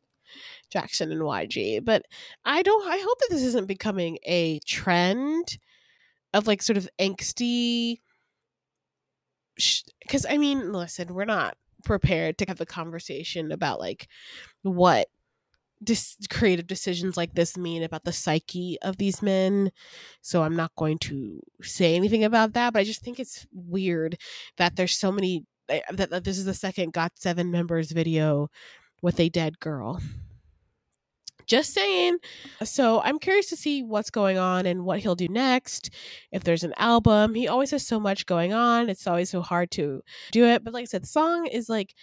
Jackson 0.70 1.12
and 1.12 1.20
YG. 1.20 1.84
But 1.84 2.06
I 2.44 2.62
don't, 2.62 2.88
I 2.88 2.98
hope 2.98 3.18
that 3.18 3.28
this 3.30 3.42
isn't 3.42 3.68
becoming 3.68 4.18
a 4.24 4.60
trend 4.60 5.58
of 6.32 6.46
like 6.46 6.62
sort 6.62 6.76
of 6.76 6.88
angsty. 6.98 7.98
Because, 9.56 10.26
I 10.28 10.38
mean, 10.38 10.72
listen, 10.72 11.14
we're 11.14 11.24
not 11.24 11.56
prepared 11.84 12.38
to 12.38 12.44
have 12.46 12.60
a 12.60 12.66
conversation 12.66 13.52
about 13.52 13.80
like 13.80 14.08
what 14.62 15.08
dis- 15.82 16.16
creative 16.30 16.66
decisions 16.66 17.16
like 17.16 17.34
this 17.34 17.56
mean 17.56 17.82
about 17.82 18.04
the 18.04 18.12
psyche 18.12 18.78
of 18.82 18.96
these 18.96 19.22
men. 19.22 19.70
So 20.20 20.42
I'm 20.42 20.56
not 20.56 20.72
going 20.76 20.98
to 21.00 21.40
say 21.62 21.94
anything 21.94 22.24
about 22.24 22.52
that, 22.54 22.72
but 22.72 22.80
I 22.80 22.84
just 22.84 23.02
think 23.02 23.18
it's 23.18 23.46
weird 23.52 24.16
that 24.56 24.76
there's 24.76 24.94
so 24.94 25.12
many 25.12 25.44
eh, 25.68 25.80
that, 25.92 26.10
that 26.10 26.24
this 26.24 26.38
is 26.38 26.44
the 26.44 26.54
second 26.54 26.92
Got7 26.92 27.50
members 27.50 27.90
video 27.90 28.48
with 29.02 29.18
a 29.18 29.28
dead 29.28 29.58
girl. 29.58 30.00
Just 31.46 31.74
saying. 31.74 32.18
So 32.64 33.00
I'm 33.02 33.18
curious 33.18 33.46
to 33.50 33.56
see 33.56 33.82
what's 33.82 34.10
going 34.10 34.38
on 34.38 34.66
and 34.66 34.84
what 34.84 35.00
he'll 35.00 35.14
do 35.14 35.28
next. 35.28 35.90
If 36.30 36.44
there's 36.44 36.64
an 36.64 36.74
album, 36.76 37.34
he 37.34 37.48
always 37.48 37.70
has 37.70 37.86
so 37.86 38.00
much 38.00 38.26
going 38.26 38.52
on. 38.52 38.88
It's 38.88 39.06
always 39.06 39.30
so 39.30 39.42
hard 39.42 39.70
to 39.72 40.02
do 40.30 40.44
it. 40.44 40.64
But 40.64 40.74
like 40.74 40.82
I 40.82 40.86
said, 40.86 41.02
the 41.02 41.08
song 41.08 41.46
is 41.46 41.68
like 41.68 41.94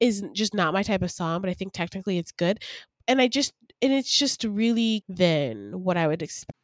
is 0.00 0.24
just 0.32 0.54
not 0.54 0.72
my 0.72 0.82
type 0.82 1.02
of 1.02 1.10
song, 1.10 1.40
but 1.40 1.50
I 1.50 1.54
think 1.54 1.72
technically 1.72 2.16
it's 2.16 2.32
good 2.32 2.58
and 3.10 3.20
I 3.20 3.26
just 3.26 3.52
and 3.82 3.92
it's 3.92 4.16
just 4.16 4.44
really 4.44 5.02
then 5.08 5.82
what 5.82 5.96
I 5.96 6.06
would 6.06 6.22
expect. 6.22 6.56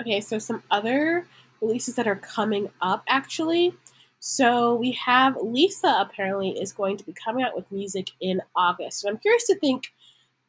Okay, 0.00 0.20
so 0.20 0.38
some 0.38 0.62
other 0.70 1.26
releases 1.60 1.96
that 1.96 2.06
are 2.06 2.16
coming 2.16 2.70
up 2.80 3.02
actually. 3.08 3.74
So 4.20 4.76
we 4.76 4.92
have 4.92 5.36
Lisa 5.42 5.96
apparently 5.98 6.50
is 6.50 6.72
going 6.72 6.96
to 6.98 7.04
be 7.04 7.12
coming 7.12 7.44
out 7.44 7.56
with 7.56 7.70
music 7.72 8.10
in 8.20 8.40
August. 8.54 9.04
And 9.04 9.12
I'm 9.12 9.18
curious 9.18 9.46
to 9.48 9.58
think 9.58 9.92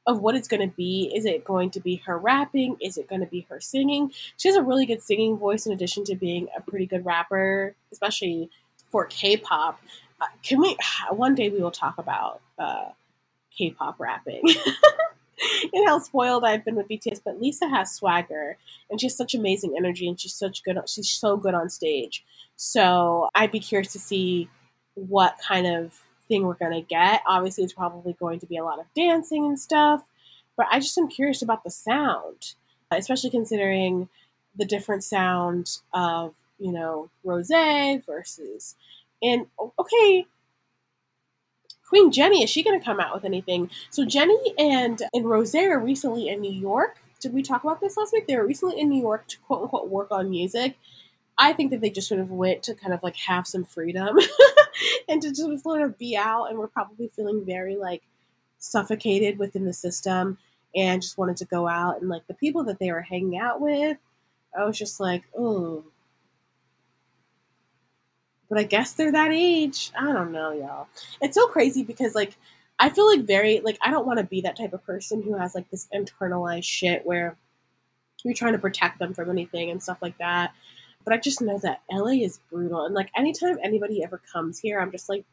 of 0.06 0.20
what 0.20 0.36
it's 0.36 0.48
going 0.48 0.68
to 0.68 0.76
be. 0.76 1.12
Is 1.16 1.26
it 1.26 1.46
going 1.46 1.72
to 1.72 1.80
be 1.80 1.98
her 2.06 2.18
rapping? 2.18 2.78
Is 2.82 2.98
it 2.98 3.08
going 3.08 3.22
to 3.22 3.28
be 3.28 3.46
her 3.50 3.60
singing? 3.60 4.12
She 4.38 4.50
has 4.50 4.56
a 4.56 4.64
really 4.64 4.86
good 4.86 5.02
singing 5.02 5.38
voice 5.38 5.66
in 5.66 5.72
addition 5.72 6.04
to 6.06 6.16
being 6.16 6.48
a 6.58 6.62
pretty 6.62 6.86
good 6.86 7.06
rapper, 7.06 7.76
especially 7.92 8.50
for 8.90 9.06
K-pop. 9.06 9.80
Uh, 10.22 10.26
can 10.44 10.60
we 10.60 10.78
one 11.12 11.36
day 11.36 11.50
we 11.50 11.60
will 11.60 11.72
talk 11.72 11.98
about 11.98 12.42
uh, 12.60 12.90
K-pop 13.58 14.00
rapping. 14.00 14.44
and 15.74 15.88
how 15.88 16.00
spoiled 16.00 16.44
I've 16.44 16.66
been 16.66 16.76
with 16.76 16.88
BTS. 16.88 17.22
But 17.24 17.42
Lisa 17.42 17.68
has 17.68 17.94
swagger, 17.94 18.58
and 18.90 19.00
she 19.00 19.08
has 19.08 19.18
such 19.18 19.34
amazing 19.34 19.76
energy, 19.78 20.08
and 20.08 20.20
she's 20.20 20.34
such 20.34 20.64
good. 20.64 20.78
She's 20.88 21.10
so 21.10 21.38
good 21.38 21.54
on 21.54 21.70
stage. 21.70 22.24
So 22.56 23.30
I'd 23.36 23.52
be 23.52 23.60
curious 23.60 23.92
to 23.94 24.00
see 24.00 24.50
what 24.96 25.38
kind 25.46 25.68
of 25.68 26.00
thing 26.28 26.46
we're 26.46 26.54
gonna 26.56 26.82
get. 26.82 27.22
Obviously, 27.28 27.64
it's 27.64 27.74
probably 27.74 28.14
going 28.14 28.40
to 28.40 28.46
be 28.46 28.58
a 28.58 28.64
lot 28.64 28.80
of 28.80 28.86
dancing 28.96 29.46
and 29.46 29.60
stuff. 29.60 30.04
But 30.56 30.68
I 30.72 30.80
just 30.80 30.98
am 30.98 31.08
curious 31.08 31.42
about 31.42 31.64
the 31.64 31.72
sound, 31.72 32.54
uh, 32.92 32.96
especially 32.98 33.32
considering 33.32 34.10
the 34.56 34.66
different 34.66 35.04
sound 35.04 35.80
of 35.94 36.34
you 36.60 36.72
know 36.72 37.10
Rose 37.24 37.52
versus 38.06 38.76
and 39.22 39.48
oh, 39.60 39.74
okay 39.80 40.26
Queen 41.94 42.12
Jennie, 42.12 42.44
is 42.44 42.50
she 42.50 42.64
going 42.64 42.80
to 42.80 42.84
come 42.84 43.00
out 43.00 43.14
with 43.14 43.24
anything? 43.24 43.70
So 43.92 44.04
Jennie 44.04 44.56
and 44.58 45.00
and 45.14 45.26
Rose 45.26 45.54
are 45.54 45.78
recently 45.80 46.28
in 46.28 46.42
New 46.42 46.52
York. 46.52 46.98
Did 47.20 47.36
we 47.36 47.44
talk 47.44 47.64
about 47.64 47.82
this 47.82 47.98
last 47.98 48.14
week? 48.14 48.26
They 48.26 48.36
were 48.36 48.48
recently 48.48 48.80
in 48.80 48.90
New 48.90 49.00
York 49.00 49.28
to 49.28 49.38
quote 49.42 49.62
unquote 49.62 49.90
work 49.90 50.08
on 50.10 50.32
music. 50.32 50.76
I 51.38 51.54
think 51.54 51.72
that 51.72 51.82
they 51.82 51.90
just 51.90 52.08
sort 52.08 52.22
of 52.22 52.32
went 52.32 52.64
to 52.64 52.76
kind 52.76 52.94
of 52.94 53.02
like 53.04 53.16
have 53.16 53.48
some 53.48 53.66
freedom 53.66 54.18
and 55.10 55.22
to 55.22 55.30
just 55.30 55.64
sort 55.64 55.82
of 55.82 55.98
be 55.98 56.16
out 56.16 56.46
and 56.46 56.58
we're 56.58 56.68
probably 56.68 57.10
feeling 57.16 57.46
very 57.46 57.76
like 57.76 58.04
suffocated 58.60 59.40
within 59.40 59.66
the 59.66 59.74
system 59.74 60.38
and 60.76 61.02
just 61.02 61.18
wanted 61.18 61.38
to 61.38 61.46
go 61.46 61.68
out 61.68 62.02
and 62.02 62.10
like 62.10 62.26
the 62.28 62.34
people 62.34 62.64
that 62.64 62.80
they 62.80 62.92
were 62.92 63.02
hanging 63.02 63.38
out 63.38 63.62
with, 63.62 63.98
I 64.58 64.66
was 64.66 64.78
just 64.78 65.00
like, 65.00 65.24
oh, 65.38 65.84
but 68.50 68.60
I 68.60 68.64
guess 68.64 68.94
they're 68.94 69.12
that 69.12 69.32
age. 69.32 69.92
I 70.00 70.12
don't 70.12 70.32
know, 70.32 70.52
y'all. 70.52 70.88
It's 71.22 71.36
so 71.36 71.48
crazy 71.48 71.84
because 71.84 72.14
like 72.14 72.38
I 72.80 72.90
feel 72.90 73.08
like 73.08 73.26
very 73.26 73.60
like 73.62 73.78
I 73.82 73.92
don't 73.92 74.06
want 74.06 74.20
to 74.20 74.26
be 74.26 74.42
that 74.42 74.58
type 74.58 74.74
of 74.74 74.86
person 74.86 75.22
who 75.22 75.36
has 75.38 75.56
like 75.56 75.70
this 75.72 75.88
internalized 75.94 76.66
shit 76.66 77.06
where 77.06 77.36
you're 78.24 78.34
trying 78.34 78.54
to 78.54 78.60
protect 78.60 79.00
them 79.00 79.14
from 79.14 79.30
anything 79.30 79.70
and 79.72 79.82
stuff 79.82 80.02
like 80.02 80.18
that. 80.20 80.54
But 81.04 81.14
I 81.14 81.18
just 81.18 81.42
know 81.42 81.58
that 81.60 81.82
LA 81.92 82.24
is 82.24 82.40
brutal 82.52 82.86
and 82.86 82.96
like 82.96 83.10
anytime 83.16 83.58
anybody 83.64 84.04
ever 84.04 84.22
comes 84.32 84.60
here, 84.60 84.80
I'm 84.80 84.92
just 84.92 85.10
like 85.10 85.26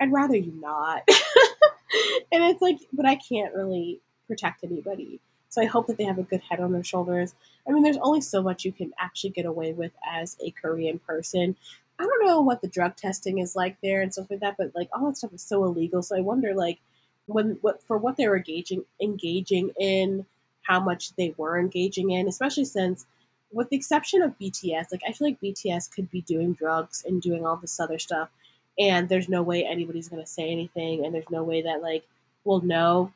I'd 0.00 0.12
rather 0.12 0.36
you 0.36 0.52
not. 0.60 1.02
and 2.32 2.44
it's 2.44 2.62
like 2.62 2.78
but 2.92 3.06
I 3.06 3.16
can't 3.16 3.54
really 3.54 4.00
protect 4.28 4.64
anybody. 4.64 5.20
So 5.48 5.62
I 5.62 5.66
hope 5.66 5.86
that 5.86 5.96
they 5.96 6.04
have 6.04 6.18
a 6.18 6.22
good 6.24 6.42
head 6.42 6.60
on 6.60 6.72
their 6.72 6.84
shoulders. 6.84 7.34
I 7.66 7.72
mean, 7.72 7.82
there's 7.82 7.96
only 7.98 8.20
so 8.20 8.42
much 8.42 8.64
you 8.64 8.72
can 8.72 8.92
actually 8.98 9.30
get 9.30 9.46
away 9.46 9.72
with 9.72 9.92
as 10.06 10.36
a 10.44 10.50
Korean 10.50 10.98
person. 10.98 11.56
I 11.98 12.04
don't 12.04 12.26
know 12.26 12.42
what 12.42 12.60
the 12.60 12.68
drug 12.68 12.96
testing 12.96 13.38
is 13.38 13.56
like 13.56 13.76
there 13.82 14.02
and 14.02 14.12
stuff 14.12 14.30
like 14.30 14.40
that, 14.40 14.56
but 14.58 14.72
like 14.74 14.90
all 14.92 15.06
that 15.06 15.16
stuff 15.16 15.32
is 15.32 15.42
so 15.42 15.64
illegal. 15.64 16.02
So 16.02 16.16
I 16.16 16.20
wonder 16.20 16.54
like 16.54 16.78
when 17.26 17.58
what 17.62 17.82
for 17.82 17.96
what 17.96 18.16
they 18.16 18.28
were 18.28 18.36
engaging 18.36 18.84
engaging 19.00 19.70
in, 19.80 20.26
how 20.62 20.80
much 20.80 21.14
they 21.16 21.34
were 21.36 21.58
engaging 21.58 22.10
in, 22.10 22.28
especially 22.28 22.66
since 22.66 23.06
with 23.52 23.70
the 23.70 23.76
exception 23.76 24.22
of 24.22 24.38
BTS, 24.38 24.86
like 24.92 25.02
I 25.08 25.12
feel 25.12 25.28
like 25.28 25.40
BTS 25.40 25.90
could 25.92 26.10
be 26.10 26.22
doing 26.22 26.54
drugs 26.54 27.04
and 27.06 27.22
doing 27.22 27.46
all 27.46 27.56
this 27.56 27.80
other 27.80 27.98
stuff 27.98 28.30
and 28.78 29.08
there's 29.08 29.28
no 29.28 29.42
way 29.42 29.64
anybody's 29.64 30.08
gonna 30.08 30.26
say 30.26 30.50
anything 30.50 31.04
and 31.06 31.14
there's 31.14 31.30
no 31.30 31.44
way 31.44 31.62
that 31.62 31.82
like 31.82 32.04
we'll 32.44 32.62
know. 32.62 33.12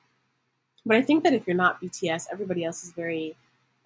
But 0.86 0.98
I 0.98 1.02
think 1.02 1.24
that 1.24 1.34
if 1.34 1.46
you're 1.46 1.56
not 1.56 1.80
BTS, 1.82 2.28
everybody 2.32 2.64
else 2.64 2.84
is 2.84 2.92
very 2.92 3.36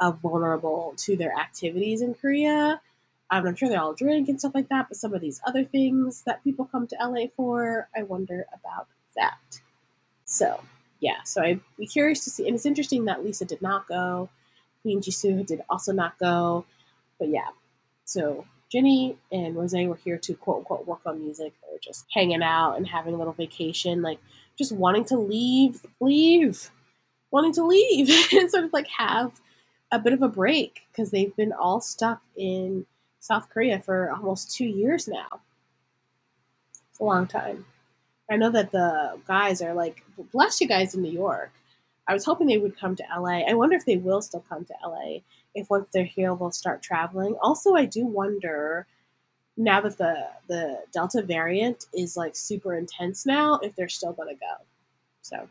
uh, 0.01 0.13
vulnerable 0.13 0.95
to 0.99 1.17
their 1.17 1.35
activities 1.39 2.03
in 2.03 2.15
Korea 2.15 2.81
Um, 3.31 3.47
I'm 3.47 3.57
sure 3.57 3.69
they 3.69 3.77
all 3.77 3.95
drink 3.95 4.29
and 4.29 4.39
stuff 4.41 4.55
like 4.55 4.69
that, 4.71 4.89
but 4.89 4.97
some 4.99 5.15
of 5.15 5.21
these 5.21 5.41
other 5.47 5.65
things 5.65 6.23
that 6.27 6.45
people 6.45 6.67
come 6.67 6.87
to 6.89 6.97
LA 7.03 7.27
for, 7.37 7.89
I 7.97 8.05
wonder 8.05 8.47
about 8.55 8.89
that. 9.17 9.39
So, 10.27 10.63
yeah, 11.01 11.23
so 11.25 11.43
I'd 11.43 11.61
be 11.79 11.87
curious 11.87 12.25
to 12.25 12.31
see. 12.31 12.47
And 12.47 12.57
it's 12.57 12.67
interesting 12.67 13.07
that 13.07 13.25
Lisa 13.25 13.45
did 13.47 13.63
not 13.63 13.89
go. 13.89 14.31
Queen 14.85 15.01
Jisoo 15.01 15.45
did 15.47 15.63
also 15.71 15.93
not 15.93 16.19
go. 16.19 16.67
But 17.19 17.29
yeah, 17.29 17.49
so 18.05 18.45
Jennie 18.71 19.17
and 19.33 19.57
Rose 19.57 19.73
were 19.73 19.97
here 19.97 20.19
to 20.19 20.35
quote 20.35 20.59
unquote 20.59 20.87
work 20.87 21.01
on 21.07 21.23
music. 21.23 21.55
They 21.63 21.73
were 21.73 21.81
just 21.83 22.05
hanging 22.13 22.43
out 22.43 22.75
and 22.75 22.87
having 22.87 23.15
a 23.15 23.17
little 23.17 23.33
vacation, 23.33 24.03
like 24.03 24.19
just 24.59 24.73
wanting 24.73 25.07
to 25.07 25.17
leave, 25.17 25.81
leave, 26.01 26.71
wanting 27.31 27.55
to 27.55 27.65
leave, 27.65 28.11
and 28.33 28.51
sort 28.51 28.65
of 28.65 28.73
like 28.75 28.89
have 28.89 29.41
a 29.91 29.99
bit 29.99 30.13
of 30.13 30.21
a 30.21 30.29
break 30.29 30.83
because 30.91 31.11
they've 31.11 31.35
been 31.35 31.53
all 31.53 31.81
stuck 31.81 32.21
in 32.37 32.85
South 33.21 33.49
Korea 33.49 33.81
for 33.81 34.11
almost 34.11 34.55
two 34.55 34.67
years 34.67 35.09
now. 35.09 35.41
It's 36.91 37.01
a 37.01 37.05
long 37.05 37.27
time. 37.27 37.65
I 38.31 38.37
know 38.37 38.51
that 38.51 38.71
the 38.71 39.19
guys 39.27 39.63
are 39.63 39.73
like, 39.73 40.05
bless 40.33 40.61
you 40.61 40.69
guys 40.69 40.95
in 40.95 41.03
New 41.03 41.11
York. 41.11 41.53
I 42.07 42.13
was 42.13 42.25
hoping 42.25 42.47
they 42.47 42.59
would 42.59 42.79
come 42.79 42.97
to 42.97 43.05
LA. 43.19 43.41
I 43.49 43.55
wonder 43.55 43.77
if 43.77 43.87
they 43.87 43.97
will 43.97 44.21
still 44.23 44.45
come 44.49 44.65
to 44.65 44.75
LA. 44.87 45.19
If 45.55 45.71
once 45.71 45.89
they're 45.93 46.05
here, 46.05 46.35
they'll 46.37 46.51
start 46.51 46.83
traveling. 46.83 47.37
Also, 47.43 47.75
I 47.75 47.87
do 47.87 48.05
wonder 48.07 48.87
now 49.57 49.81
that 49.81 49.99
the 49.99 50.27
the 50.49 50.81
Delta 50.93 51.23
variant 51.23 51.87
is 51.95 52.17
like 52.17 52.37
super 52.37 52.75
intense 52.75 53.25
now, 53.25 53.59
if 53.63 53.75
they're 53.77 53.89
still 53.89 54.13
gonna 54.13 54.35
go. 54.35 54.65
So, 55.23 55.49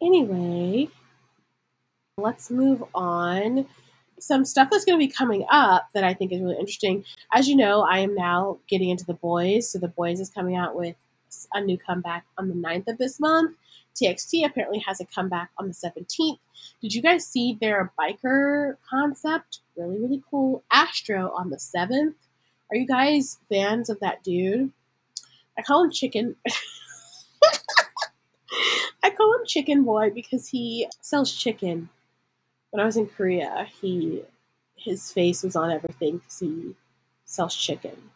anyway, 0.00 0.88
let's 2.16 2.50
move 2.50 2.82
on. 2.94 3.66
Some 4.20 4.44
stuff 4.44 4.68
that's 4.70 4.84
going 4.84 4.98
to 4.98 5.06
be 5.06 5.12
coming 5.12 5.46
up 5.50 5.88
that 5.94 6.02
I 6.02 6.12
think 6.12 6.32
is 6.32 6.40
really 6.40 6.58
interesting. 6.58 7.04
As 7.32 7.48
you 7.48 7.54
know, 7.54 7.82
I 7.82 8.00
am 8.00 8.14
now 8.14 8.58
getting 8.68 8.90
into 8.90 9.06
the 9.06 9.14
Boyz. 9.14 9.64
So, 9.64 9.78
the 9.78 9.88
Boyz 9.88 10.20
is 10.20 10.28
coming 10.28 10.56
out 10.56 10.74
with 10.74 10.96
a 11.54 11.60
new 11.60 11.78
comeback 11.78 12.24
on 12.36 12.48
the 12.48 12.54
9th 12.54 12.88
of 12.88 12.98
this 12.98 13.20
month. 13.20 13.56
TXT 14.00 14.44
apparently 14.46 14.78
has 14.86 15.00
a 15.00 15.06
comeback 15.06 15.50
on 15.58 15.68
the 15.68 15.74
17th. 15.74 16.38
Did 16.80 16.94
you 16.94 17.02
guys 17.02 17.26
see 17.26 17.58
their 17.60 17.92
biker 17.98 18.76
concept? 18.88 19.60
Really, 19.76 19.98
really 19.98 20.22
cool. 20.30 20.62
Astro 20.70 21.32
on 21.36 21.50
the 21.50 21.56
7th. 21.56 22.14
Are 22.70 22.76
you 22.76 22.86
guys 22.86 23.38
fans 23.48 23.90
of 23.90 23.98
that 24.00 24.22
dude? 24.22 24.70
I 25.58 25.62
call 25.62 25.84
him 25.84 25.90
Chicken. 25.90 26.36
I 29.02 29.10
call 29.10 29.34
him 29.34 29.46
Chicken 29.46 29.84
Boy 29.84 30.10
because 30.10 30.48
he 30.48 30.88
sells 31.00 31.32
chicken. 31.32 31.88
When 32.70 32.80
I 32.80 32.84
was 32.84 32.96
in 32.96 33.06
Korea, 33.06 33.66
he 33.80 34.22
his 34.76 35.10
face 35.12 35.42
was 35.42 35.56
on 35.56 35.70
everything 35.72 36.18
because 36.18 36.38
he 36.38 36.76
sells 37.24 37.56
chicken. 37.56 38.10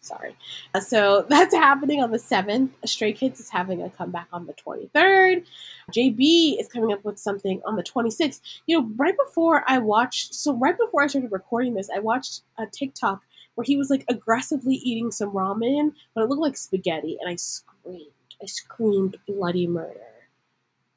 Sorry. 0.00 0.34
Uh, 0.74 0.80
so 0.80 1.26
that's 1.28 1.54
happening 1.54 2.02
on 2.02 2.10
the 2.10 2.18
7th. 2.18 2.70
Stray 2.84 3.12
Kids 3.12 3.40
is 3.40 3.50
having 3.50 3.82
a 3.82 3.90
comeback 3.90 4.28
on 4.32 4.46
the 4.46 4.54
23rd. 4.54 5.44
JB 5.92 6.60
is 6.60 6.68
coming 6.68 6.92
up 6.92 7.04
with 7.04 7.18
something 7.18 7.60
on 7.64 7.76
the 7.76 7.82
26th. 7.82 8.40
You 8.66 8.80
know, 8.80 8.90
right 8.96 9.14
before 9.26 9.64
I 9.66 9.78
watched, 9.78 10.34
so 10.34 10.54
right 10.54 10.76
before 10.76 11.02
I 11.02 11.06
started 11.06 11.32
recording 11.32 11.74
this, 11.74 11.90
I 11.94 11.98
watched 12.00 12.42
a 12.58 12.66
TikTok 12.66 13.22
where 13.54 13.64
he 13.64 13.76
was 13.76 13.90
like 13.90 14.04
aggressively 14.08 14.76
eating 14.76 15.10
some 15.10 15.32
ramen, 15.32 15.92
but 16.14 16.22
it 16.22 16.28
looked 16.28 16.42
like 16.42 16.56
spaghetti, 16.56 17.18
and 17.20 17.30
I 17.30 17.36
screamed. 17.36 18.06
I 18.42 18.46
screamed 18.46 19.18
bloody 19.26 19.66
murder 19.66 20.00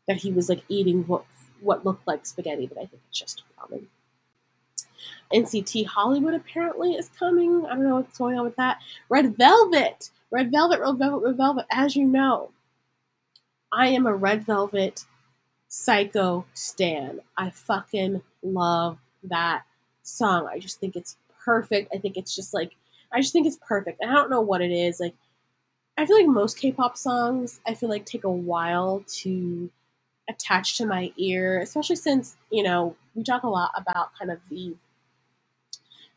that 0.07 0.17
he 0.17 0.31
was 0.31 0.47
like 0.47 0.63
eating 0.69 1.03
what 1.07 1.25
what 1.59 1.85
looked 1.85 2.07
like 2.07 2.25
spaghetti, 2.25 2.67
but 2.67 2.77
I 2.77 2.85
think 2.85 3.01
it's 3.09 3.19
just 3.19 3.43
ramen. 3.59 3.87
NCT 5.33 5.85
Hollywood 5.85 6.33
apparently 6.33 6.93
is 6.93 7.09
coming. 7.17 7.65
I 7.65 7.69
don't 7.69 7.87
know 7.87 7.95
what's 7.95 8.17
going 8.17 8.37
on 8.37 8.45
with 8.45 8.55
that. 8.57 8.77
Red 9.09 9.35
Velvet, 9.37 10.11
Red 10.31 10.51
Velvet, 10.51 10.79
Red 10.79 10.97
Velvet, 10.97 11.25
Red 11.25 11.37
Velvet. 11.37 11.65
As 11.71 11.95
you 11.95 12.05
know, 12.05 12.51
I 13.71 13.87
am 13.87 14.05
a 14.05 14.15
Red 14.15 14.45
Velvet 14.45 15.05
psycho 15.67 16.45
stan. 16.53 17.19
I 17.35 17.49
fucking 17.49 18.21
love 18.43 18.97
that 19.23 19.63
song. 20.03 20.47
I 20.51 20.59
just 20.59 20.79
think 20.79 20.95
it's 20.95 21.17
perfect. 21.43 21.93
I 21.93 21.97
think 21.97 22.17
it's 22.17 22.35
just 22.35 22.53
like 22.53 22.75
I 23.11 23.21
just 23.21 23.33
think 23.33 23.47
it's 23.47 23.59
perfect. 23.67 24.01
I 24.03 24.11
don't 24.11 24.29
know 24.29 24.41
what 24.41 24.61
it 24.61 24.71
is. 24.71 24.99
Like 24.99 25.15
I 25.97 26.05
feel 26.05 26.17
like 26.17 26.27
most 26.27 26.59
K-pop 26.59 26.97
songs 26.97 27.59
I 27.65 27.73
feel 27.73 27.89
like 27.89 28.05
take 28.05 28.23
a 28.23 28.31
while 28.31 29.03
to 29.07 29.69
attach 30.29 30.77
to 30.77 30.85
my 30.85 31.11
ear, 31.17 31.59
especially 31.59 31.95
since, 31.95 32.37
you 32.49 32.63
know, 32.63 32.95
we 33.15 33.23
talk 33.23 33.43
a 33.43 33.49
lot 33.49 33.71
about 33.75 34.11
kind 34.17 34.31
of 34.31 34.39
the 34.49 34.75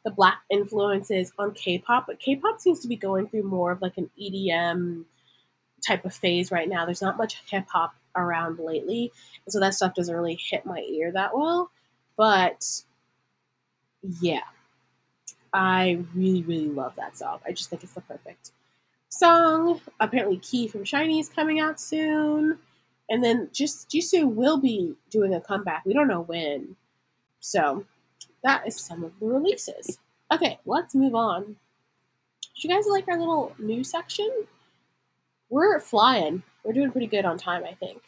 the 0.07 0.13
black 0.13 0.39
influences 0.51 1.33
on 1.37 1.53
K-pop, 1.53 2.07
but 2.07 2.21
K-pop 2.21 2.61
seems 2.61 2.79
to 2.79 2.89
be 2.89 2.95
going 2.95 3.27
through 3.27 3.43
more 3.43 3.73
of 3.73 3.83
like 3.83 3.99
an 3.99 4.09
EDM 4.17 5.05
type 5.85 6.05
of 6.05 6.15
phase 6.15 6.53
right 6.53 6.69
now. 6.69 6.85
There's 6.85 7.03
not 7.03 7.19
much 7.19 7.43
hip 7.51 7.67
hop 7.69 7.93
around 8.15 8.61
lately, 8.61 9.13
and 9.45 9.53
so 9.53 9.59
that 9.59 9.75
stuff 9.75 9.97
doesn't 9.97 10.15
really 10.15 10.39
hit 10.41 10.65
my 10.65 10.79
ear 10.79 11.11
that 11.11 11.37
well. 11.37 11.73
But 12.17 12.65
yeah, 14.21 14.45
I 15.53 15.99
really, 16.15 16.45
really 16.45 16.69
love 16.69 16.95
that 16.97 17.17
song. 17.17 17.41
I 17.45 17.51
just 17.51 17.69
think 17.69 17.83
it's 17.83 17.95
the 17.95 18.01
perfect 18.01 18.53
song. 19.09 19.81
Apparently, 19.99 20.37
Key 20.37 20.69
from 20.69 20.85
SHINee 20.85 21.19
is 21.19 21.29
coming 21.29 21.59
out 21.59 21.81
soon. 21.81 22.59
And 23.09 23.23
then 23.23 23.51
just 23.53 23.89
Jisoo 23.89 24.33
will 24.33 24.59
be 24.59 24.95
doing 25.11 25.35
a 25.35 25.41
comeback. 25.41 25.85
We 25.85 25.95
don't 25.95 26.09
know 26.09 26.23
when. 26.23 26.77
So 27.41 27.85
that 28.45 28.67
is 28.67 28.79
some 28.79 29.05
of 29.05 29.13
the 29.21 29.27
releases. 29.27 29.99
Okay, 30.33 30.59
let's 30.67 30.95
move 30.95 31.15
on. 31.15 31.57
You 32.57 32.71
guys 32.71 32.87
like 32.87 33.07
our 33.09 33.19
little 33.19 33.55
news 33.59 33.91
section? 33.91 34.31
We're 35.51 35.79
flying. 35.79 36.43
We're 36.65 36.73
doing 36.73 36.91
pretty 36.91 37.07
good 37.07 37.25
on 37.25 37.39
time, 37.39 37.65
I 37.65 37.75
think. 37.75 38.03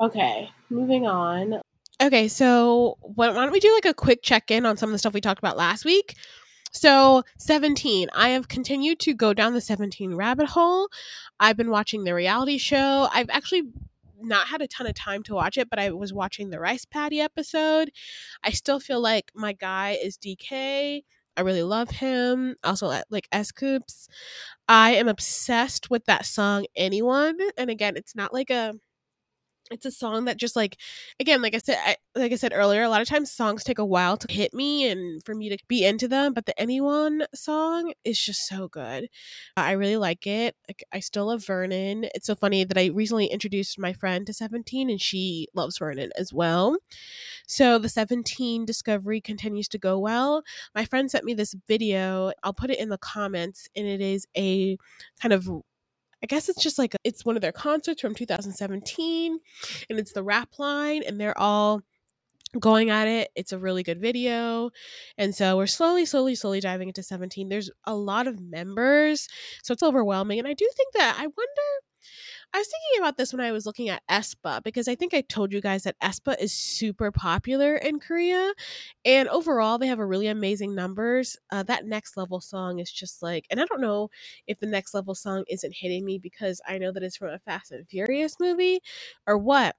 Okay, 0.00 0.50
moving 0.70 1.06
on. 1.06 1.60
Okay, 2.00 2.28
so 2.28 2.96
why 3.00 3.32
don't 3.32 3.50
we 3.50 3.60
do 3.60 3.72
like 3.74 3.86
a 3.86 3.94
quick 3.94 4.22
check 4.22 4.50
in 4.50 4.66
on 4.66 4.76
some 4.76 4.90
of 4.90 4.92
the 4.92 4.98
stuff 4.98 5.14
we 5.14 5.20
talked 5.20 5.40
about 5.40 5.56
last 5.56 5.84
week? 5.84 6.14
So, 6.70 7.24
17. 7.38 8.08
I 8.12 8.28
have 8.30 8.48
continued 8.48 9.00
to 9.00 9.14
go 9.14 9.32
down 9.32 9.54
the 9.54 9.60
17 9.60 10.14
rabbit 10.14 10.46
hole. 10.46 10.88
I've 11.40 11.56
been 11.56 11.70
watching 11.70 12.04
the 12.04 12.14
reality 12.14 12.58
show. 12.58 13.08
I've 13.12 13.30
actually 13.30 13.62
not 14.20 14.48
had 14.48 14.62
a 14.62 14.68
ton 14.68 14.86
of 14.86 14.94
time 14.94 15.22
to 15.24 15.34
watch 15.34 15.56
it, 15.56 15.70
but 15.70 15.78
I 15.78 15.90
was 15.90 16.12
watching 16.12 16.50
the 16.50 16.60
Rice 16.60 16.84
Patty 16.84 17.20
episode. 17.20 17.90
I 18.42 18.50
still 18.50 18.80
feel 18.80 19.00
like 19.00 19.30
my 19.34 19.52
guy 19.52 19.98
is 20.02 20.18
DK. 20.18 21.02
I 21.36 21.40
really 21.40 21.62
love 21.62 21.90
him. 21.90 22.56
Also, 22.64 22.92
like 23.10 23.28
S.Coups. 23.30 24.08
I 24.68 24.94
am 24.96 25.08
obsessed 25.08 25.88
with 25.88 26.04
that 26.06 26.26
song, 26.26 26.66
Anyone. 26.74 27.38
And 27.56 27.70
again, 27.70 27.96
it's 27.96 28.16
not 28.16 28.34
like 28.34 28.50
a 28.50 28.74
it's 29.70 29.86
a 29.86 29.90
song 29.90 30.24
that 30.24 30.36
just 30.36 30.56
like 30.56 30.76
again 31.20 31.42
like 31.42 31.54
i 31.54 31.58
said 31.58 31.78
I, 31.84 31.96
like 32.14 32.32
i 32.32 32.36
said 32.36 32.52
earlier 32.54 32.82
a 32.82 32.88
lot 32.88 33.00
of 33.00 33.08
times 33.08 33.30
songs 33.30 33.64
take 33.64 33.78
a 33.78 33.84
while 33.84 34.16
to 34.16 34.32
hit 34.32 34.54
me 34.54 34.88
and 34.88 35.22
for 35.24 35.34
me 35.34 35.48
to 35.48 35.58
be 35.68 35.84
into 35.84 36.08
them 36.08 36.32
but 36.32 36.46
the 36.46 36.58
anyone 36.60 37.24
song 37.34 37.92
is 38.04 38.20
just 38.20 38.46
so 38.46 38.68
good. 38.68 39.08
I 39.56 39.72
really 39.72 39.96
like 39.96 40.26
it 40.26 40.54
like, 40.68 40.82
i 40.92 41.00
still 41.00 41.26
love 41.26 41.44
vernon. 41.44 42.06
It's 42.14 42.26
so 42.26 42.34
funny 42.34 42.64
that 42.64 42.78
i 42.78 42.86
recently 42.86 43.26
introduced 43.26 43.78
my 43.78 43.92
friend 43.92 44.26
to 44.26 44.32
17 44.32 44.90
and 44.90 45.00
she 45.00 45.48
loves 45.54 45.78
vernon 45.78 46.10
as 46.16 46.32
well. 46.32 46.78
So 47.46 47.78
the 47.78 47.88
17 47.88 48.64
discovery 48.64 49.20
continues 49.20 49.68
to 49.68 49.78
go 49.78 49.98
well. 49.98 50.42
My 50.74 50.84
friend 50.84 51.10
sent 51.10 51.24
me 51.24 51.34
this 51.34 51.54
video 51.66 52.32
i'll 52.42 52.52
put 52.52 52.70
it 52.70 52.78
in 52.78 52.88
the 52.88 52.98
comments 52.98 53.68
and 53.76 53.86
it 53.86 54.00
is 54.00 54.26
a 54.36 54.76
kind 55.20 55.32
of 55.32 55.48
I 56.22 56.26
guess 56.26 56.48
it's 56.48 56.62
just 56.62 56.78
like 56.78 56.94
it's 57.04 57.24
one 57.24 57.36
of 57.36 57.42
their 57.42 57.52
concerts 57.52 58.00
from 58.00 58.14
2017 58.14 59.38
and 59.88 59.98
it's 59.98 60.12
the 60.12 60.22
rap 60.22 60.58
line 60.58 61.02
and 61.06 61.20
they're 61.20 61.38
all 61.38 61.82
going 62.58 62.90
at 62.90 63.06
it. 63.08 63.30
It's 63.36 63.52
a 63.52 63.58
really 63.58 63.82
good 63.82 64.00
video. 64.00 64.70
And 65.16 65.34
so 65.34 65.56
we're 65.56 65.66
slowly, 65.66 66.06
slowly, 66.06 66.34
slowly 66.34 66.60
diving 66.60 66.88
into 66.88 67.02
17. 67.02 67.48
There's 67.48 67.70
a 67.84 67.94
lot 67.94 68.26
of 68.26 68.40
members, 68.40 69.28
so 69.62 69.72
it's 69.72 69.82
overwhelming. 69.82 70.38
And 70.38 70.48
I 70.48 70.54
do 70.54 70.68
think 70.76 70.94
that 70.94 71.16
I 71.18 71.22
wonder 71.22 71.62
I 72.54 72.58
was 72.58 72.66
thinking 72.66 73.04
about 73.04 73.16
this 73.18 73.32
when 73.32 73.42
I 73.42 73.52
was 73.52 73.66
looking 73.66 73.90
at 73.90 74.02
aespa 74.10 74.62
because 74.64 74.88
I 74.88 74.94
think 74.94 75.12
I 75.12 75.20
told 75.20 75.52
you 75.52 75.60
guys 75.60 75.82
that 75.82 76.00
aespa 76.02 76.34
is 76.40 76.52
super 76.52 77.12
popular 77.12 77.76
in 77.76 78.00
Korea, 78.00 78.52
and 79.04 79.28
overall 79.28 79.76
they 79.78 79.86
have 79.86 79.98
a 79.98 80.06
really 80.06 80.28
amazing 80.28 80.74
numbers. 80.74 81.36
Uh, 81.50 81.62
that 81.64 81.84
next 81.86 82.16
level 82.16 82.40
song 82.40 82.78
is 82.78 82.90
just 82.90 83.22
like, 83.22 83.46
and 83.50 83.60
I 83.60 83.66
don't 83.66 83.82
know 83.82 84.08
if 84.46 84.58
the 84.60 84.66
next 84.66 84.94
level 84.94 85.14
song 85.14 85.44
isn't 85.48 85.74
hitting 85.76 86.04
me 86.04 86.18
because 86.18 86.60
I 86.66 86.78
know 86.78 86.90
that 86.92 87.02
it's 87.02 87.16
from 87.18 87.28
a 87.30 87.38
Fast 87.38 87.70
and 87.72 87.86
Furious 87.88 88.36
movie 88.40 88.80
or 89.26 89.36
what 89.38 89.76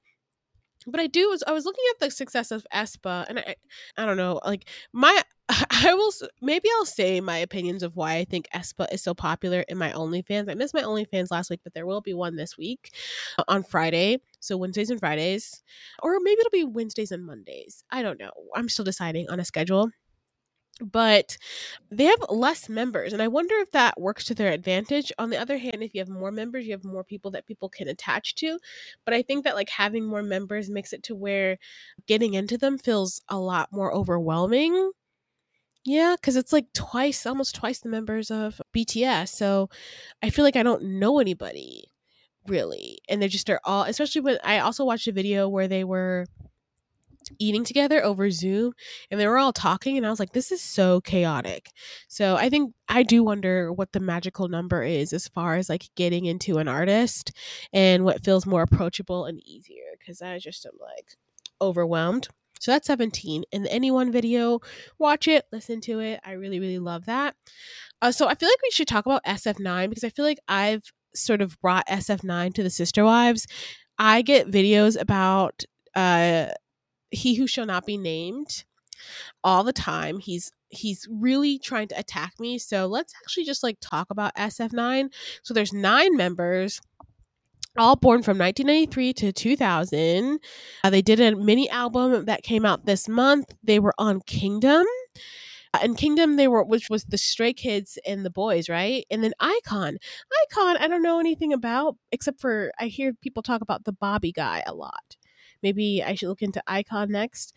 but 0.88 1.00
I 1.00 1.08
do 1.08 1.30
was 1.30 1.44
I 1.46 1.52
was 1.52 1.66
looking 1.66 1.84
at 1.92 2.00
the 2.00 2.12
success 2.12 2.52
of 2.52 2.66
aespa 2.74 3.26
and 3.30 3.40
I 3.40 3.56
I 3.98 4.06
don't 4.06 4.18
know 4.18 4.40
like 4.46 4.70
my 4.94 5.22
I 5.72 5.94
will 5.96 6.12
maybe 6.42 6.70
I'll 6.78 6.86
say 6.86 7.20
my 7.22 7.38
opinions 7.38 7.82
of 7.82 7.96
why 7.96 8.16
I 8.16 8.26
think 8.26 8.48
aespa 8.54 8.92
is 8.94 9.02
so 9.02 9.14
popular 9.14 9.62
in 9.62 9.78
my 9.78 9.92
OnlyFans. 9.92 10.50
I 10.50 10.54
missed 10.54 10.74
my 10.74 10.84
OnlyFans 10.84 11.32
last 11.32 11.50
week, 11.50 11.62
but 11.64 11.74
there 11.74 11.88
will 11.88 12.02
be 12.02 12.14
one 12.14 12.36
this 12.36 12.58
week 12.58 12.92
uh, 13.38 13.44
on 13.48 13.64
Friday. 13.64 14.20
So 14.40 14.58
Wednesdays 14.58 14.92
and 14.92 15.00
Fridays, 15.00 15.64
or 16.04 16.18
maybe 16.22 16.40
it'll 16.40 16.52
be 16.52 16.64
Wednesdays 16.64 17.12
and 17.12 17.26
Mondays. 17.26 17.84
I 17.90 18.04
don't 18.04 18.20
know. 18.20 18.32
I'm 18.56 18.70
still 18.70 18.86
deciding 18.86 19.30
on 19.30 19.40
a 19.40 19.46
schedule 19.46 19.90
but 20.82 21.38
they 21.92 22.06
have 22.06 22.24
less 22.30 22.70
members 22.70 23.12
and 23.12 23.22
i 23.22 23.28
wonder 23.28 23.54
if 23.56 23.70
that 23.72 24.00
works 24.00 24.24
to 24.24 24.34
their 24.34 24.52
advantage 24.52 25.12
on 25.18 25.30
the 25.30 25.38
other 25.38 25.58
hand 25.58 25.84
if 25.84 25.94
you 25.94 26.00
have 26.00 26.08
more 26.08 26.32
members 26.32 26.66
you 26.66 26.72
have 26.72 26.86
more 26.86 27.04
people 27.04 27.30
that 27.32 27.46
people 27.46 27.68
can 27.68 27.90
attach 27.90 28.36
to 28.36 28.58
but 29.04 29.14
i 29.14 29.22
think 29.22 29.44
that 29.44 29.56
like 29.56 29.70
having 29.70 30.06
more 30.06 30.24
members 30.24 30.70
makes 30.70 30.94
it 30.94 31.04
to 31.04 31.14
where 31.14 31.58
getting 32.08 32.34
into 32.34 32.58
them 32.58 32.78
feels 32.78 33.22
a 33.28 33.38
lot 33.38 33.68
more 33.74 33.94
overwhelming 33.94 34.92
yeah 35.90 36.16
because 36.16 36.36
it's 36.36 36.54
like 36.54 36.72
twice 36.74 37.26
almost 37.26 37.56
twice 37.56 37.80
the 37.80 37.90
members 37.90 38.30
of 38.30 38.62
bts 38.76 39.30
so 39.30 39.68
i 40.22 40.30
feel 40.30 40.46
like 40.46 40.56
i 40.56 40.62
don't 40.62 40.84
know 40.84 41.20
anybody 41.20 41.86
really 42.48 43.00
and 43.10 43.22
they 43.22 43.28
just 43.28 43.50
are 43.50 43.60
all 43.64 43.84
especially 43.84 44.22
when 44.22 44.38
i 44.44 44.60
also 44.60 44.86
watched 44.86 45.08
a 45.08 45.12
video 45.12 45.50
where 45.50 45.68
they 45.68 45.84
were 45.84 46.28
eating 47.38 47.64
together 47.64 48.04
over 48.04 48.32
Zoom 48.32 48.74
and 49.12 49.20
they 49.20 49.28
were 49.28 49.38
all 49.38 49.54
talking 49.54 49.98
and 49.98 50.06
I 50.06 50.10
was 50.10 50.20
like 50.20 50.32
this 50.32 50.52
is 50.52 50.62
so 50.62 51.00
chaotic. 51.02 51.70
So 52.08 52.36
I 52.36 52.50
think 52.50 52.74
I 52.88 53.04
do 53.04 53.24
wonder 53.24 53.72
what 53.72 53.92
the 53.92 54.00
magical 54.00 54.48
number 54.48 54.82
is 54.82 55.14
as 55.14 55.28
far 55.28 55.58
as 55.58 55.70
like 55.70 55.90
getting 55.96 56.26
into 56.26 56.58
an 56.58 56.68
artist 56.68 57.32
and 57.72 58.04
what 58.04 58.24
feels 58.24 58.48
more 58.48 58.64
approachable 58.64 59.26
and 59.26 59.46
easier 59.46 59.84
cuz 60.04 60.24
I 60.24 60.40
just 60.40 60.66
am 60.66 60.72
like 60.82 61.18
overwhelmed. 61.62 62.30
So 62.60 62.72
that's 62.72 62.88
17 62.88 63.44
In 63.52 63.64
the 63.64 63.72
anyone 63.72 64.12
video, 64.12 64.60
watch 64.98 65.28
it, 65.28 65.46
listen 65.52 65.82
to 65.82 66.00
it. 66.00 66.20
I 66.24 66.34
really 66.34 66.60
really 66.60 66.80
love 66.80 67.06
that. 67.06 67.36
Uh, 68.02 68.12
so 68.12 68.28
I 68.28 68.36
feel 68.36 68.50
like 68.50 68.62
we 68.62 68.72
should 68.72 68.88
talk 68.88 69.06
about 69.06 69.24
SF9 69.26 69.90
because 69.90 70.04
I 70.04 70.10
feel 70.10 70.26
like 70.26 70.40
I've 70.48 70.84
sort 71.16 71.42
of 71.42 71.60
brought 71.62 71.88
SF9 71.88 72.54
to 72.54 72.64
the 72.64 72.70
sister 72.70 73.04
wives. 73.04 73.48
I 73.98 74.22
get 74.22 74.52
videos 74.52 75.00
about 75.00 75.64
uh 75.96 76.48
he 77.12 77.36
who 77.36 77.48
shall 77.48 77.66
not 77.66 77.86
be 77.86 77.98
named 77.98 78.64
all 79.44 79.64
the 79.64 79.74
time. 79.74 80.20
He's 80.20 80.52
he's 80.70 81.08
really 81.10 81.58
trying 81.60 81.88
to 81.90 82.00
attack 82.00 82.34
me. 82.40 82.58
So 82.60 82.86
let's 82.86 83.14
actually 83.24 83.46
just 83.46 83.64
like 83.64 83.78
talk 83.82 84.08
about 84.10 84.36
SF9. 84.36 85.12
So 85.44 85.54
there's 85.54 85.74
nine 85.74 86.16
members 86.16 86.80
all 87.80 87.96
born 87.96 88.22
from 88.22 88.38
1993 88.38 89.14
to 89.14 89.32
2000. 89.32 90.40
Uh, 90.84 90.90
they 90.90 91.02
did 91.02 91.20
a 91.20 91.36
mini 91.36 91.70
album 91.70 92.26
that 92.26 92.44
came 92.44 92.66
out 92.66 92.86
this 92.86 93.08
month. 93.08 93.54
They 93.64 93.80
were 93.80 93.94
on 93.98 94.22
Kingdom. 94.22 94.86
Uh, 95.74 95.80
and 95.82 95.98
Kingdom, 95.98 96.36
they 96.36 96.48
were, 96.48 96.64
which 96.64 96.90
was 96.90 97.06
the 97.06 97.18
Stray 97.18 97.54
Kids 97.54 97.98
and 98.06 98.26
the 98.26 98.30
Boyz, 98.30 98.70
right? 98.70 99.06
And 99.10 99.24
then 99.24 99.34
iKON. 99.42 99.98
iKON, 100.52 100.80
I 100.80 100.88
don't 100.88 101.04
know 101.04 101.20
anything 101.20 101.54
about, 101.54 101.96
except 102.12 102.42
for 102.42 102.72
I 102.80 102.88
hear 102.88 103.14
people 103.14 103.44
talk 103.44 103.62
about 103.62 103.86
the 103.86 103.94
Bobby 103.94 104.32
guy 104.32 104.64
a 104.66 104.74
lot 104.74 105.16
maybe 105.64 106.04
I 106.04 106.16
should 106.16 106.30
look 106.30 106.42
into 106.42 106.64
iKON 106.68 107.10
next. 107.10 107.54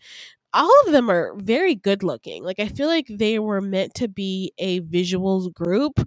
All 0.53 0.71
of 0.85 0.91
them 0.93 1.09
are 1.09 1.33
very 1.37 1.75
good 1.75 2.03
looking. 2.03 2.43
Like 2.43 2.59
I 2.59 2.67
feel 2.67 2.87
like 2.87 3.07
they 3.09 3.39
were 3.39 3.61
meant 3.61 3.95
to 3.95 4.07
be 4.07 4.53
a 4.59 4.81
visuals 4.81 5.53
group, 5.53 5.99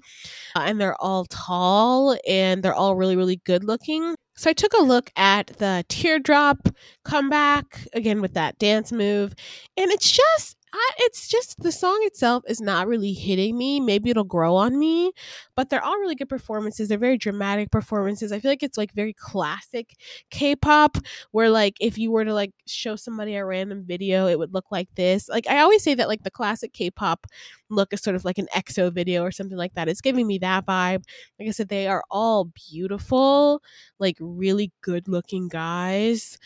uh, 0.56 0.60
and 0.60 0.80
they're 0.80 1.00
all 1.02 1.26
tall 1.26 2.16
and 2.28 2.62
they're 2.62 2.74
all 2.74 2.96
really 2.96 3.16
really 3.16 3.40
good 3.44 3.64
looking. 3.64 4.16
So 4.36 4.50
I 4.50 4.54
took 4.54 4.74
a 4.74 4.82
look 4.82 5.10
at 5.16 5.48
the 5.58 5.84
teardrop 5.88 6.68
comeback 7.04 7.86
again 7.94 8.20
with 8.22 8.34
that 8.34 8.58
dance 8.58 8.92
move, 8.92 9.34
and 9.76 9.90
it's 9.92 10.10
just 10.12 10.55
I, 10.76 10.90
it's 10.98 11.28
just 11.28 11.58
the 11.60 11.72
song 11.72 11.98
itself 12.02 12.44
is 12.46 12.60
not 12.60 12.86
really 12.86 13.12
hitting 13.12 13.56
me. 13.56 13.80
Maybe 13.80 14.10
it'll 14.10 14.24
grow 14.24 14.56
on 14.56 14.78
me, 14.78 15.12
but 15.56 15.70
they're 15.70 15.84
all 15.84 15.98
really 15.98 16.14
good 16.14 16.28
performances. 16.28 16.88
They're 16.88 16.98
very 16.98 17.16
dramatic 17.16 17.70
performances. 17.70 18.30
I 18.30 18.40
feel 18.40 18.50
like 18.50 18.62
it's 18.62 18.76
like 18.76 18.92
very 18.92 19.12
classic 19.14 19.96
K-pop, 20.30 20.98
where 21.32 21.48
like 21.50 21.76
if 21.80 21.96
you 21.98 22.10
were 22.12 22.24
to 22.24 22.34
like 22.34 22.52
show 22.66 22.94
somebody 22.96 23.34
a 23.36 23.44
random 23.44 23.84
video, 23.86 24.26
it 24.26 24.38
would 24.38 24.52
look 24.52 24.66
like 24.70 24.88
this. 24.96 25.28
Like 25.28 25.48
I 25.48 25.60
always 25.60 25.82
say 25.82 25.94
that 25.94 26.08
like 26.08 26.22
the 26.24 26.30
classic 26.30 26.72
K-pop 26.74 27.26
look 27.70 27.92
is 27.92 28.02
sort 28.02 28.16
of 28.16 28.24
like 28.24 28.38
an 28.38 28.48
EXO 28.54 28.92
video 28.92 29.22
or 29.22 29.32
something 29.32 29.58
like 29.58 29.74
that. 29.74 29.88
It's 29.88 30.00
giving 30.02 30.26
me 30.26 30.38
that 30.38 30.66
vibe. 30.66 31.04
Like 31.38 31.48
I 31.48 31.52
said, 31.52 31.68
they 31.68 31.88
are 31.88 32.04
all 32.10 32.50
beautiful, 32.70 33.62
like 33.98 34.16
really 34.20 34.72
good 34.82 35.08
looking 35.08 35.48
guys, 35.48 36.38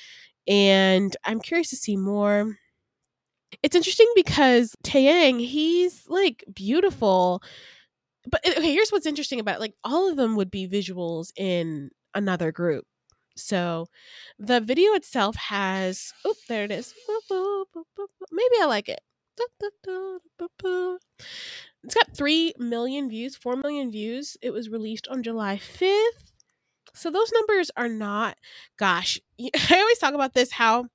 and 0.46 1.16
I'm 1.24 1.40
curious 1.40 1.70
to 1.70 1.76
see 1.76 1.96
more 1.96 2.56
it's 3.62 3.76
interesting 3.76 4.10
because 4.14 4.74
Taeyang, 4.84 5.40
he's 5.40 6.04
like 6.08 6.44
beautiful. 6.52 7.42
But 8.30 8.40
eh, 8.44 8.54
okay, 8.58 8.72
here's 8.72 8.90
what's 8.90 9.06
interesting 9.06 9.40
about 9.40 9.56
it. 9.56 9.60
like 9.60 9.74
all 9.84 10.08
of 10.08 10.16
them 10.16 10.36
would 10.36 10.50
be 10.50 10.68
visuals 10.68 11.32
in 11.36 11.90
another 12.14 12.52
group. 12.52 12.84
So 13.36 13.86
the 14.38 14.60
video 14.60 14.92
itself 14.92 15.36
has 15.36 16.12
oh 16.24 16.34
there 16.48 16.64
it 16.64 16.70
is. 16.70 16.94
Maybe 18.32 18.54
I 18.60 18.66
like 18.66 18.88
it. 18.88 19.00
It's 21.82 21.94
got 21.94 22.14
3 22.14 22.54
million 22.58 23.08
views, 23.08 23.36
4 23.36 23.56
million 23.56 23.90
views. 23.90 24.36
It 24.42 24.50
was 24.50 24.68
released 24.68 25.08
on 25.08 25.22
July 25.22 25.56
5th. 25.56 26.32
So 26.92 27.10
those 27.10 27.32
numbers 27.32 27.70
are 27.76 27.88
not 27.88 28.36
gosh, 28.78 29.18
I 29.40 29.80
always 29.80 29.98
talk 29.98 30.14
about 30.14 30.34
this 30.34 30.52
how 30.52 30.86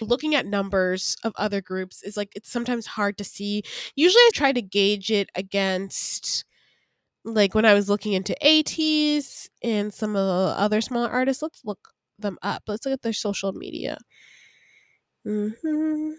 looking 0.00 0.34
at 0.34 0.46
numbers 0.46 1.16
of 1.24 1.32
other 1.36 1.60
groups 1.60 2.02
is 2.02 2.16
like 2.16 2.32
it's 2.36 2.50
sometimes 2.50 2.86
hard 2.86 3.18
to 3.18 3.24
see. 3.24 3.62
Usually 3.96 4.20
I 4.22 4.30
try 4.34 4.52
to 4.52 4.62
gauge 4.62 5.10
it 5.10 5.30
against 5.34 6.44
like 7.24 7.54
when 7.54 7.64
I 7.64 7.74
was 7.74 7.88
looking 7.88 8.12
into 8.14 8.34
ATEEZ 8.42 9.48
and 9.62 9.92
some 9.92 10.16
of 10.16 10.26
the 10.26 10.60
other 10.60 10.80
smaller 10.80 11.08
artists. 11.10 11.42
Let's 11.42 11.62
look 11.64 11.88
them 12.18 12.38
up. 12.42 12.62
Let's 12.66 12.86
look 12.86 12.94
at 12.94 13.02
their 13.02 13.12
social 13.12 13.52
media. 13.52 13.98
Mm-hmm. 15.26 16.12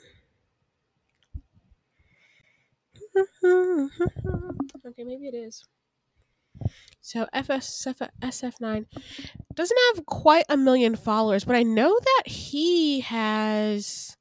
okay, 4.87 5.03
maybe 5.03 5.27
it 5.27 5.35
is. 5.35 5.65
So 7.01 7.27
FS, 7.33 7.87
SF9 8.21 8.85
doesn't 9.55 9.77
have 9.95 10.05
quite 10.05 10.45
a 10.49 10.57
million 10.57 10.95
followers, 10.95 11.43
but 11.43 11.55
I 11.55 11.63
know 11.63 11.97
that 11.99 12.31
he 12.31 13.01
has. 13.01 14.15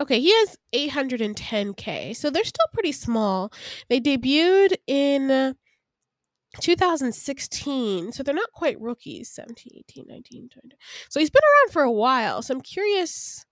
Okay, 0.00 0.20
he 0.20 0.30
has 0.30 0.56
810k, 0.74 2.14
so 2.16 2.30
they're 2.30 2.44
still 2.44 2.66
pretty 2.72 2.92
small. 2.92 3.52
They 3.88 4.00
debuted 4.00 4.74
in 4.86 5.54
2016, 6.60 8.12
so 8.12 8.22
they're 8.22 8.34
not 8.34 8.52
quite 8.52 8.80
rookies 8.80 9.30
17, 9.30 9.82
18, 9.88 10.04
19, 10.08 10.48
20. 10.48 10.76
So 11.08 11.20
he's 11.20 11.30
been 11.30 11.42
around 11.42 11.72
for 11.72 11.82
a 11.82 11.90
while, 11.90 12.42
so 12.42 12.54
I'm 12.54 12.60
curious 12.60 13.44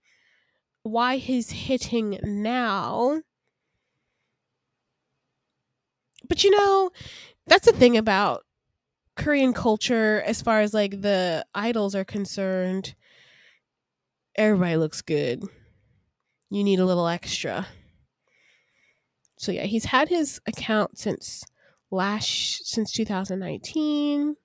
why 0.83 1.17
he's 1.17 1.51
hitting 1.51 2.19
now. 2.23 3.21
But 6.27 6.43
you 6.43 6.51
know, 6.51 6.91
that's 7.47 7.65
the 7.65 7.73
thing 7.73 7.97
about 7.97 8.43
Korean 9.15 9.53
culture 9.53 10.21
as 10.25 10.41
far 10.41 10.61
as 10.61 10.73
like 10.73 11.01
the 11.01 11.45
idols 11.53 11.95
are 11.95 12.05
concerned. 12.05 12.95
Everybody 14.35 14.77
looks 14.77 15.01
good. 15.01 15.43
You 16.49 16.63
need 16.63 16.79
a 16.79 16.85
little 16.85 17.07
extra. 17.07 17.67
So 19.37 19.51
yeah, 19.51 19.63
he's 19.63 19.85
had 19.85 20.09
his 20.09 20.39
account 20.45 20.97
since 20.97 21.43
last 21.89 22.67
since 22.67 22.91
2019. 22.91 24.35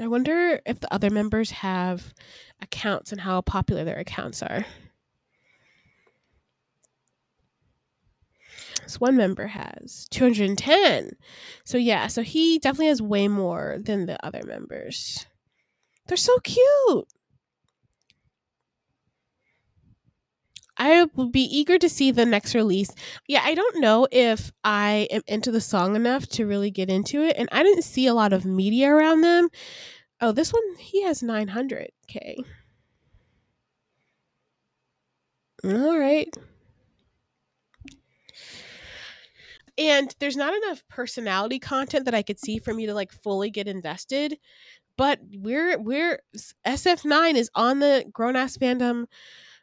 I 0.00 0.06
wonder 0.06 0.60
if 0.64 0.80
the 0.80 0.92
other 0.92 1.10
members 1.10 1.50
have 1.50 2.14
accounts 2.62 3.12
and 3.12 3.20
how 3.20 3.40
popular 3.40 3.84
their 3.84 3.98
accounts 3.98 4.42
are. 4.42 4.64
One 8.98 9.16
member 9.16 9.46
has 9.46 10.06
210. 10.10 11.10
So 11.64 11.78
yeah, 11.78 12.06
so 12.06 12.22
he 12.22 12.58
definitely 12.58 12.86
has 12.88 13.02
way 13.02 13.28
more 13.28 13.78
than 13.80 14.06
the 14.06 14.24
other 14.24 14.42
members. 14.44 15.26
They're 16.06 16.16
so 16.16 16.38
cute. 16.40 17.06
I 20.76 21.06
will 21.14 21.28
be 21.28 21.42
eager 21.42 21.78
to 21.78 21.88
see 21.90 22.10
the 22.10 22.24
next 22.24 22.54
release. 22.54 22.90
Yeah, 23.28 23.42
I 23.44 23.54
don't 23.54 23.80
know 23.80 24.08
if 24.10 24.50
I 24.64 25.06
am 25.10 25.20
into 25.26 25.52
the 25.52 25.60
song 25.60 25.94
enough 25.94 26.26
to 26.28 26.46
really 26.46 26.70
get 26.70 26.88
into 26.88 27.22
it, 27.22 27.36
and 27.36 27.50
I 27.52 27.62
didn't 27.62 27.82
see 27.82 28.06
a 28.06 28.14
lot 28.14 28.32
of 28.32 28.46
media 28.46 28.90
around 28.90 29.20
them. 29.20 29.50
Oh, 30.22 30.32
this 30.32 30.54
one 30.54 30.62
he 30.78 31.02
has 31.02 31.22
900k. 31.22 32.36
All 35.64 35.98
right. 35.98 36.34
And 39.80 40.14
there's 40.20 40.36
not 40.36 40.54
enough 40.54 40.84
personality 40.88 41.58
content 41.58 42.04
that 42.04 42.14
I 42.14 42.22
could 42.22 42.38
see 42.38 42.58
for 42.58 42.74
me 42.74 42.84
to 42.86 42.94
like 42.94 43.10
fully 43.10 43.50
get 43.50 43.66
invested. 43.66 44.38
But 44.98 45.20
we're 45.32 45.78
we're 45.78 46.20
SF9 46.66 47.34
is 47.34 47.50
on 47.54 47.80
the 47.80 48.04
grown 48.12 48.36
ass 48.36 48.58
fandom 48.58 49.06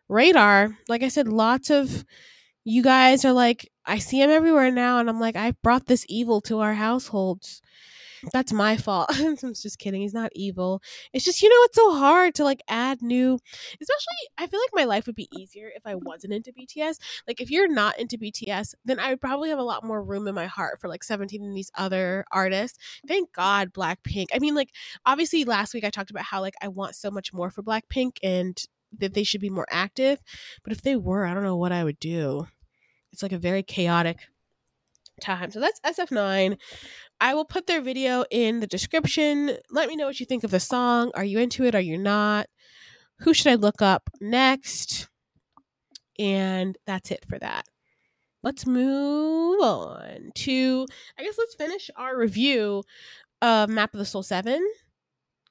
radar. 0.09 0.75
Like 0.89 1.03
I 1.03 1.09
said, 1.09 1.27
lots 1.27 1.69
of 1.69 2.03
you 2.63 2.81
guys 2.81 3.23
are 3.25 3.31
like, 3.31 3.71
I 3.85 3.99
see 3.99 4.21
him 4.21 4.31
everywhere 4.31 4.71
now, 4.71 4.97
and 4.99 5.07
I'm 5.07 5.19
like, 5.19 5.35
I've 5.35 5.61
brought 5.61 5.85
this 5.85 6.05
evil 6.09 6.41
to 6.41 6.59
our 6.59 6.73
households. 6.73 7.61
That's 8.33 8.53
my 8.53 8.77
fault. 8.77 9.09
I'm 9.13 9.35
just 9.35 9.79
kidding. 9.79 10.01
He's 10.01 10.13
not 10.13 10.31
evil. 10.33 10.81
It's 11.13 11.25
just, 11.25 11.41
you 11.41 11.49
know, 11.49 11.63
it's 11.63 11.75
so 11.75 11.95
hard 11.95 12.35
to 12.35 12.43
like 12.43 12.61
add 12.67 13.01
new, 13.01 13.39
especially, 13.81 14.29
I 14.37 14.47
feel 14.47 14.59
like 14.59 14.69
my 14.73 14.85
life 14.85 15.05
would 15.05 15.15
be 15.15 15.29
easier 15.37 15.71
if 15.75 15.85
I 15.85 15.95
wasn't 15.95 16.33
into 16.33 16.51
BTS. 16.51 16.97
Like, 17.27 17.41
if 17.41 17.49
you're 17.49 17.67
not 17.67 17.99
into 17.99 18.17
BTS, 18.17 18.75
then 18.85 18.99
I 18.99 19.09
would 19.09 19.21
probably 19.21 19.49
have 19.49 19.59
a 19.59 19.63
lot 19.63 19.83
more 19.83 20.03
room 20.03 20.27
in 20.27 20.35
my 20.35 20.47
heart 20.47 20.79
for 20.79 20.87
like 20.87 21.03
17 21.03 21.43
and 21.43 21.55
these 21.55 21.71
other 21.75 22.25
artists. 22.31 22.77
Thank 23.07 23.33
God, 23.33 23.73
Blackpink. 23.73 24.27
I 24.33 24.39
mean, 24.39 24.55
like, 24.55 24.69
obviously, 25.05 25.45
last 25.45 25.73
week 25.73 25.83
I 25.83 25.89
talked 25.89 26.11
about 26.11 26.23
how 26.23 26.41
like 26.41 26.55
I 26.61 26.67
want 26.67 26.95
so 26.95 27.11
much 27.11 27.33
more 27.33 27.49
for 27.49 27.63
Blackpink 27.63 28.17
and 28.23 28.61
that 28.97 29.13
they 29.13 29.23
should 29.23 29.41
be 29.41 29.49
more 29.49 29.67
active. 29.69 30.21
But 30.63 30.73
if 30.73 30.81
they 30.81 30.95
were, 30.95 31.25
I 31.25 31.33
don't 31.33 31.43
know 31.43 31.57
what 31.57 31.71
I 31.71 31.83
would 31.83 31.99
do. 31.99 32.47
It's 33.11 33.23
like 33.23 33.31
a 33.31 33.37
very 33.37 33.63
chaotic 33.63 34.19
time. 35.21 35.51
So 35.51 35.59
that's 35.59 35.79
SF9. 35.81 36.57
I 37.19 37.33
will 37.33 37.45
put 37.45 37.67
their 37.67 37.81
video 37.81 38.25
in 38.29 38.59
the 38.59 38.67
description. 38.67 39.57
Let 39.71 39.89
me 39.89 39.95
know 39.95 40.05
what 40.05 40.19
you 40.19 40.25
think 40.25 40.43
of 40.43 40.51
the 40.51 40.59
song. 40.59 41.11
Are 41.15 41.23
you 41.23 41.39
into 41.39 41.63
it? 41.65 41.75
Are 41.75 41.81
you 41.81 41.97
not? 41.97 42.47
Who 43.19 43.33
should 43.33 43.51
I 43.51 43.55
look 43.55 43.81
up 43.81 44.09
next? 44.21 45.07
And 46.19 46.77
that's 46.85 47.11
it 47.11 47.25
for 47.27 47.39
that. 47.39 47.65
Let's 48.43 48.65
move 48.67 49.59
on 49.61 50.31
to, 50.35 50.85
I 51.17 51.23
guess 51.23 51.37
let's 51.37 51.55
finish 51.55 51.89
our 51.95 52.17
review 52.17 52.83
of 53.41 53.69
Map 53.69 53.93
of 53.93 53.99
the 53.99 54.05
Soul 54.05 54.23
7 54.23 54.63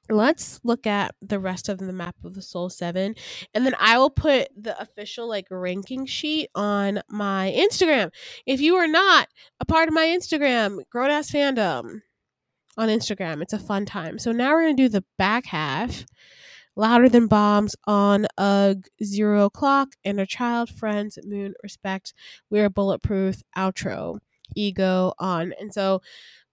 let's 0.09 0.59
look 0.63 0.87
at 0.87 1.13
the 1.21 1.39
rest 1.39 1.69
of 1.69 1.77
the 1.79 1.93
map 1.93 2.15
of 2.23 2.33
the 2.33 2.41
soul 2.41 2.69
7 2.69 3.15
and 3.53 3.65
then 3.65 3.75
i 3.79 3.97
will 3.97 4.09
put 4.09 4.47
the 4.55 4.79
official 4.81 5.27
like 5.27 5.45
ranking 5.51 6.05
sheet 6.05 6.49
on 6.55 7.01
my 7.09 7.53
instagram. 7.57 8.11
If 8.45 8.61
you 8.61 8.75
are 8.75 8.87
not 8.87 9.27
a 9.59 9.65
part 9.65 9.87
of 9.87 9.93
my 9.93 10.05
instagram 10.05 10.79
grown 10.89 11.11
ass 11.11 11.31
fandom 11.31 12.01
on 12.77 12.89
instagram 12.89 13.41
it's 13.41 13.53
a 13.53 13.59
fun 13.59 13.85
time. 13.85 14.19
So 14.19 14.31
now 14.31 14.53
we're 14.53 14.63
gonna 14.63 14.75
do 14.75 14.89
the 14.89 15.03
back 15.17 15.45
half. 15.47 16.05
Louder 16.75 17.09
than 17.09 17.25
bombs 17.25 17.75
on 17.87 18.27
Ugh 18.37 18.85
zero 19.03 19.45
o'clock 19.45 19.89
inner 20.03 20.27
child 20.27 20.69
friends 20.69 21.17
moon 21.23 21.55
respect. 21.63 22.13
We're 22.51 22.69
bulletproof 22.69 23.41
outro. 23.57 24.19
Ego 24.55 25.13
on. 25.19 25.53
And 25.59 25.73
so 25.73 26.01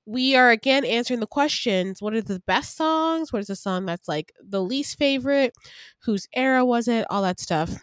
we 0.07 0.37
are 0.37 0.51
again 0.51 0.85
answering 0.85 1.21
the 1.21 1.27
questions 1.27 2.03
what 2.03 2.15
are 2.15 2.23
the 2.23 2.43
best 2.47 2.77
songs? 2.77 3.33
What 3.33 3.41
is 3.41 3.49
the 3.49 3.57
song 3.57 3.87
that's 3.87 4.09
like 4.09 4.33
the 4.43 4.63
least 4.63 4.99
favorite? 4.99 5.55
Whose 6.01 6.29
era 6.35 6.65
was 6.65 6.89
it? 6.89 7.07
All 7.11 7.23
that 7.23 7.41
stuff. 7.41 7.75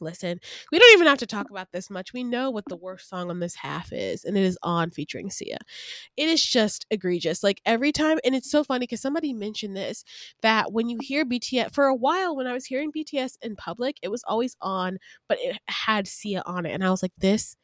Listen 0.00 0.40
we 0.72 0.78
don't 0.78 0.92
even 0.94 1.06
have 1.06 1.18
to 1.18 1.26
talk 1.26 1.50
about 1.50 1.68
this 1.72 1.88
much. 1.88 2.12
We 2.12 2.24
know 2.24 2.50
what 2.50 2.64
the 2.68 2.76
worst 2.76 3.08
song 3.08 3.30
on 3.30 3.38
this 3.38 3.54
half 3.54 3.92
is 3.92 4.24
and 4.24 4.36
it 4.36 4.42
is 4.42 4.58
on 4.62 4.90
featuring 4.90 5.30
sia. 5.30 5.58
It 6.16 6.28
is 6.28 6.42
just 6.42 6.84
egregious. 6.90 7.44
Like 7.44 7.62
every 7.64 7.92
time 7.92 8.18
and 8.24 8.34
it's 8.34 8.50
so 8.50 8.64
funny 8.64 8.80
because 8.80 9.00
somebody 9.00 9.32
mentioned 9.32 9.76
this 9.76 10.04
that 10.42 10.72
when 10.72 10.88
you 10.88 10.98
hear 11.00 11.24
bts 11.24 11.72
for 11.72 11.84
a 11.84 11.94
while 11.94 12.36
when 12.36 12.46
i 12.46 12.52
was 12.52 12.66
hearing 12.66 12.90
bts 12.92 13.36
in 13.40 13.54
public 13.56 13.96
it 14.02 14.08
was 14.10 14.24
always 14.26 14.56
on 14.60 14.98
but 15.28 15.38
it 15.40 15.58
had 15.68 16.08
sia 16.08 16.42
on 16.44 16.66
it 16.66 16.72
and 16.72 16.84
i 16.84 16.90
was 16.90 17.02
like 17.02 17.12
this 17.18 17.56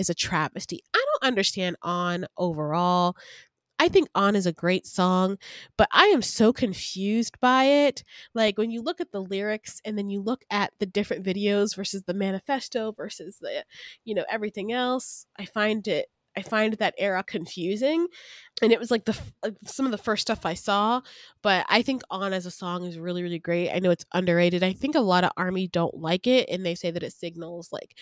is 0.00 0.10
a 0.10 0.14
travesty. 0.14 0.80
Understand 1.22 1.76
On 1.82 2.26
overall. 2.36 3.16
I 3.78 3.88
think 3.88 4.08
On 4.14 4.36
is 4.36 4.44
a 4.44 4.52
great 4.52 4.86
song, 4.86 5.38
but 5.78 5.88
I 5.90 6.06
am 6.06 6.20
so 6.20 6.52
confused 6.52 7.40
by 7.40 7.64
it. 7.64 8.04
Like 8.34 8.58
when 8.58 8.70
you 8.70 8.82
look 8.82 9.00
at 9.00 9.10
the 9.10 9.22
lyrics 9.22 9.80
and 9.86 9.96
then 9.96 10.10
you 10.10 10.20
look 10.20 10.44
at 10.50 10.72
the 10.80 10.86
different 10.86 11.24
videos 11.24 11.74
versus 11.74 12.02
the 12.06 12.12
manifesto 12.14 12.92
versus 12.92 13.38
the, 13.40 13.64
you 14.04 14.14
know, 14.14 14.24
everything 14.30 14.70
else, 14.72 15.24
I 15.38 15.46
find 15.46 15.86
it 15.88 16.08
I 16.36 16.42
find 16.42 16.74
that 16.74 16.94
era 16.96 17.24
confusing. 17.24 18.06
And 18.62 18.72
it 18.72 18.78
was 18.78 18.90
like 18.90 19.04
the 19.04 19.18
like 19.42 19.54
uh, 19.54 19.56
some 19.66 19.86
of 19.86 19.92
the 19.92 19.98
first 19.98 20.22
stuff 20.22 20.46
I 20.46 20.54
saw, 20.54 21.00
but 21.42 21.66
I 21.68 21.82
think 21.82 22.02
On 22.10 22.32
as 22.32 22.46
a 22.46 22.50
song 22.50 22.84
is 22.84 22.98
really 22.98 23.22
really 23.22 23.38
great. 23.38 23.70
I 23.70 23.78
know 23.78 23.90
it's 23.90 24.04
underrated. 24.12 24.62
I 24.62 24.72
think 24.72 24.94
a 24.94 25.00
lot 25.00 25.24
of 25.24 25.32
army 25.36 25.68
don't 25.68 25.96
like 25.96 26.26
it 26.26 26.48
and 26.50 26.64
they 26.64 26.74
say 26.74 26.90
that 26.90 27.02
it 27.02 27.12
signals 27.12 27.70
like 27.72 27.96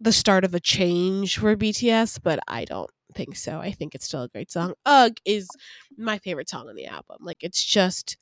the 0.00 0.12
start 0.12 0.44
of 0.44 0.54
a 0.54 0.60
change 0.60 1.38
for 1.38 1.56
BTS, 1.56 2.20
but 2.22 2.38
I 2.48 2.64
don't 2.64 2.90
think 3.14 3.36
so. 3.36 3.60
I 3.60 3.72
think 3.72 3.94
it's 3.94 4.04
still 4.04 4.22
a 4.22 4.28
great 4.28 4.50
song. 4.50 4.74
Ugh 4.84 5.16
is 5.24 5.48
my 5.96 6.18
favorite 6.18 6.48
song 6.48 6.68
on 6.68 6.76
the 6.76 6.86
album. 6.86 7.18
Like 7.20 7.38
it's 7.40 7.64
just 7.64 8.16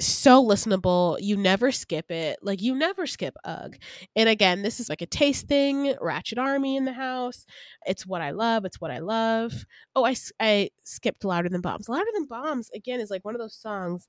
so 0.00 0.44
listenable. 0.44 1.18
You 1.20 1.36
never 1.36 1.72
skip 1.72 2.10
it. 2.10 2.38
Like 2.42 2.62
you 2.62 2.74
never 2.74 3.06
skip 3.06 3.34
Ugh. 3.44 3.76
And 4.14 4.28
again, 4.28 4.62
this 4.62 4.78
is 4.80 4.88
like 4.88 5.02
a 5.02 5.06
taste 5.06 5.48
thing. 5.48 5.94
Ratchet 6.00 6.38
Army 6.38 6.76
in 6.76 6.84
the 6.84 6.92
house. 6.92 7.46
It's 7.86 8.06
what 8.06 8.20
I 8.20 8.30
love. 8.30 8.64
It's 8.64 8.80
what 8.80 8.90
I 8.90 8.98
love. 8.98 9.64
Oh, 9.96 10.04
I, 10.04 10.14
I 10.40 10.70
skipped 10.84 11.24
Louder 11.24 11.48
Than 11.48 11.60
Bombs. 11.60 11.88
Louder 11.88 12.10
Than 12.14 12.26
Bombs 12.26 12.70
again 12.74 13.00
is 13.00 13.10
like 13.10 13.24
one 13.24 13.34
of 13.34 13.40
those 13.40 13.56
songs 13.56 14.06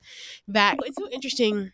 that 0.47 0.75
it's 0.85 0.97
so 0.97 1.09
interesting 1.09 1.71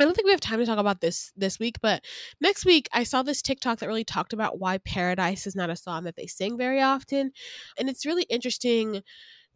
I 0.00 0.04
don't 0.04 0.14
think 0.14 0.26
we 0.26 0.32
have 0.32 0.40
time 0.40 0.58
to 0.58 0.66
talk 0.66 0.78
about 0.78 1.00
this 1.00 1.32
this 1.36 1.58
week, 1.58 1.76
but 1.80 2.04
next 2.40 2.64
week 2.64 2.88
I 2.92 3.04
saw 3.04 3.22
this 3.22 3.42
TikTok 3.42 3.78
that 3.78 3.86
really 3.86 4.04
talked 4.04 4.32
about 4.32 4.58
why 4.58 4.78
Paradise 4.78 5.46
is 5.46 5.56
not 5.56 5.70
a 5.70 5.76
song 5.76 6.04
that 6.04 6.16
they 6.16 6.26
sing 6.26 6.58
very 6.58 6.80
often. 6.80 7.32
And 7.78 7.88
it's 7.88 8.06
really 8.06 8.24
interesting 8.24 9.02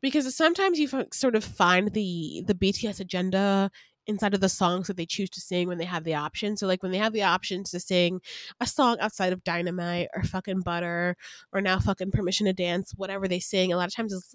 because 0.00 0.34
sometimes 0.36 0.78
you 0.78 0.88
sort 1.12 1.36
of 1.36 1.44
find 1.44 1.92
the 1.92 2.44
the 2.46 2.54
BTS 2.54 3.00
agenda 3.00 3.70
inside 4.06 4.34
of 4.34 4.40
the 4.40 4.48
songs 4.48 4.88
that 4.88 4.96
they 4.96 5.06
choose 5.06 5.30
to 5.30 5.40
sing 5.40 5.68
when 5.68 5.78
they 5.78 5.84
have 5.84 6.04
the 6.04 6.14
option. 6.14 6.56
So 6.56 6.66
like 6.66 6.82
when 6.82 6.92
they 6.92 6.98
have 6.98 7.12
the 7.12 7.22
option 7.22 7.64
to 7.64 7.78
sing 7.80 8.20
a 8.60 8.66
song 8.66 8.96
outside 9.00 9.32
of 9.32 9.44
Dynamite 9.44 10.08
or 10.14 10.24
fucking 10.24 10.62
Butter 10.62 11.16
or 11.52 11.60
now 11.60 11.78
fucking 11.78 12.10
Permission 12.10 12.46
to 12.46 12.52
Dance, 12.52 12.92
whatever 12.96 13.28
they 13.28 13.38
sing, 13.38 13.72
a 13.72 13.76
lot 13.76 13.86
of 13.88 13.94
times 13.94 14.34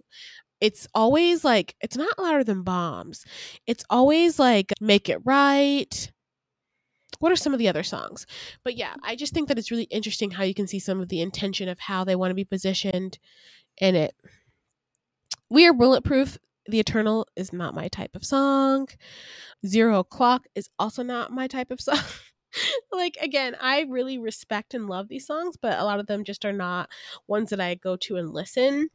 it's 0.60 0.88
always 0.94 1.44
like 1.44 1.76
it's 1.82 1.98
not 1.98 2.18
louder 2.18 2.44
than 2.44 2.64
bombs. 2.64 3.26
It's 3.66 3.84
always 3.90 4.40
like 4.40 4.74
make 4.82 5.10
it 5.10 5.20
right. 5.24 6.12
What 7.20 7.32
are 7.32 7.38
some 7.38 7.54
of 7.54 7.60
the 7.60 7.70
other 7.70 7.84
songs? 7.84 8.26
But 8.64 8.76
yeah, 8.76 8.96
I 9.04 9.16
just 9.16 9.34
think 9.34 9.48
that 9.48 9.58
it's 9.58 9.72
really 9.72 9.84
interesting 9.86 10.32
how 10.32 10.44
you 10.44 10.54
can 10.54 10.68
see 10.68 10.80
some 10.80 11.00
of 11.00 11.10
the 11.10 11.22
intention 11.22 11.68
of 11.70 11.80
how 11.80 12.04
they 12.04 12.16
want 12.16 12.32
to 12.32 12.36
be 12.36 12.46
positioned 12.46 13.18
in 13.78 13.96
it. 13.96 14.16
We 15.50 15.66
are 15.68 15.74
bulletproof. 15.74 16.38
The 16.68 16.80
Eternal 16.80 17.28
is 17.36 17.54
not 17.54 17.74
my 17.74 17.88
type 17.88 18.16
of 18.16 18.26
song. 18.26 18.88
Zero 19.66 20.00
O'Clock 20.00 20.46
is 20.54 20.70
also 20.78 21.02
not 21.02 21.32
my 21.32 21.48
type 21.48 21.72
of 21.72 21.80
song. 21.82 22.00
like 22.92 23.18
again, 23.22 23.56
I 23.60 23.82
really 23.90 24.18
respect 24.18 24.74
and 24.74 24.88
love 24.88 25.08
these 25.08 25.26
songs, 25.26 25.56
but 25.60 25.80
a 25.80 25.86
lot 25.86 26.00
of 26.00 26.08
them 26.08 26.24
just 26.24 26.46
are 26.46 26.54
not 26.54 26.90
ones 27.28 27.50
that 27.52 27.62
I 27.62 27.76
go 27.76 27.96
to 27.98 28.18
and 28.18 28.34
listen. 28.34 28.90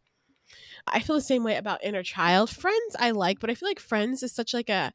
I 0.87 1.01
feel 1.01 1.17
the 1.17 1.23
same 1.23 1.45
way 1.45 1.57
about 1.57 1.85
Inner 1.85 2.03
Child. 2.03 2.51
Friends 2.51 2.97
I 2.99 3.11
like, 3.13 3.41
but 3.41 3.51
I 3.51 3.55
feel 3.55 3.69
like 3.69 3.81
Friends 3.81 4.23
is 4.23 4.33
such 4.35 4.55
like 4.55 4.69
a 4.69 4.93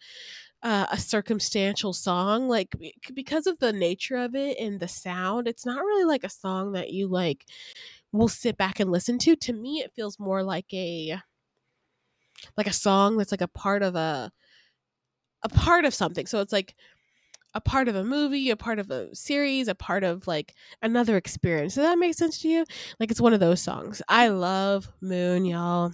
uh, 0.63 0.87
a 0.91 0.97
circumstantial 0.97 1.93
song 1.93 2.47
like 2.47 2.75
because 3.13 3.45
of 3.45 3.59
the 3.59 3.71
nature 3.71 4.17
of 4.17 4.33
it 4.35 4.57
and 4.59 4.79
the 4.79 4.87
sound 4.87 5.47
it's 5.47 5.65
not 5.65 5.83
really 5.85 6.03
like 6.03 6.23
a 6.23 6.29
song 6.29 6.71
that 6.71 6.89
you 6.89 7.07
like 7.07 7.45
will 8.11 8.27
sit 8.27 8.57
back 8.57 8.79
and 8.79 8.91
listen 8.91 9.19
to 9.19 9.35
to 9.35 9.53
me 9.53 9.81
it 9.81 9.93
feels 9.95 10.19
more 10.19 10.41
like 10.41 10.65
a 10.73 11.17
like 12.55 12.67
a 12.67 12.73
song 12.73 13.17
that's 13.17 13.31
like 13.31 13.41
a 13.41 13.47
part 13.47 13.83
of 13.83 13.95
a 13.95 14.31
a 15.43 15.49
part 15.49 15.85
of 15.85 15.93
something 15.93 16.25
so 16.25 16.41
it's 16.41 16.53
like 16.53 16.75
a 17.57 17.59
part 17.59 17.87
of 17.87 17.95
a 17.95 18.03
movie, 18.03 18.51
a 18.51 18.55
part 18.55 18.77
of 18.77 18.91
a 18.91 19.13
series, 19.15 19.67
a 19.67 19.73
part 19.73 20.03
of 20.03 20.27
like 20.27 20.53
another 20.83 21.17
experience. 21.17 21.73
Does 21.73 21.85
that 21.85 21.97
make 21.97 22.13
sense 22.13 22.37
to 22.43 22.47
you? 22.47 22.65
Like 22.99 23.09
it's 23.09 23.19
one 23.19 23.33
of 23.33 23.39
those 23.39 23.59
songs. 23.59 23.99
I 24.07 24.27
love 24.27 24.87
Moon, 25.01 25.43
y'all. 25.43 25.91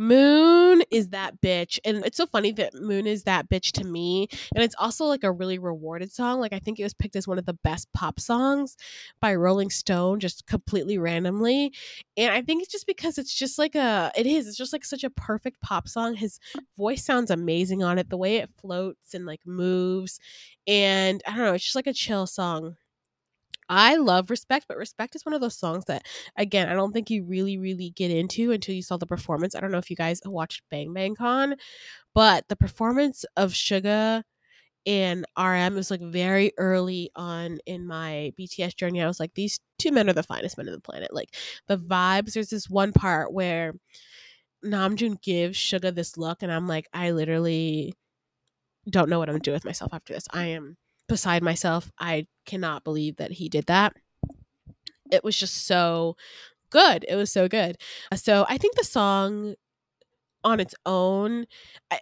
Moon 0.00 0.82
is 0.90 1.10
that 1.10 1.42
bitch. 1.42 1.78
And 1.84 1.98
it's 2.06 2.16
so 2.16 2.26
funny 2.26 2.52
that 2.52 2.72
Moon 2.74 3.06
is 3.06 3.24
that 3.24 3.50
bitch 3.50 3.70
to 3.72 3.84
me. 3.84 4.28
And 4.54 4.64
it's 4.64 4.74
also 4.78 5.04
like 5.04 5.24
a 5.24 5.30
really 5.30 5.58
rewarded 5.58 6.10
song. 6.10 6.40
Like 6.40 6.54
I 6.54 6.58
think 6.58 6.80
it 6.80 6.84
was 6.84 6.94
picked 6.94 7.16
as 7.16 7.28
one 7.28 7.38
of 7.38 7.44
the 7.44 7.58
best 7.62 7.86
pop 7.92 8.18
songs 8.18 8.78
by 9.20 9.34
Rolling 9.34 9.68
Stone 9.68 10.20
just 10.20 10.46
completely 10.46 10.96
randomly. 10.96 11.74
And 12.16 12.32
I 12.32 12.40
think 12.40 12.62
it's 12.62 12.72
just 12.72 12.86
because 12.86 13.18
it's 13.18 13.34
just 13.34 13.58
like 13.58 13.74
a 13.74 14.10
it 14.16 14.26
is. 14.26 14.48
It's 14.48 14.56
just 14.56 14.72
like 14.72 14.86
such 14.86 15.04
a 15.04 15.10
perfect 15.10 15.60
pop 15.60 15.86
song. 15.86 16.14
His 16.14 16.40
voice 16.78 17.04
sounds 17.04 17.30
amazing 17.30 17.82
on 17.82 17.98
it. 17.98 18.08
The 18.08 18.16
way 18.16 18.36
it 18.36 18.48
floats 18.58 19.12
and 19.12 19.26
like 19.26 19.40
moves. 19.44 20.18
And 20.66 21.22
I 21.26 21.36
don't 21.36 21.44
know, 21.44 21.54
it's 21.54 21.64
just 21.64 21.76
like 21.76 21.86
a 21.86 21.92
chill 21.92 22.26
song. 22.26 22.76
I 23.70 23.96
love 23.96 24.30
Respect, 24.30 24.66
but 24.68 24.76
Respect 24.76 25.14
is 25.14 25.24
one 25.24 25.32
of 25.32 25.40
those 25.40 25.56
songs 25.56 25.84
that, 25.86 26.04
again, 26.36 26.68
I 26.68 26.74
don't 26.74 26.92
think 26.92 27.08
you 27.08 27.24
really, 27.24 27.56
really 27.56 27.90
get 27.90 28.10
into 28.10 28.50
until 28.50 28.74
you 28.74 28.82
saw 28.82 28.96
the 28.96 29.06
performance. 29.06 29.54
I 29.54 29.60
don't 29.60 29.70
know 29.70 29.78
if 29.78 29.88
you 29.90 29.96
guys 29.96 30.20
watched 30.24 30.62
Bang 30.70 30.92
Bang 30.92 31.14
Con, 31.14 31.54
but 32.14 32.48
the 32.48 32.56
performance 32.56 33.24
of 33.36 33.52
Suga 33.52 34.24
and 34.86 35.24
RM 35.38 35.74
was 35.76 35.90
like 35.90 36.00
very 36.00 36.52
early 36.58 37.10
on 37.14 37.58
in 37.66 37.86
my 37.86 38.32
BTS 38.38 38.74
journey. 38.76 39.00
I 39.00 39.06
was 39.06 39.20
like, 39.20 39.34
these 39.34 39.60
two 39.78 39.92
men 39.92 40.10
are 40.10 40.14
the 40.14 40.22
finest 40.24 40.58
men 40.58 40.68
on 40.68 40.74
the 40.74 40.80
planet. 40.80 41.14
Like 41.14 41.34
the 41.68 41.78
vibes. 41.78 42.32
There's 42.32 42.50
this 42.50 42.68
one 42.68 42.92
part 42.92 43.32
where 43.32 43.74
Namjoon 44.64 45.22
gives 45.22 45.58
Suga 45.58 45.94
this 45.94 46.16
look, 46.16 46.42
and 46.42 46.52
I'm 46.52 46.66
like, 46.66 46.88
I 46.92 47.12
literally 47.12 47.94
don't 48.88 49.10
know 49.10 49.18
what 49.18 49.30
I'm 49.30 49.38
doing 49.38 49.54
with 49.54 49.64
myself 49.64 49.94
after 49.94 50.12
this. 50.14 50.26
I 50.32 50.46
am 50.46 50.76
beside 51.10 51.42
myself. 51.42 51.90
I 51.98 52.26
cannot 52.46 52.84
believe 52.84 53.16
that 53.16 53.32
he 53.32 53.48
did 53.48 53.66
that. 53.66 53.94
It 55.10 55.22
was 55.22 55.36
just 55.36 55.66
so 55.66 56.16
good. 56.70 57.04
It 57.08 57.16
was 57.16 57.30
so 57.30 57.48
good. 57.48 57.76
So 58.14 58.46
I 58.48 58.56
think 58.56 58.76
the 58.76 58.84
song 58.84 59.54
on 60.42 60.60
its 60.60 60.74
own 60.86 61.44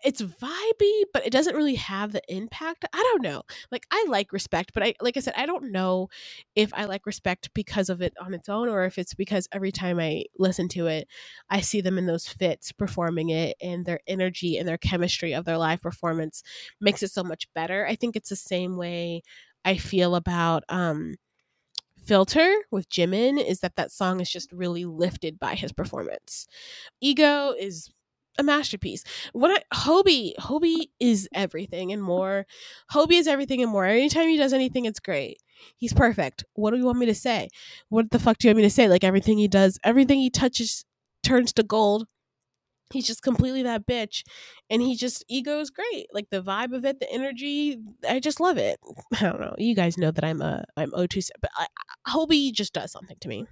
it's 0.05 0.23
vibey 0.23 1.03
but 1.13 1.27
it 1.27 1.31
doesn't 1.33 1.57
really 1.57 1.75
have 1.75 2.13
the 2.13 2.23
impact 2.29 2.85
i 2.93 2.97
don't 2.97 3.23
know 3.23 3.43
like 3.73 3.87
i 3.91 4.05
like 4.09 4.33
respect 4.33 4.73
but 4.75 4.83
i 4.83 4.95
like 5.01 5.17
i 5.17 5.21
said 5.21 5.35
i 5.37 5.47
don't 5.47 5.73
know 5.73 6.09
if 6.55 6.73
i 6.75 6.85
like 6.85 7.07
respect 7.07 7.51
because 7.55 7.89
of 7.89 8.01
it 8.01 8.13
on 8.21 8.35
its 8.35 8.49
own 8.49 8.69
or 8.69 8.85
if 8.85 8.99
it's 8.99 9.15
because 9.15 9.49
every 9.53 9.73
time 9.73 9.99
i 9.99 10.25
listen 10.39 10.69
to 10.69 10.87
it 10.87 11.09
i 11.51 11.61
see 11.61 11.81
them 11.81 11.99
in 11.99 12.07
those 12.07 12.29
fits 12.29 12.73
performing 12.73 13.31
it 13.31 13.57
and 13.61 13.87
their 13.87 14.01
energy 14.07 14.57
and 14.57 14.69
their 14.69 14.79
chemistry 14.79 15.33
of 15.33 15.45
their 15.45 15.59
live 15.59 15.81
performance 15.81 16.43
makes 16.81 17.03
it 17.03 17.11
so 17.11 17.23
much 17.25 17.53
better. 17.55 17.87
I 17.87 17.95
think 17.95 18.17
it's 18.17 18.29
the 18.31 18.37
same 18.37 18.77
way 18.77 19.23
i 19.65 19.77
feel 19.77 20.15
about 20.15 20.63
um 20.69 21.17
filter 22.05 22.55
with 22.71 22.89
jimin 22.89 23.43
is 23.45 23.61
that 23.61 23.77
that 23.77 23.93
song 23.93 24.21
is 24.21 24.31
just 24.31 24.51
really 24.53 24.85
lifted 24.85 25.39
by 25.39 25.55
his 25.55 25.73
performance. 25.73 26.47
Ego 27.01 27.53
is 27.59 27.91
a 28.39 28.43
masterpiece. 28.43 29.05
When 29.33 29.51
I 29.51 29.59
Hobi, 29.75 30.35
Hobi 30.37 30.89
is 31.01 31.29
everything 31.35 31.93
and 31.93 32.03
more. 32.03 32.47
Hobi 32.93 33.15
is 33.15 33.27
everything 33.27 33.63
and 33.63 33.71
more. 33.71 33.85
Anytime 33.85 34.29
he 34.29 34.37
does 34.37 34.53
anything, 34.53 34.85
it's 34.85 35.01
great. 35.01 35.39
He's 35.77 35.93
perfect. 35.93 36.45
What 36.55 36.71
do 36.71 36.77
you 36.77 36.85
want 36.85 36.99
me 36.99 37.07
to 37.07 37.15
say? 37.15 37.49
What 37.89 38.11
the 38.11 38.19
fuck 38.19 38.39
do 38.39 38.47
you 38.47 38.51
want 38.51 38.59
me 38.59 38.63
to 38.63 38.71
say? 38.71 38.89
Like 38.89 39.05
everything 39.05 39.39
he 39.39 39.49
does, 39.49 39.79
everything 39.85 40.21
he 40.21 40.31
touches 40.31 40.85
turns 41.23 41.53
to 41.55 41.63
gold. 41.63 42.07
He's 42.91 43.07
just 43.07 43.23
completely 43.23 43.63
that 43.65 43.87
bitch. 43.87 44.23
And 44.71 44.81
he 44.81 44.97
just 44.97 45.25
ego 45.29 45.61
is 45.61 45.71
great. 45.71 46.07
Like 46.13 46.31
the 46.31 46.43
vibe 46.43 46.75
of 46.75 46.85
it, 46.87 47.01
the 47.01 47.13
energy, 47.13 47.77
I 48.09 48.19
just 48.19 48.41
love 48.41 48.57
it. 48.57 48.79
I 49.21 49.25
don't 49.25 49.41
know. 49.41 49.55
You 49.59 49.75
guys 49.75 49.99
know 49.99 50.11
that 50.11 50.25
I'm 50.25 50.41
a 50.41 50.65
I'm 50.77 50.91
O2 50.93 51.29
but 51.41 51.51
I, 51.57 51.67
Hobi 52.09 52.53
just 52.53 52.73
does 52.73 52.93
something 52.93 53.17
to 53.21 53.29
me. 53.29 53.47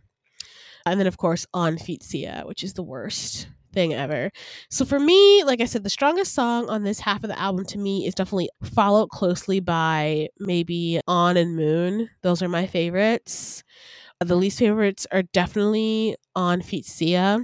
And 0.86 0.98
then 0.98 1.06
of 1.06 1.18
course 1.18 1.46
on 1.52 1.76
Feet 1.76 2.02
Sia, 2.02 2.44
which 2.46 2.62
is 2.62 2.74
the 2.74 2.82
worst 2.82 3.48
thing 3.76 3.92
ever. 3.92 4.30
So 4.70 4.86
for 4.86 4.98
me, 4.98 5.44
like 5.44 5.60
I 5.60 5.66
said, 5.66 5.84
the 5.84 5.90
strongest 5.90 6.32
song 6.32 6.66
on 6.70 6.82
this 6.82 6.98
half 6.98 7.22
of 7.22 7.28
the 7.28 7.38
album 7.38 7.66
to 7.66 7.78
me 7.78 8.06
is 8.06 8.14
definitely 8.14 8.48
followed 8.64 9.10
closely 9.10 9.60
by 9.60 10.28
maybe 10.40 10.98
On 11.06 11.36
and 11.36 11.54
Moon. 11.54 12.08
Those 12.22 12.42
are 12.42 12.48
my 12.48 12.66
favorites. 12.66 13.62
The 14.20 14.34
least 14.34 14.58
favorites 14.58 15.06
are 15.12 15.24
definitely 15.24 16.16
on 16.34 16.62
Feet 16.62 16.86
Sia. 16.86 17.38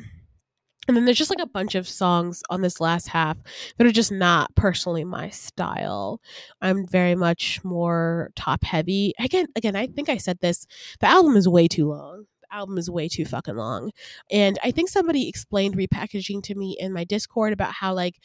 And 0.88 0.96
then 0.96 1.04
there's 1.04 1.18
just 1.18 1.30
like 1.30 1.38
a 1.38 1.46
bunch 1.46 1.74
of 1.74 1.86
songs 1.86 2.42
on 2.48 2.62
this 2.62 2.80
last 2.80 3.08
half 3.08 3.36
that 3.76 3.86
are 3.86 3.92
just 3.92 4.10
not 4.10 4.52
personally 4.56 5.04
my 5.04 5.28
style. 5.28 6.18
I'm 6.62 6.86
very 6.86 7.14
much 7.14 7.62
more 7.62 8.30
top 8.36 8.64
heavy. 8.64 9.12
Again, 9.20 9.46
again, 9.54 9.76
I 9.76 9.86
think 9.86 10.08
I 10.08 10.16
said 10.16 10.38
this. 10.40 10.66
The 11.00 11.08
album 11.08 11.36
is 11.36 11.46
way 11.46 11.68
too 11.68 11.88
long 11.88 12.24
album 12.52 12.78
is 12.78 12.90
way 12.90 13.08
too 13.08 13.24
fucking 13.24 13.56
long. 13.56 13.90
And 14.30 14.58
I 14.62 14.70
think 14.70 14.88
somebody 14.88 15.28
explained 15.28 15.76
repackaging 15.76 16.42
to 16.44 16.54
me 16.54 16.76
in 16.78 16.92
my 16.92 17.04
Discord 17.04 17.52
about 17.52 17.72
how 17.72 17.94
like 17.94 18.20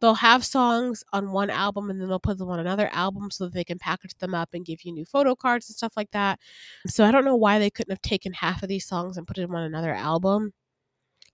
they'll 0.00 0.14
have 0.14 0.44
songs 0.44 1.02
on 1.12 1.32
one 1.32 1.50
album 1.50 1.90
and 1.90 2.00
then 2.00 2.08
they'll 2.08 2.20
put 2.20 2.38
them 2.38 2.50
on 2.50 2.60
another 2.60 2.88
album 2.92 3.30
so 3.30 3.44
that 3.44 3.54
they 3.54 3.64
can 3.64 3.78
package 3.78 4.14
them 4.18 4.34
up 4.34 4.50
and 4.52 4.66
give 4.66 4.82
you 4.82 4.92
new 4.92 5.04
photo 5.04 5.34
cards 5.34 5.68
and 5.68 5.76
stuff 5.76 5.94
like 5.96 6.10
that. 6.10 6.38
So 6.86 7.04
I 7.04 7.10
don't 7.10 7.24
know 7.24 7.36
why 7.36 7.58
they 7.58 7.70
couldn't 7.70 7.92
have 7.92 8.02
taken 8.02 8.32
half 8.32 8.62
of 8.62 8.68
these 8.68 8.86
songs 8.86 9.16
and 9.16 9.26
put 9.26 9.36
them 9.36 9.54
on 9.54 9.62
another 9.62 9.94
album. 9.94 10.52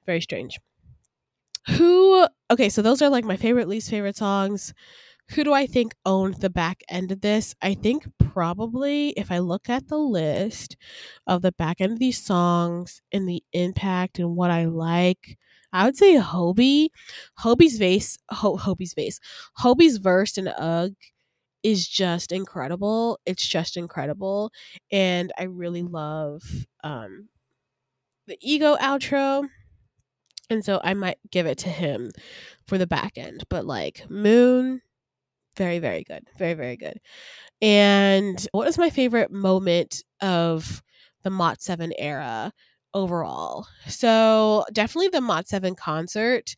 Very 0.07 0.20
strange. 0.20 0.59
Who 1.76 2.26
okay, 2.51 2.68
so 2.68 2.80
those 2.80 3.03
are 3.03 3.11
like 3.11 3.24
my 3.24 3.36
favorite 3.36 3.68
least 3.68 3.91
favorite 3.91 4.16
songs 4.16 4.72
who 5.31 5.45
do 5.45 5.53
I 5.53 5.66
think 5.66 5.95
owned 6.05 6.37
the 6.37 6.51
back 6.51 6.83
end 6.89 7.12
of 7.12 7.20
this? 7.20 7.55
I 7.62 7.74
think 7.74 8.07
probably 8.18 9.11
if 9.11 9.31
I 9.31 9.39
look 9.39 9.68
at 9.68 9.89
the 9.89 9.99
list 9.99 10.76
of 11.26 11.43
the 11.43 11.53
back 11.53 11.81
end 11.81 11.93
of 11.93 11.99
these 11.99 12.22
songs 12.22 13.01
and 13.12 13.28
the 13.28 13.43
impact 13.53 14.18
and 14.18 14.37
what 14.37 14.51
I 14.51 14.64
like, 14.64 15.39
I 15.72 15.85
would 15.85 15.97
say 15.97 16.16
Hobi. 16.16 16.89
Hobi's 17.41 17.78
vase, 17.78 18.18
Ho- 18.31 18.57
Hobi's 18.57 18.95
vase, 18.95 19.20
Hobi's 19.61 19.99
verse 19.99 20.37
and 20.37 20.49
Ugh 20.49 20.95
is 21.62 21.87
just 21.87 22.33
incredible. 22.33 23.20
It's 23.26 23.47
just 23.47 23.76
incredible, 23.76 24.51
and 24.91 25.33
I 25.39 25.45
really 25.45 25.83
love 25.83 26.43
um, 26.83 27.28
the 28.26 28.39
ego 28.41 28.76
outro. 28.76 29.49
And 30.49 30.64
so 30.64 30.81
I 30.83 30.95
might 30.95 31.18
give 31.31 31.47
it 31.47 31.59
to 31.59 31.68
him 31.68 32.11
for 32.66 32.76
the 32.76 32.87
back 32.87 33.12
end. 33.16 33.45
But 33.49 33.66
like 33.66 34.11
Moon, 34.11 34.83
very, 35.61 35.78
very 35.78 36.04
good. 36.04 36.22
Very, 36.38 36.54
very 36.54 36.76
good. 36.78 36.98
And 37.62 38.46
what 38.52 38.68
is 38.68 38.78
my 38.78 38.90
favorite 38.90 39.30
moment 39.30 40.02
of 40.22 40.82
the 41.22 41.30
Mot 41.30 41.62
7 41.62 41.92
era 41.98 42.52
overall? 42.94 43.66
So, 43.86 44.64
definitely 44.72 45.08
the 45.08 45.20
Mot 45.20 45.48
7 45.48 45.74
concert. 45.74 46.56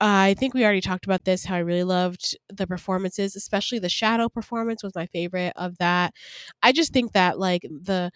I 0.00 0.34
think 0.38 0.54
we 0.54 0.64
already 0.64 0.80
talked 0.80 1.04
about 1.06 1.24
this 1.24 1.44
how 1.44 1.56
I 1.56 1.60
really 1.60 1.84
loved 1.84 2.36
the 2.48 2.66
performances, 2.66 3.36
especially 3.36 3.78
the 3.78 3.88
shadow 3.88 4.28
performance 4.28 4.82
was 4.82 4.94
my 4.96 5.06
favorite 5.06 5.52
of 5.56 5.78
that. 5.78 6.14
I 6.62 6.72
just 6.72 6.92
think 6.92 7.12
that 7.12 7.38
like 7.38 7.62
the 7.62 8.10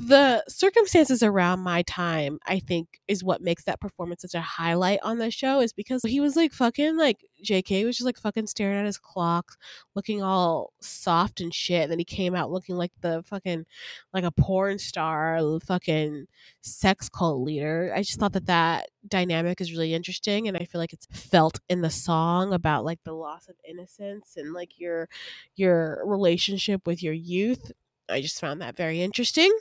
the 0.00 0.44
circumstances 0.48 1.22
around 1.22 1.60
my 1.60 1.82
time, 1.82 2.38
I 2.46 2.58
think, 2.58 3.00
is 3.08 3.24
what 3.24 3.40
makes 3.40 3.64
that 3.64 3.80
performance 3.80 4.22
such 4.22 4.34
a 4.34 4.40
highlight 4.40 5.00
on 5.02 5.18
the 5.18 5.30
show. 5.30 5.60
Is 5.60 5.72
because 5.72 6.02
he 6.02 6.20
was 6.20 6.36
like 6.36 6.52
fucking 6.52 6.96
like 6.96 7.24
JK 7.44 7.84
was 7.84 7.96
just 7.96 8.06
like 8.06 8.18
fucking 8.18 8.46
staring 8.46 8.78
at 8.78 8.86
his 8.86 8.98
clock, 8.98 9.56
looking 9.94 10.22
all 10.22 10.72
soft 10.80 11.40
and 11.40 11.54
shit. 11.54 11.82
And 11.82 11.92
then 11.92 11.98
he 11.98 12.04
came 12.04 12.34
out 12.34 12.50
looking 12.50 12.76
like 12.76 12.92
the 13.00 13.22
fucking 13.26 13.66
like 14.12 14.24
a 14.24 14.30
porn 14.30 14.78
star, 14.78 15.40
fucking 15.64 16.26
sex 16.62 17.08
cult 17.08 17.42
leader. 17.42 17.92
I 17.94 18.02
just 18.02 18.18
thought 18.18 18.32
that 18.32 18.46
that 18.46 18.88
dynamic 19.08 19.60
is 19.60 19.72
really 19.72 19.94
interesting, 19.94 20.48
and 20.48 20.56
I 20.56 20.64
feel 20.64 20.80
like 20.80 20.92
it's 20.92 21.06
felt 21.10 21.60
in 21.68 21.80
the 21.80 21.90
song 21.90 22.52
about 22.52 22.84
like 22.84 23.02
the 23.04 23.12
loss 23.12 23.48
of 23.48 23.56
innocence 23.68 24.34
and 24.36 24.52
like 24.52 24.78
your 24.78 25.08
your 25.54 26.02
relationship 26.04 26.86
with 26.86 27.02
your 27.02 27.14
youth 27.14 27.72
I 28.08 28.20
just 28.20 28.40
found 28.40 28.60
that 28.60 28.76
very 28.76 29.02
interesting. 29.02 29.52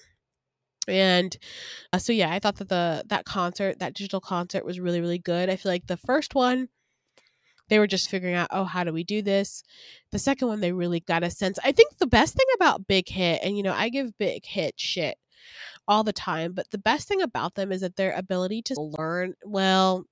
And 0.88 1.36
uh, 1.92 1.98
so 1.98 2.14
yeah, 2.14 2.32
I 2.32 2.40
thought 2.40 2.58
that 2.58 2.70
the 2.70 3.04
that 3.08 3.26
concert, 3.26 3.80
that 3.80 3.96
digital 3.96 4.22
concert 4.22 4.66
was 4.66 4.80
really 4.80 5.02
really 5.02 5.20
good. 5.20 5.50
I 5.50 5.56
feel 5.56 5.72
like 5.72 5.88
the 5.88 5.98
first 5.98 6.36
one 6.36 6.70
they 7.68 7.80
were 7.80 7.88
just 7.88 8.10
figuring 8.10 8.36
out, 8.36 8.48
oh, 8.52 8.64
how 8.64 8.84
do 8.84 8.94
we 8.94 9.04
do 9.04 9.22
this? 9.24 9.64
The 10.12 10.20
second 10.20 10.48
one 10.48 10.60
they 10.60 10.72
really 10.72 11.00
got 11.00 11.24
a 11.24 11.32
sense. 11.32 11.58
I 11.64 11.72
think 11.72 11.98
the 11.98 12.08
best 12.08 12.36
thing 12.36 12.46
about 12.56 12.88
Big 12.88 13.10
Hit 13.10 13.42
and 13.44 13.58
you 13.58 13.64
know, 13.64 13.74
I 13.74 13.90
give 13.90 14.18
Big 14.18 14.46
Hit 14.46 14.76
shit 14.78 15.18
all 15.88 16.04
the 16.04 16.14
time, 16.14 16.54
but 16.54 16.70
the 16.72 16.78
best 16.78 17.08
thing 17.08 17.22
about 17.22 17.56
them 17.56 17.72
is 17.72 17.82
that 17.82 17.96
their 17.96 18.14
ability 18.14 18.62
to 18.64 18.76
learn, 18.80 19.34
well, 19.44 20.06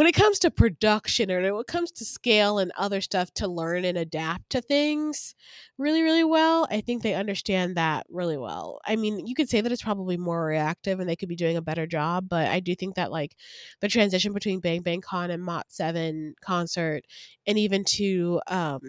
when 0.00 0.06
it 0.06 0.14
comes 0.14 0.38
to 0.38 0.50
production 0.50 1.30
or 1.30 1.42
when 1.42 1.60
it 1.60 1.66
comes 1.66 1.92
to 1.92 2.06
scale 2.06 2.58
and 2.58 2.72
other 2.74 3.02
stuff 3.02 3.30
to 3.34 3.46
learn 3.46 3.84
and 3.84 3.98
adapt 3.98 4.48
to 4.48 4.62
things 4.62 5.34
really 5.76 6.00
really 6.00 6.24
well 6.24 6.66
i 6.70 6.80
think 6.80 7.02
they 7.02 7.12
understand 7.12 7.76
that 7.76 8.06
really 8.08 8.38
well. 8.38 8.80
I 8.86 8.96
mean 8.96 9.26
you 9.26 9.34
could 9.34 9.50
say 9.50 9.60
that 9.60 9.70
it's 9.70 9.82
probably 9.82 10.16
more 10.16 10.42
reactive 10.42 11.00
and 11.00 11.06
they 11.06 11.16
could 11.16 11.28
be 11.28 11.36
doing 11.36 11.58
a 11.58 11.60
better 11.60 11.86
job 11.86 12.30
but 12.30 12.46
i 12.46 12.60
do 12.60 12.74
think 12.74 12.94
that 12.94 13.12
like 13.12 13.36
the 13.82 13.88
transition 13.88 14.32
between 14.32 14.60
bang 14.60 14.80
bang 14.80 15.02
con 15.02 15.30
and 15.30 15.44
mot 15.44 15.66
7 15.68 16.34
concert 16.40 17.02
and 17.46 17.58
even 17.58 17.84
to 17.84 18.40
um 18.46 18.80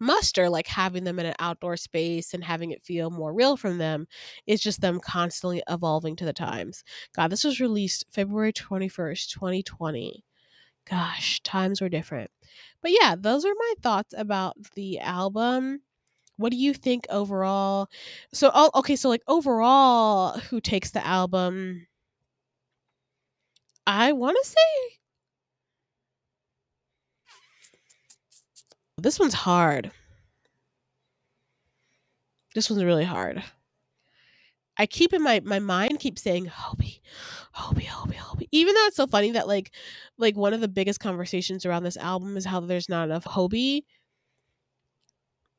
muster 0.00 0.48
like 0.48 0.66
having 0.66 1.04
them 1.04 1.18
in 1.18 1.26
an 1.26 1.34
outdoor 1.38 1.76
space 1.76 2.34
and 2.34 2.44
having 2.44 2.70
it 2.70 2.82
feel 2.84 3.10
more 3.10 3.32
real 3.32 3.56
from 3.56 3.78
them 3.78 4.06
it's 4.46 4.62
just 4.62 4.80
them 4.80 5.00
constantly 5.00 5.62
evolving 5.68 6.16
to 6.16 6.24
the 6.24 6.32
times. 6.32 6.84
God 7.14 7.30
this 7.30 7.44
was 7.44 7.60
released 7.60 8.04
february 8.10 8.52
21st 8.52 9.28
2020 9.30 10.24
gosh 10.88 11.40
times 11.42 11.80
were 11.80 11.88
different. 11.88 12.30
But 12.82 12.92
yeah 13.00 13.14
those 13.18 13.44
are 13.44 13.54
my 13.56 13.74
thoughts 13.82 14.14
about 14.16 14.56
the 14.74 15.00
album. 15.00 15.80
What 16.36 16.50
do 16.52 16.58
you 16.58 16.74
think 16.74 17.06
overall? 17.10 17.88
So 18.32 18.50
oh, 18.54 18.70
okay 18.76 18.96
so 18.96 19.08
like 19.08 19.22
overall 19.28 20.38
who 20.50 20.60
takes 20.60 20.90
the 20.90 21.06
album? 21.06 21.86
I 23.86 24.12
want 24.12 24.36
to 24.42 24.48
say 24.48 24.98
This 29.04 29.20
one's 29.20 29.34
hard. 29.34 29.90
This 32.54 32.70
one's 32.70 32.82
really 32.82 33.04
hard. 33.04 33.44
I 34.78 34.86
keep 34.86 35.12
in 35.12 35.22
my 35.22 35.42
my 35.44 35.58
mind 35.58 36.00
keeps 36.00 36.22
saying 36.22 36.46
Hobi, 36.46 37.00
Hobi, 37.54 37.84
Hobi, 37.84 38.14
Hobi. 38.14 38.48
Even 38.50 38.74
though 38.74 38.86
it's 38.86 38.96
so 38.96 39.06
funny 39.06 39.32
that 39.32 39.46
like 39.46 39.72
like 40.16 40.38
one 40.38 40.54
of 40.54 40.62
the 40.62 40.68
biggest 40.68 41.00
conversations 41.00 41.66
around 41.66 41.82
this 41.82 41.98
album 41.98 42.38
is 42.38 42.46
how 42.46 42.60
there's 42.60 42.88
not 42.88 43.04
enough 43.04 43.24
Hobi. 43.24 43.82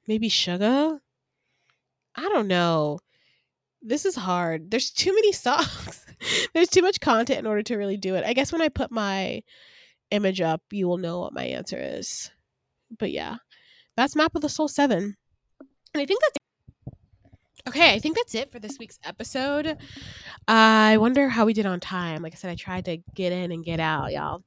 Maybe 0.07 0.27
Suga. 0.27 0.99
I 2.15 2.21
don't 2.29 2.47
know. 2.47 2.97
This 3.79 4.05
is 4.05 4.15
hard. 4.15 4.71
There's 4.71 4.89
too 4.89 5.13
many 5.13 5.31
songs. 5.33 6.03
there's 6.55 6.69
too 6.69 6.81
much 6.81 6.99
content 6.99 7.41
in 7.41 7.45
order 7.45 7.61
to 7.61 7.77
really 7.77 7.97
do 7.97 8.15
it. 8.15 8.25
I 8.25 8.33
guess 8.33 8.51
when 8.51 8.63
I 8.63 8.69
put 8.69 8.89
my 8.89 9.43
image 10.09 10.41
up, 10.41 10.63
you 10.71 10.87
will 10.87 10.97
know 10.97 11.19
what 11.19 11.33
my 11.33 11.43
answer 11.43 11.77
is. 11.79 12.31
But 12.97 13.11
yeah, 13.11 13.37
that's 13.95 14.15
Map 14.15 14.35
of 14.35 14.41
the 14.41 14.49
Soul 14.49 14.67
7. 14.67 15.15
And 15.93 16.01
I 16.01 16.05
think 16.05 16.21
that's 16.21 16.37
Okay, 17.67 17.95
I 17.95 17.99
think 17.99 18.15
that's 18.15 18.35
it 18.35 18.51
for 18.51 18.59
this 18.59 18.77
week's 18.77 18.99
episode. 19.03 19.77
I 20.47 20.97
wonder 20.97 21.29
how 21.29 21.45
we 21.45 21.53
did 21.53 21.65
on 21.65 21.79
time. 21.79 22.21
Like 22.21 22.33
I 22.33 22.35
said, 22.35 22.51
I 22.51 22.55
tried 22.55 22.85
to 22.85 22.97
get 23.15 23.31
in 23.31 23.51
and 23.51 23.65
get 23.65 23.79
out, 23.79 24.11
y'all. 24.11 24.43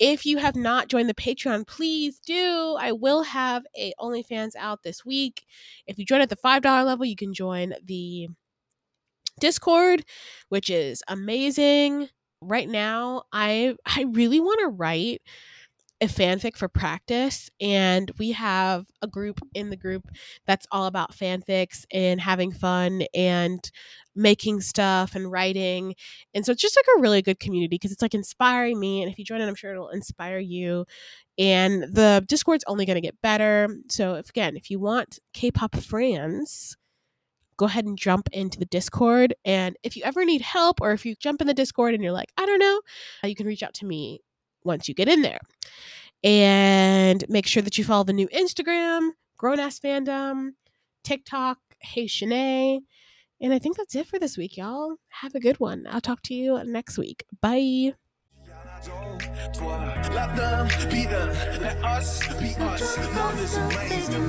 If 0.00 0.26
you 0.26 0.38
have 0.38 0.56
not 0.56 0.88
joined 0.88 1.08
the 1.08 1.14
Patreon, 1.14 1.68
please 1.68 2.18
do. 2.18 2.76
I 2.80 2.90
will 2.90 3.22
have 3.22 3.62
a 3.76 3.92
OnlyFans 4.00 4.56
out 4.58 4.82
this 4.82 5.04
week. 5.04 5.44
If 5.86 6.00
you 6.00 6.04
join 6.04 6.20
at 6.20 6.30
the 6.30 6.36
$5 6.36 6.84
level, 6.84 7.04
you 7.04 7.14
can 7.14 7.32
join 7.32 7.74
the 7.84 8.26
Discord, 9.38 10.04
which 10.48 10.68
is 10.68 11.00
amazing. 11.06 12.08
Right 12.40 12.68
now, 12.68 13.22
I 13.32 13.76
I 13.86 14.06
really 14.10 14.40
want 14.40 14.58
to 14.62 14.68
write 14.68 15.22
a 16.02 16.06
fanfic 16.06 16.56
for 16.56 16.66
practice 16.66 17.48
and 17.60 18.10
we 18.18 18.32
have 18.32 18.86
a 19.02 19.06
group 19.06 19.38
in 19.54 19.70
the 19.70 19.76
group 19.76 20.10
that's 20.46 20.66
all 20.72 20.86
about 20.86 21.12
fanfics 21.12 21.84
and 21.92 22.20
having 22.20 22.50
fun 22.50 23.04
and 23.14 23.70
making 24.16 24.60
stuff 24.60 25.14
and 25.14 25.30
writing 25.30 25.94
and 26.34 26.44
so 26.44 26.50
it's 26.50 26.60
just 26.60 26.76
like 26.76 26.86
a 26.96 27.00
really 27.00 27.22
good 27.22 27.38
community 27.38 27.68
because 27.68 27.92
it's 27.92 28.02
like 28.02 28.14
inspiring 28.14 28.80
me 28.80 29.00
and 29.00 29.12
if 29.12 29.16
you 29.16 29.24
join 29.24 29.40
it 29.40 29.46
i'm 29.46 29.54
sure 29.54 29.70
it'll 29.70 29.90
inspire 29.90 30.40
you 30.40 30.84
and 31.38 31.84
the 31.84 32.24
discord's 32.28 32.64
only 32.66 32.84
going 32.84 32.96
to 32.96 33.00
get 33.00 33.20
better 33.22 33.68
so 33.88 34.14
if 34.14 34.28
again 34.28 34.56
if 34.56 34.72
you 34.72 34.80
want 34.80 35.20
k-pop 35.32 35.76
friends 35.76 36.76
go 37.56 37.66
ahead 37.66 37.84
and 37.84 37.96
jump 37.96 38.28
into 38.32 38.58
the 38.58 38.66
discord 38.66 39.34
and 39.44 39.76
if 39.84 39.96
you 39.96 40.02
ever 40.02 40.24
need 40.24 40.40
help 40.40 40.80
or 40.80 40.90
if 40.90 41.06
you 41.06 41.14
jump 41.20 41.40
in 41.40 41.46
the 41.46 41.54
discord 41.54 41.94
and 41.94 42.02
you're 42.02 42.12
like 42.12 42.32
i 42.36 42.44
don't 42.44 42.58
know 42.58 42.80
uh, 43.22 43.28
you 43.28 43.36
can 43.36 43.46
reach 43.46 43.62
out 43.62 43.72
to 43.72 43.86
me 43.86 44.20
once 44.64 44.88
you 44.88 44.94
get 44.94 45.08
in 45.08 45.22
there. 45.22 45.40
And 46.24 47.24
make 47.28 47.46
sure 47.46 47.62
that 47.62 47.76
you 47.78 47.84
follow 47.84 48.04
the 48.04 48.12
new 48.12 48.28
Instagram, 48.28 49.10
Grown 49.36 49.58
Ass 49.58 49.80
Fandom, 49.80 50.50
TikTok, 51.02 51.58
Hey 51.80 52.06
Shanae. 52.06 52.80
And 53.40 53.52
I 53.52 53.58
think 53.58 53.76
that's 53.76 53.96
it 53.96 54.06
for 54.06 54.20
this 54.20 54.36
week, 54.36 54.56
y'all. 54.56 54.94
Have 55.08 55.34
a 55.34 55.40
good 55.40 55.58
one. 55.58 55.84
I'll 55.90 56.00
talk 56.00 56.22
to 56.22 56.34
you 56.34 56.62
next 56.64 56.96
week. 56.96 57.24
Bye. 57.40 57.94
Let 60.12 60.36
them 60.36 60.68
be 60.90 61.04
them, 61.06 61.28
let 61.60 61.76
us 61.84 62.26
be 62.38 62.54
us. 62.56 62.98
Love 63.14 63.40
is 63.40 63.56
amazing. 63.56 64.28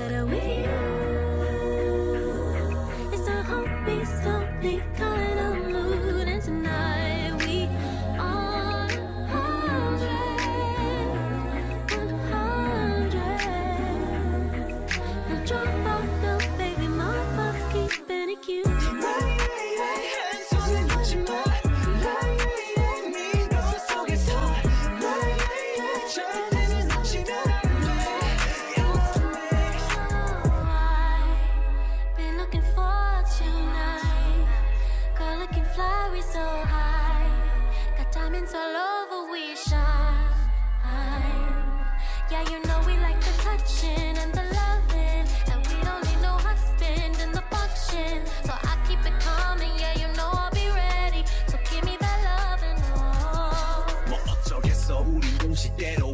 Yeah, 42.31 42.49
you 42.49 42.63
know 42.63 42.79
we 42.87 42.95
like 42.97 43.19
the 43.19 43.33
touching 43.43 44.15
and 44.17 44.31
the 44.31 44.43
loving, 44.55 45.27
and 45.51 45.59
we 45.67 45.83
don't 45.83 46.01
need 46.07 46.21
no 46.21 46.39
husband 46.39 47.19
in 47.19 47.31
the 47.33 47.43
function. 47.51 48.23
So 48.45 48.53
I 48.53 48.77
keep 48.87 49.03
it 49.05 49.19
coming. 49.19 49.73
Yeah, 49.77 49.99
you 49.99 50.07
know 50.15 50.29
I'll 50.31 50.49
be 50.51 50.69
ready. 50.71 51.25
So 51.47 51.57
give 51.69 51.83
me 51.83 51.97
that 51.99 52.19
loving. 52.23 52.81
Oh. 52.95 53.83
뭐 54.07 54.17
어쩌겠어, 54.31 54.99
우리 55.01 55.27
공식대로 55.39 56.13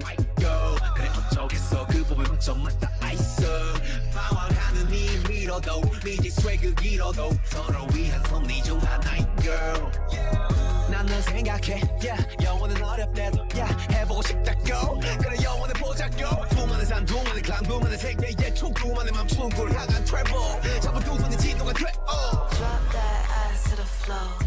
그래 0.95 1.07
어쩌겠어, 1.29 1.85
그 1.85 2.03
부분 2.03 2.25
파워가는 4.11 4.89
밀어도 5.29 5.81
미지 6.03 6.31
스웨그 6.31 6.73
길어도 6.73 7.29
서로 7.45 7.85
위한 7.93 8.23
섭리 8.25 8.63
girl. 9.43 10.06
나는 10.97 11.21
생각해 11.21 11.79
yeah. 12.01 12.43
영원은 12.43 12.83
어렵대도 12.83 13.45
yeah. 13.53 13.93
해보고 13.93 14.19
싶다고 14.23 14.99
그래 14.99 15.37
영원을 15.43 15.75
보자고 15.75 16.47
두만의 16.49 16.85
산 16.87 17.05
두만의 17.05 17.41
클랑 17.43 17.63
두만의 17.63 17.97
세계의 17.99 18.55
총 18.55 18.73
두만의 18.73 19.13
맘 19.13 19.27
충굴 19.27 19.69
향한 19.73 20.03
트래블 20.03 20.81
잡은 20.81 20.99
두 21.01 21.15
손이 21.19 21.37
진동가 21.37 21.73
돼 21.73 21.85
oh. 22.09 22.49
Drop 22.49 22.91
that 22.91 23.29
ass 23.29 23.69
to 23.69 23.75
the 23.75 23.85
floor 23.85 24.46